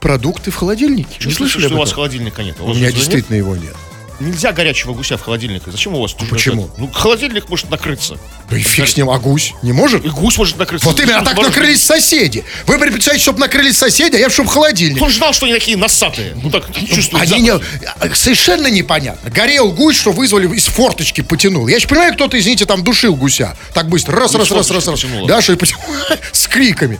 продукты 0.00 0.50
в 0.50 0.56
холодильнике. 0.56 1.24
Не 1.24 1.32
слышали 1.32 1.66
что 1.66 1.76
у 1.76 1.78
вас 1.78 1.92
холодильника 1.92 2.42
нет? 2.42 2.56
У 2.60 2.74
меня 2.74 2.90
действительно 2.90 3.36
его 3.36 3.54
нет. 3.54 3.76
Нельзя 4.20 4.52
горячего 4.52 4.94
гуся 4.94 5.16
в 5.16 5.22
холодильнике. 5.22 5.70
Зачем 5.70 5.94
у 5.94 6.00
вас? 6.00 6.12
тут 6.14 6.28
почему? 6.30 6.70
Ну, 6.78 6.90
холодильник 6.90 7.48
может 7.48 7.70
накрыться. 7.70 8.16
Да 8.50 8.56
и 8.56 8.60
фиг 8.60 8.88
с 8.88 8.96
ним, 8.96 9.10
а 9.10 9.18
гусь 9.18 9.52
не 9.62 9.72
может? 9.72 10.04
И 10.04 10.08
гусь 10.08 10.38
может 10.38 10.56
накрыться. 10.56 10.86
Вот 10.86 10.98
именно, 11.00 11.18
а 11.18 11.24
так 11.24 11.34
Может, 11.36 11.54
накрылись 11.54 11.82
соседи. 11.82 12.44
Вы 12.66 12.78
предпочитаете, 12.78 13.22
чтобы 13.22 13.40
накрылись 13.40 13.76
соседи, 13.76 14.16
а 14.16 14.18
я 14.18 14.30
чтобы 14.30 14.48
холодильник. 14.50 15.02
Он 15.02 15.10
ждал, 15.10 15.32
что 15.32 15.46
они 15.46 15.54
такие 15.54 15.76
носатые. 15.76 16.36
Ну 16.42 16.50
так 16.50 16.64
чувствует 16.74 17.30
Они 17.30 17.42
не, 17.42 17.50
запах. 17.52 17.66
а, 17.98 18.14
совершенно 18.14 18.68
непонятно. 18.68 19.30
Горел 19.30 19.72
гусь, 19.72 19.96
что 19.96 20.12
вызвали 20.12 20.46
из 20.54 20.66
форточки 20.66 21.20
потянул. 21.22 21.68
Я 21.68 21.78
же 21.78 21.88
понимаю, 21.88 22.14
кто-то, 22.14 22.38
извините, 22.38 22.64
там 22.66 22.84
душил 22.84 23.16
гуся. 23.16 23.56
Так 23.74 23.88
быстро. 23.88 24.16
Раз, 24.18 24.34
раз, 24.34 24.50
раз, 24.50 24.70
раз, 24.70 24.86
раз. 24.88 25.04
Да, 25.26 25.42
что 25.42 25.52
и 25.52 25.56
потянул. 25.56 25.82
Криками. 26.56 26.98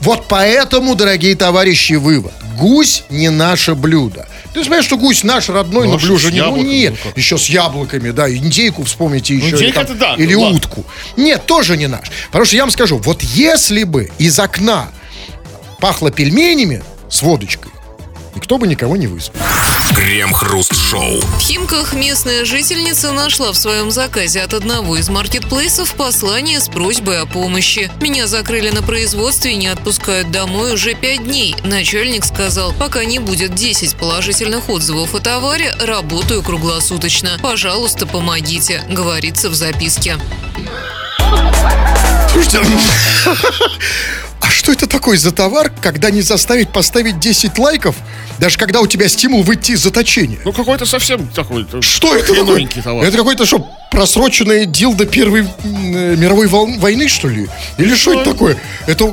Вот 0.00 0.26
поэтому, 0.28 0.94
дорогие 0.94 1.34
товарищи, 1.34 1.94
вывод. 1.94 2.32
Гусь 2.58 3.04
не 3.08 3.30
наше 3.30 3.74
блюдо. 3.74 4.28
Ты 4.52 4.60
понимаешь, 4.60 4.84
что 4.84 4.98
гусь 4.98 5.24
наш 5.24 5.48
родной, 5.48 5.86
Ну, 5.86 5.92
но 5.92 5.98
с 5.98 6.30
не... 6.30 6.42
Ну, 6.42 6.56
нет. 6.62 6.94
Ну? 7.02 7.12
Еще 7.16 7.38
с 7.38 7.46
яблоками, 7.46 8.10
да. 8.10 8.28
Индейку 8.30 8.84
вспомните 8.84 9.34
еще. 9.34 9.46
или 9.48 9.54
индейка 9.56 9.74
там- 9.76 9.84
это 9.84 9.94
да, 9.94 10.14
Или 10.16 10.34
ладно. 10.34 10.56
утку. 10.58 10.84
Нет, 11.16 11.46
тоже 11.46 11.78
не 11.78 11.86
наш. 11.86 12.10
Потому 12.26 12.44
что 12.44 12.56
я 12.56 12.62
вам 12.64 12.70
скажу, 12.70 12.98
вот 12.98 13.22
если 13.22 13.84
бы 13.84 14.10
из 14.18 14.38
окна 14.38 14.88
пахло 15.80 16.10
пельменями 16.10 16.82
с 17.08 17.22
водочкой, 17.22 17.72
никто 18.34 18.58
бы 18.58 18.66
никого 18.66 18.96
не 18.96 19.06
вызвал. 19.06 19.34
Крем-хруст-шоу. 20.00 21.20
В 21.20 21.40
Химках 21.40 21.92
местная 21.92 22.46
жительница 22.46 23.12
нашла 23.12 23.52
в 23.52 23.56
своем 23.58 23.90
заказе 23.90 24.40
от 24.40 24.54
одного 24.54 24.96
из 24.96 25.10
маркетплейсов 25.10 25.94
послание 25.94 26.58
с 26.58 26.68
просьбой 26.68 27.20
о 27.20 27.26
помощи. 27.26 27.92
Меня 28.00 28.26
закрыли 28.26 28.70
на 28.70 28.82
производстве 28.82 29.52
и 29.52 29.56
не 29.56 29.66
отпускают 29.66 30.30
домой 30.30 30.72
уже 30.72 30.94
пять 30.94 31.24
дней. 31.24 31.54
Начальник 31.64 32.24
сказал, 32.24 32.72
пока 32.72 33.04
не 33.04 33.18
будет 33.18 33.54
10 33.54 33.94
положительных 33.96 34.70
отзывов 34.70 35.14
о 35.14 35.20
товаре, 35.20 35.74
работаю 35.78 36.42
круглосуточно. 36.42 37.38
Пожалуйста, 37.42 38.06
помогите, 38.06 38.82
говорится 38.88 39.50
в 39.50 39.54
записке. 39.54 40.16
Слушайте, 42.32 42.58
а 44.40 44.50
что 44.50 44.72
это 44.72 44.86
такое 44.86 45.16
за 45.18 45.32
товар, 45.32 45.70
когда 45.82 46.10
не 46.10 46.22
заставить 46.22 46.70
поставить 46.70 47.18
10 47.18 47.58
лайков, 47.58 47.96
даже 48.38 48.56
когда 48.58 48.80
у 48.80 48.86
тебя 48.86 49.08
стимул 49.08 49.42
выйти 49.42 49.72
из 49.72 49.80
заточения? 49.82 50.38
Ну 50.44 50.52
какой-то 50.52 50.86
совсем 50.86 51.26
такой. 51.28 51.66
э, 51.72 51.80
Что 51.82 52.14
это 52.16 52.34
такое? 52.34 52.66
Товар. 52.82 53.04
Это 53.04 53.16
какой-то 53.18 53.44
что, 53.46 53.66
просроченная 53.90 54.64
дилда 54.64 55.06
Первой 55.06 55.40
м, 55.40 55.48
э, 55.64 56.16
мировой 56.16 56.46
вол- 56.46 56.78
войны, 56.78 57.08
что 57.08 57.28
ли? 57.28 57.48
Или 57.78 57.94
что 57.94 58.12
это 58.14 58.32
такое? 58.32 58.56
Это 58.86 59.12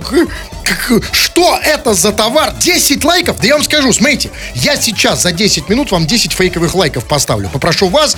как- 0.63 1.03
что 1.13 1.57
это 1.63 1.93
за 1.93 2.11
товар? 2.11 2.53
10 2.59 3.03
лайков? 3.03 3.38
Да 3.41 3.47
я 3.47 3.55
вам 3.55 3.63
скажу, 3.63 3.91
смотрите, 3.91 4.30
я 4.55 4.76
сейчас 4.78 5.24
за 5.24 5.32
10 5.32 5.70
минут 5.70 5.91
вам 5.91 6.05
10 6.05 6.34
фейковых 6.34 6.74
лайков 6.76 7.05
поставлю. 7.05 7.49
Попрошу 7.49 7.89
вас 7.89 8.15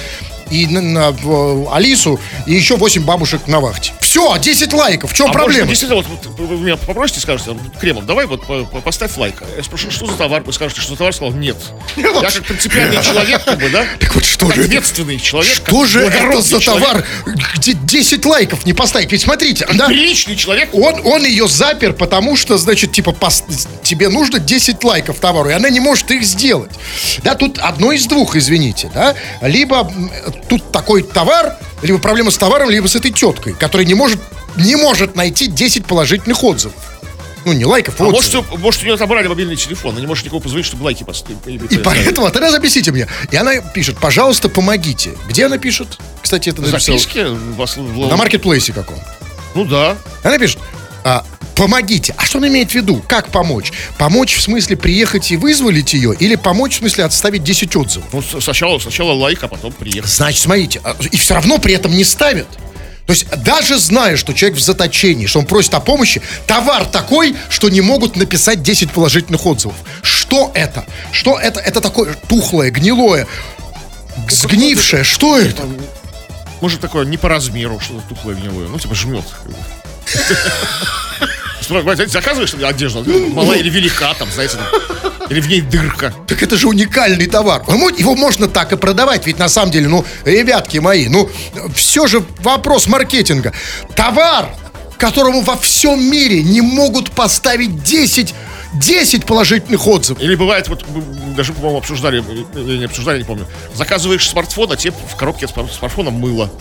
и 0.51 0.67
на, 0.67 0.81
на, 0.81 1.11
в, 1.11 1.73
Алису, 1.73 2.19
и 2.45 2.53
еще 2.53 2.77
8 2.77 3.03
бабушек 3.03 3.47
на 3.47 3.59
вахте. 3.59 3.93
Все, 4.09 4.35
10 4.39 4.73
лайков. 4.73 5.11
В 5.11 5.13
чем 5.13 5.29
А 5.29 5.33
проблема? 5.33 5.67
может, 5.67 5.69
действительно, 5.69 6.01
вот, 6.01 6.25
вот 6.35 6.47
вы 6.49 6.57
меня 6.57 6.77
попросите, 6.77 7.19
скажете, 7.19 7.55
Кремов, 7.79 8.07
давай 8.07 8.25
вот 8.25 8.43
по- 8.43 8.65
по- 8.65 8.81
поставь 8.81 9.15
лайк. 9.17 9.35
Я 9.55 9.63
спрошу, 9.63 9.91
что 9.91 10.07
за 10.07 10.13
товар? 10.13 10.41
Вы 10.41 10.51
скажете, 10.51 10.81
что 10.81 10.93
за 10.93 10.97
товар? 10.97 11.13
Сказал, 11.13 11.31
нет. 11.35 11.55
Я 11.95 12.11
как 12.11 12.33
принципиальный 12.43 13.03
человек, 13.03 13.43
как 13.45 13.59
бы, 13.59 13.69
да? 13.69 13.85
Так 13.99 14.15
вот 14.15 14.25
что 14.25 14.51
же? 14.51 14.63
Ответственный 14.63 15.19
человек. 15.19 15.53
Что 15.53 15.85
же 15.85 15.99
это 16.01 16.41
за 16.41 16.59
товар, 16.59 17.05
где 17.55 17.73
10 17.73 18.25
лайков 18.25 18.65
не 18.65 18.73
поставить? 18.73 19.11
Ведь 19.11 19.21
смотрите, 19.21 19.67
да, 19.75 19.85
Приличный 19.85 20.35
человек. 20.35 20.69
он, 20.73 21.05
он 21.05 21.23
ее 21.23 21.47
запер, 21.47 21.93
потому 21.93 22.35
что, 22.35 22.57
значит, 22.57 22.91
типа, 22.91 23.11
пос- 23.11 23.43
тебе 23.83 24.09
нужно 24.09 24.39
10 24.39 24.83
лайков 24.83 25.19
товару, 25.19 25.51
и 25.51 25.53
она 25.53 25.69
не 25.69 25.81
может 25.81 26.09
их 26.09 26.23
сделать. 26.23 26.71
Да, 27.21 27.35
тут 27.35 27.59
одно 27.59 27.91
из 27.91 28.07
двух, 28.07 28.35
извините, 28.35 28.89
да. 28.91 29.13
Либо 29.43 29.87
тут 30.49 30.71
такой 30.71 31.03
товар, 31.03 31.57
либо 31.83 31.99
проблема 31.99 32.31
с 32.31 32.37
товаром, 32.39 32.71
либо 32.71 32.87
с 32.87 32.95
этой 32.95 33.11
теткой, 33.11 33.53
которая 33.53 33.85
не 33.85 33.98
может, 33.99 34.19
не 34.55 34.75
может 34.77 35.15
найти 35.15 35.47
10 35.47 35.85
положительных 35.85 36.41
отзывов. 36.43 36.75
Ну, 37.45 37.53
не 37.53 37.65
лайков, 37.65 37.99
А 37.99 38.03
может, 38.03 38.33
может, 38.57 38.81
у 38.81 38.85
нее 38.85 38.95
отобрали 38.95 39.27
мобильный 39.27 39.55
телефон, 39.55 39.91
она 39.91 40.01
не 40.01 40.07
может 40.07 40.25
никого 40.25 40.39
позвонить, 40.39 40.65
чтобы 40.65 40.83
лайки 40.83 41.03
поставить. 41.03 41.37
И 41.71 41.77
поэтому, 41.77 42.27
а 42.27 42.31
тогда 42.31 42.49
записите 42.51 42.91
мне. 42.91 43.07
И 43.31 43.35
она 43.35 43.61
пишет, 43.61 43.97
пожалуйста, 43.97 44.49
помогите. 44.49 45.11
Где 45.27 45.45
она 45.45 45.57
пишет? 45.57 45.97
Кстати, 46.21 46.49
это. 46.49 46.65
Записки? 46.65 47.25
вас 47.55 47.77
в- 47.77 48.07
На 48.09 48.17
маркетплейсе 48.17 48.73
каком. 48.73 48.97
Ну 49.55 49.65
да. 49.65 49.97
Она 50.23 50.37
пишет, 50.37 50.59
а, 51.03 51.25
помогите. 51.55 52.13
А 52.17 52.25
что 52.25 52.37
она 52.37 52.47
имеет 52.49 52.71
в 52.71 52.75
виду? 52.75 53.01
Как 53.07 53.29
помочь? 53.29 53.71
Помочь 53.97 54.35
в 54.35 54.41
смысле 54.41 54.77
приехать 54.77 55.31
и 55.31 55.37
вызволить 55.37 55.93
ее? 55.93 56.13
Или 56.19 56.35
помочь 56.35 56.73
в 56.75 56.77
смысле 56.79 57.05
отставить 57.05 57.43
10 57.43 57.75
отзывов? 57.75 58.07
Ну, 58.13 58.21
сначала, 58.41 58.79
сначала 58.79 59.13
лайк, 59.13 59.43
а 59.43 59.47
потом 59.47 59.71
приехать. 59.71 60.11
Значит, 60.11 60.41
смотрите, 60.41 60.81
а, 60.83 60.95
и 61.11 61.17
все 61.17 61.33
равно 61.35 61.57
при 61.57 61.73
этом 61.73 61.93
не 61.95 62.03
ставят. 62.03 62.47
То 63.09 63.13
есть 63.13 63.27
даже 63.43 63.79
зная, 63.79 64.17
что 64.17 64.33
человек 64.33 64.59
в 64.59 64.61
заточении, 64.61 65.25
что 65.25 65.39
он 65.39 65.47
просит 65.47 65.73
о 65.73 65.79
помощи, 65.79 66.21
товар 66.45 66.85
такой, 66.85 67.35
что 67.49 67.67
не 67.67 67.81
могут 67.81 68.15
написать 68.15 68.61
10 68.61 68.91
положительных 68.91 69.47
отзывов. 69.47 69.75
Что 70.03 70.51
это? 70.53 70.85
Что 71.11 71.39
это? 71.39 71.59
Это 71.59 71.81
такое 71.81 72.15
тухлое, 72.27 72.69
гнилое, 72.69 73.25
сгнившее. 74.29 75.03
Что 75.03 75.39
это? 75.39 75.67
Может, 76.61 76.81
такое 76.81 77.03
не 77.03 77.17
по 77.17 77.29
размеру, 77.29 77.79
что-то 77.79 78.09
тухлое 78.09 78.35
гнилое. 78.35 78.67
Ну, 78.67 78.77
типа 78.77 78.93
жмет. 78.93 79.25
Знаете, 81.69 82.07
заказываешь 82.07 82.53
одежду, 82.53 83.03
малая 83.33 83.59
или 83.59 83.69
велика, 83.69 84.13
там, 84.15 84.29
знаете, 84.31 84.57
или 85.29 85.39
в 85.41 85.47
ней 85.47 85.61
дырка. 85.61 86.13
Так 86.27 86.41
это 86.43 86.57
же 86.57 86.67
уникальный 86.67 87.27
товар. 87.27 87.63
Ему- 87.67 87.89
Его 87.89 88.15
можно 88.15 88.47
так 88.47 88.71
и 88.73 88.77
продавать. 88.77 89.25
Ведь 89.27 89.37
на 89.39 89.47
самом 89.49 89.71
деле, 89.71 89.87
ну, 89.87 90.03
ребятки 90.25 90.79
мои, 90.79 91.07
ну, 91.07 91.29
все 91.75 92.07
же 92.07 92.23
вопрос 92.39 92.87
маркетинга. 92.87 93.53
Товар, 93.95 94.49
которому 94.97 95.41
во 95.41 95.55
всем 95.55 96.03
мире 96.03 96.43
не 96.43 96.61
могут 96.61 97.11
поставить 97.11 97.83
10, 97.83 98.33
10 98.73 99.25
положительных 99.25 99.85
отзывов. 99.87 100.21
Или 100.21 100.35
бывает, 100.35 100.67
вот 100.67 100.83
мы 100.93 101.35
даже, 101.35 101.53
по-моему, 101.53 101.77
обсуждали, 101.77 102.23
или 102.55 102.77
не 102.77 102.85
обсуждали, 102.85 103.19
не 103.19 103.23
помню. 103.23 103.45
Заказываешь 103.75 104.27
смартфон, 104.27 104.71
а 104.71 104.75
тебе 104.75 104.93
в 105.11 105.15
коробке 105.15 105.47
с 105.47 105.51
смар- 105.51 105.69
смартфона 105.71 106.09
мыло. 106.11 106.51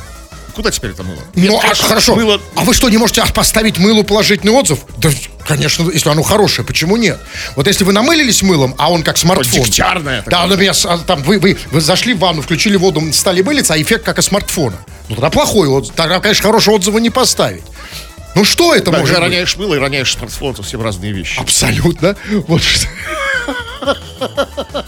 Куда 0.59 0.73
теперь 0.73 0.91
это 0.91 1.05
мыло? 1.05 1.21
Ну, 1.37 1.61
а, 1.63 1.73
хорошо. 1.73 2.17
Мыло. 2.17 2.41
А 2.57 2.65
вы 2.65 2.75
что, 2.75 2.89
не 2.89 2.97
можете 2.99 3.23
поставить 3.33 3.79
мылу 3.79 4.03
положительный 4.03 4.53
отзыв? 4.53 4.81
Да, 4.97 5.09
конечно, 5.47 5.89
если 5.89 6.09
оно 6.11 6.25
хорошее, 6.25 6.67
почему 6.67 6.97
нет? 6.97 7.21
Вот 7.55 7.69
если 7.69 7.85
вы 7.85 7.93
намылились 7.93 8.43
мылом, 8.43 8.75
а 8.77 8.91
он 8.91 9.05
как 9.05 9.19
смартфон. 9.19 9.63
дегтярное 9.63 10.25
Да, 10.27 10.49
например, 10.49 10.75
с- 10.75 10.85
а, 10.85 10.99
там 10.99 11.23
вы, 11.23 11.39
вы, 11.39 11.57
вы 11.71 11.81
зашли 11.81 12.13
в 12.13 12.19
ванну, 12.19 12.43
включили 12.43 12.77
воду, 12.77 13.01
стали 13.13 13.41
мылиться, 13.43 13.75
а 13.75 13.81
эффект 13.81 14.05
как 14.05 14.19
из 14.19 14.25
смартфона. 14.25 14.79
Ну, 15.09 15.15
тогда 15.15 15.31
плохой 15.31 15.69
отзыв. 15.69 15.95
Тогда, 15.95 16.19
конечно, 16.19 16.43
хорошего 16.43 16.75
отзыва 16.75 16.99
не 16.99 17.11
поставить. 17.11 17.63
Ну 18.35 18.45
что 18.45 18.75
это 18.75 18.91
Да, 18.91 18.99
может 18.99 19.15
быть? 19.15 19.23
роняешь 19.25 19.57
мыло 19.57 19.77
и 19.77 19.79
роняешь 19.79 20.13
смартфон, 20.13 20.55
это 20.55 20.63
совсем 20.65 20.83
разные 20.83 21.13
вещи. 21.13 21.39
Абсолютно. 21.39 22.17
Вот 22.49 22.63
что. 22.65 22.89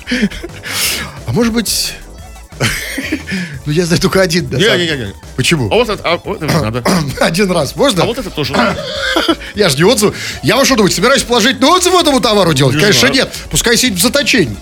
А 1.26 1.32
может 1.32 1.52
быть... 1.52 1.92
Ну, 3.66 3.72
я 3.72 3.84
знаю 3.84 4.00
только 4.00 4.20
один. 4.22 4.48
да. 4.48 4.58
Не-не-не. 4.58 5.14
Почему? 5.36 5.68
А 5.70 5.74
вот 5.76 5.88
это, 5.88 6.02
а 6.04 6.62
надо. 6.62 6.82
Один 7.20 7.50
раз, 7.50 7.76
можно? 7.76 8.02
А 8.02 8.06
вот 8.06 8.18
это 8.18 8.30
тоже 8.30 8.52
надо. 8.52 8.82
Я 9.54 9.68
же 9.68 9.76
не 9.76 9.84
отзыв. 9.84 10.14
Я 10.42 10.56
вам 10.56 10.64
что 10.64 10.76
думаете, 10.76 10.96
собираюсь 10.96 11.22
положить 11.22 11.60
на 11.60 11.68
отзыв 11.68 11.94
этому 11.94 12.20
товару 12.20 12.52
делать? 12.54 12.74
Не 12.74 12.80
Конечно, 12.80 13.08
нет. 13.08 13.30
Пускай 13.50 13.76
сидит 13.76 13.98
в 13.98 14.02
заточении. 14.02 14.56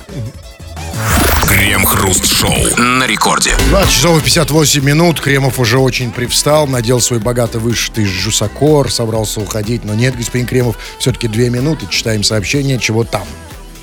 Крем-хруст-шоу 1.48 2.76
на 2.76 3.06
рекорде. 3.06 3.54
20 3.70 3.90
часов 3.92 4.18
и 4.20 4.24
58 4.24 4.84
минут. 4.84 5.20
Кремов 5.20 5.58
уже 5.58 5.78
очень 5.78 6.10
привстал, 6.10 6.66
надел 6.66 7.00
свой 7.00 7.20
богато 7.20 7.58
вышитый 7.58 8.04
жусакор, 8.04 8.90
собрался 8.92 9.40
уходить. 9.40 9.84
Но 9.84 9.94
нет, 9.94 10.16
господин 10.16 10.46
Кремов, 10.46 10.76
все-таки 10.98 11.28
две 11.28 11.50
минуты. 11.50 11.86
Читаем 11.90 12.22
сообщение, 12.22 12.78
чего 12.78 13.04
там. 13.04 13.26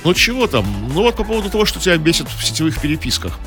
Ну 0.03 0.13
чего 0.13 0.45
там? 0.45 0.66
Ну 0.93 1.01
вот 1.01 1.16
по 1.16 1.24
поводу 1.24 1.49
того, 1.49 1.66
что 1.66 1.80
тебя 1.80 1.97
бесит 1.97 2.28
в 2.30 2.45
сетевых 2.45 2.80
переписках. 2.80 3.39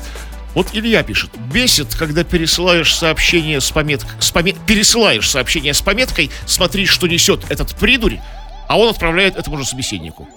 Вот 0.55 0.67
Илья 0.73 1.03
пишет. 1.03 1.29
Бесит, 1.53 1.93
когда 1.95 2.23
пересылаешь 2.23 2.95
сообщение 2.95 3.61
с 3.61 3.69
пометкой... 3.71 4.09
С 4.19 4.31
помет- 4.31 4.57
Пересылаешь 4.65 5.29
сообщение 5.29 5.73
с 5.73 5.81
пометкой 5.81 6.31
«Смотри, 6.45 6.85
что 6.85 7.07
несет 7.07 7.41
этот 7.49 7.75
придурь», 7.75 8.17
а 8.67 8.77
он 8.77 8.89
отправляет 8.89 9.35
этому 9.35 9.57
же 9.57 9.65
собеседнику. 9.65 10.27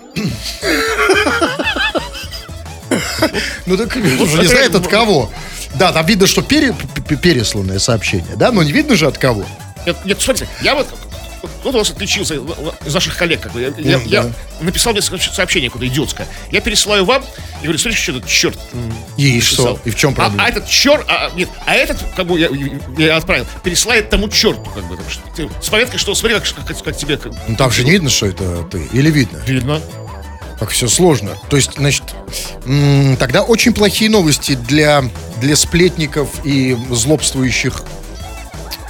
Ну 3.67 3.77
так 3.77 3.97
не 3.97 4.47
знает 4.47 4.75
от 4.75 4.87
кого. 4.87 5.31
Да, 5.75 5.93
там 5.93 6.05
видно, 6.05 6.27
что 6.27 6.43
пересланное 6.43 7.79
сообщение, 7.79 8.37
да? 8.37 8.53
Но 8.53 8.63
не 8.63 8.73
видно 8.73 8.95
же 8.95 9.07
от 9.07 9.17
кого. 9.17 9.47
Нет, 9.87 9.97
нет, 10.05 10.21
смотрите, 10.21 10.49
я 10.61 10.75
вот 10.75 10.87
вот 11.65 11.75
у 11.75 11.79
вас 11.79 11.91
отличился 11.91 12.35
из 12.85 12.95
наших 12.95 13.17
коллег. 13.17 13.41
Как 13.41 13.53
бы. 13.53 13.61
Я, 13.61 13.69
я- 13.79 13.99
Ну, 13.99 14.05
я 14.07 14.23
да. 14.25 14.33
написал 14.61 14.93
мне 14.93 15.03
сообщение 15.03 15.71
куда 15.71 15.87
идиотское. 15.87 16.27
Я 16.51 16.61
пересылаю 16.61 17.05
вам 17.05 17.23
и 17.61 17.65
говорю, 17.65 17.79
смотрите, 17.79 18.03
что 18.03 18.13
этот 18.13 18.27
черт 18.29 18.59
И 19.17 19.35
написал. 19.35 19.77
что? 19.77 19.81
И 19.85 19.91
в 19.91 19.97
чем 19.97 20.13
А, 20.13 20.15
проблема? 20.15 20.45
а 20.45 20.49
этот 20.49 20.69
черт, 20.69 21.05
а, 21.09 21.31
нет, 21.35 21.49
а 21.67 21.75
этот, 21.75 21.99
как 22.17 22.27
бы 22.27 22.39
я, 22.39 22.49
я 22.99 23.17
отправил, 23.17 23.47
пересылает 23.65 24.11
тому 24.11 24.29
черту, 24.29 24.65
как 24.75 24.85
бы, 24.85 24.97
так 24.97 25.11
что 25.11 25.23
ты, 25.37 25.49
с 25.61 25.69
пометкой, 25.69 25.99
что 25.99 26.15
смотри, 26.15 26.39
как, 26.39 26.67
как, 26.67 26.83
как 26.83 26.97
тебе 26.97 27.17
как, 27.17 27.33
Ну 27.49 27.57
там 27.57 27.71
же 27.71 27.85
не 27.85 27.91
видно, 27.93 28.11
что 28.11 28.27
это 28.27 28.63
ты. 28.71 28.89
Или 28.93 29.11
видно? 29.11 29.39
видно. 29.47 29.81
Как 30.59 30.71
все 30.71 30.87
сложно. 30.87 31.37
То 31.51 31.57
есть, 31.57 31.73
значит, 31.77 32.05
тогда 33.19 33.43
очень 33.43 33.73
плохие 33.73 34.09
новости 34.11 34.55
для, 34.55 35.05
для 35.41 35.57
сплетников 35.57 36.29
и 36.45 36.77
злобствующих 36.91 37.83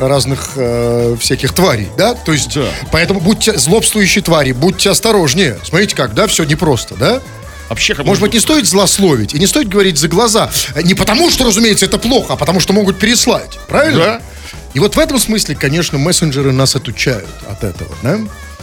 разных 0.09 0.51
э, 0.57 1.17
всяких 1.21 1.53
тварей, 1.53 1.89
да? 1.97 2.15
То 2.15 2.33
есть, 2.33 2.55
Да. 2.55 2.65
поэтому 2.91 3.21
будьте 3.21 3.59
злобствующие 3.59 4.23
твари, 4.23 4.53
будьте 4.53 4.91
осторожнее. 4.91 5.59
Смотрите 5.65 5.95
как, 5.97 6.15
да, 6.15 6.27
все 6.27 6.45
непросто, 6.45 6.95
да? 6.95 7.21
Вообще, 7.69 7.95
как 7.95 8.05
Может 8.05 8.23
быть, 8.23 8.35
не 8.35 8.41
стоит 8.41 8.67
злословить 8.67 9.35
и 9.35 9.39
не 9.39 9.47
стоит 9.47 9.69
говорить 9.69 9.97
за 9.99 10.09
глаза. 10.09 10.51
Не 10.83 10.95
потому, 10.95 11.31
что, 11.31 11.45
разумеется, 11.45 11.87
это 11.87 11.97
плохо, 11.99 12.35
а 12.35 12.37
потому, 12.37 12.61
что 12.61 12.73
могут 12.75 12.99
переслать. 12.99 13.59
Правильно? 13.69 13.99
Да. 14.05 14.23
И 14.75 14.79
вот 14.79 14.95
в 14.97 14.99
этом 14.99 15.19
смысле, 15.19 15.55
конечно, 15.55 15.97
мессенджеры 15.99 16.53
нас 16.53 16.77
отучают 16.77 17.29
от 17.51 17.65
этого, 17.65 17.95
да? 18.03 18.19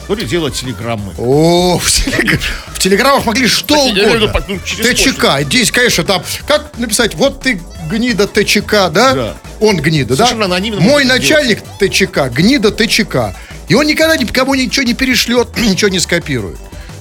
Ну, 0.08 0.16
или 0.16 0.26
делать 0.26 0.56
телеграммы. 0.56 1.14
О, 1.20 1.78
в, 1.78 1.86
телег- 1.88 2.40
в 2.74 2.80
телеграммах 2.80 3.26
могли 3.26 3.48
что 3.48 3.76
виду, 3.88 4.08
угодно. 4.26 4.60
ТЧК. 4.66 5.42
Здесь, 5.44 5.72
конечно, 5.72 6.04
там, 6.04 6.24
как 6.48 6.78
написать, 6.80 7.14
вот 7.14 7.42
ты 7.42 7.62
гнида 7.90 8.28
ТЧК, 8.28 8.90
да? 8.90 9.14
Да. 9.14 9.38
Он 9.60 9.78
гнида, 9.78 10.16
Совершенно 10.16 10.48
да? 10.48 10.56
анонимно 10.56 10.80
Мой 10.80 11.04
начальник 11.04 11.62
ТЧК, 11.80 12.30
гнида 12.30 12.72
ТЧК. 12.72 13.36
И 13.68 13.74
он 13.76 13.86
никогда 13.88 14.16
никому 14.16 14.56
ничего 14.56 14.84
не 14.86 14.94
перешлет, 14.94 15.50
ничего 15.58 15.90
не 15.90 16.00
скопирует. 16.00 16.58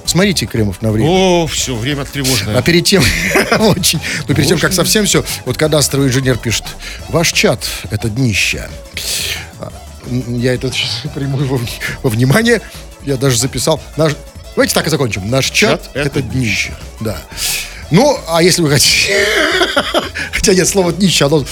Смотрите, 0.07 0.47
Кремов, 0.47 0.81
на 0.81 0.91
время. 0.91 1.09
О, 1.11 1.47
все, 1.47 1.77
время 1.77 2.07
тревожное. 2.07 2.57
А 2.57 2.63
перед 2.63 2.87
тем, 2.87 3.05
очень, 3.59 4.01
ну 4.27 4.35
перед 4.35 4.49
тем, 4.49 4.59
как 4.59 4.73
совсем 4.73 5.05
все, 5.05 5.23
вот 5.45 5.59
кадастровый 5.59 6.09
инженер 6.09 6.39
пишет, 6.39 6.65
ваш 7.11 7.31
чат– 7.33 7.67
это 7.91 8.09
днище. 8.09 8.71
А, 9.61 9.71
Я 10.29 10.55
это 10.55 10.73
сейчас 10.73 11.03
приму 11.15 11.37
во, 11.37 11.59
вни- 11.59 11.69
во 12.03 12.09
внимание, 12.09 12.63
я 13.03 13.17
даже 13.19 13.37
записал. 13.39 13.83
Наш, 13.99 14.13
давайте 14.57 14.75
так 14.75 14.87
и 14.87 14.91
закончим. 14.91 15.29
Наш 15.29 15.51
чат, 15.51 15.83
Чат– 15.83 15.91
это, 15.95 16.21
это 16.21 16.23
днище. 16.23 16.73
Да. 17.01 17.19
Ну, 17.91 18.19
а 18.29 18.43
если 18.43 18.63
вы 18.63 18.71
хотите... 18.71 19.15
Хотя 20.33 20.55
нет, 20.55 20.69
слово 20.69 20.93
днище, 20.93 21.25
оно 21.27 21.45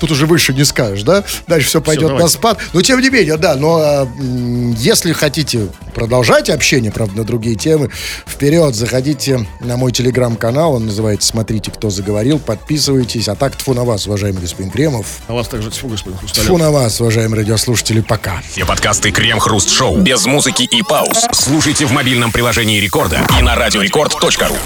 тут 0.00 0.10
уже 0.10 0.26
выше 0.26 0.52
не 0.52 0.64
скажешь, 0.64 1.02
да? 1.02 1.24
Дальше 1.46 1.68
все 1.68 1.80
пойдет 1.80 2.10
на 2.10 2.16
давайте. 2.16 2.34
спад. 2.34 2.58
Но 2.72 2.82
тем 2.82 3.00
не 3.00 3.10
менее, 3.10 3.36
да, 3.36 3.56
но 3.56 4.06
м, 4.18 4.72
если 4.74 5.12
хотите 5.12 5.68
продолжать 5.94 6.48
общение, 6.50 6.90
правда, 6.92 7.18
на 7.18 7.24
другие 7.24 7.56
темы, 7.56 7.90
вперед, 8.26 8.74
заходите 8.74 9.46
на 9.60 9.76
мой 9.76 9.92
телеграм-канал, 9.92 10.74
он 10.74 10.86
называется 10.86 11.28
«Смотрите, 11.28 11.70
кто 11.70 11.90
заговорил», 11.90 12.38
подписывайтесь, 12.38 13.28
а 13.28 13.34
так 13.34 13.56
тьфу 13.56 13.74
на 13.74 13.84
вас, 13.84 14.06
уважаемый 14.06 14.40
господин 14.40 14.70
Кремов, 14.70 15.06
А 15.28 15.34
вас 15.34 15.48
также 15.48 15.70
тьфу, 15.70 15.88
господин 15.88 16.18
Хрусталев. 16.18 16.58
на 16.58 16.70
вас, 16.70 17.00
уважаемые 17.00 17.40
радиослушатели, 17.40 18.00
пока. 18.00 18.42
Все 18.52 18.64
подкасты 18.64 19.10
Крем-хруст-шоу 19.10 19.98
без 19.98 20.24
музыки 20.26 20.62
и 20.62 20.82
пауз 20.82 21.26
слушайте 21.32 21.86
в 21.86 21.92
мобильном 21.92 22.32
приложении 22.32 22.78
Рекорда 22.80 23.20
и 23.38 23.42
на 23.42 23.54
радиорекорд.ру. 23.56 24.56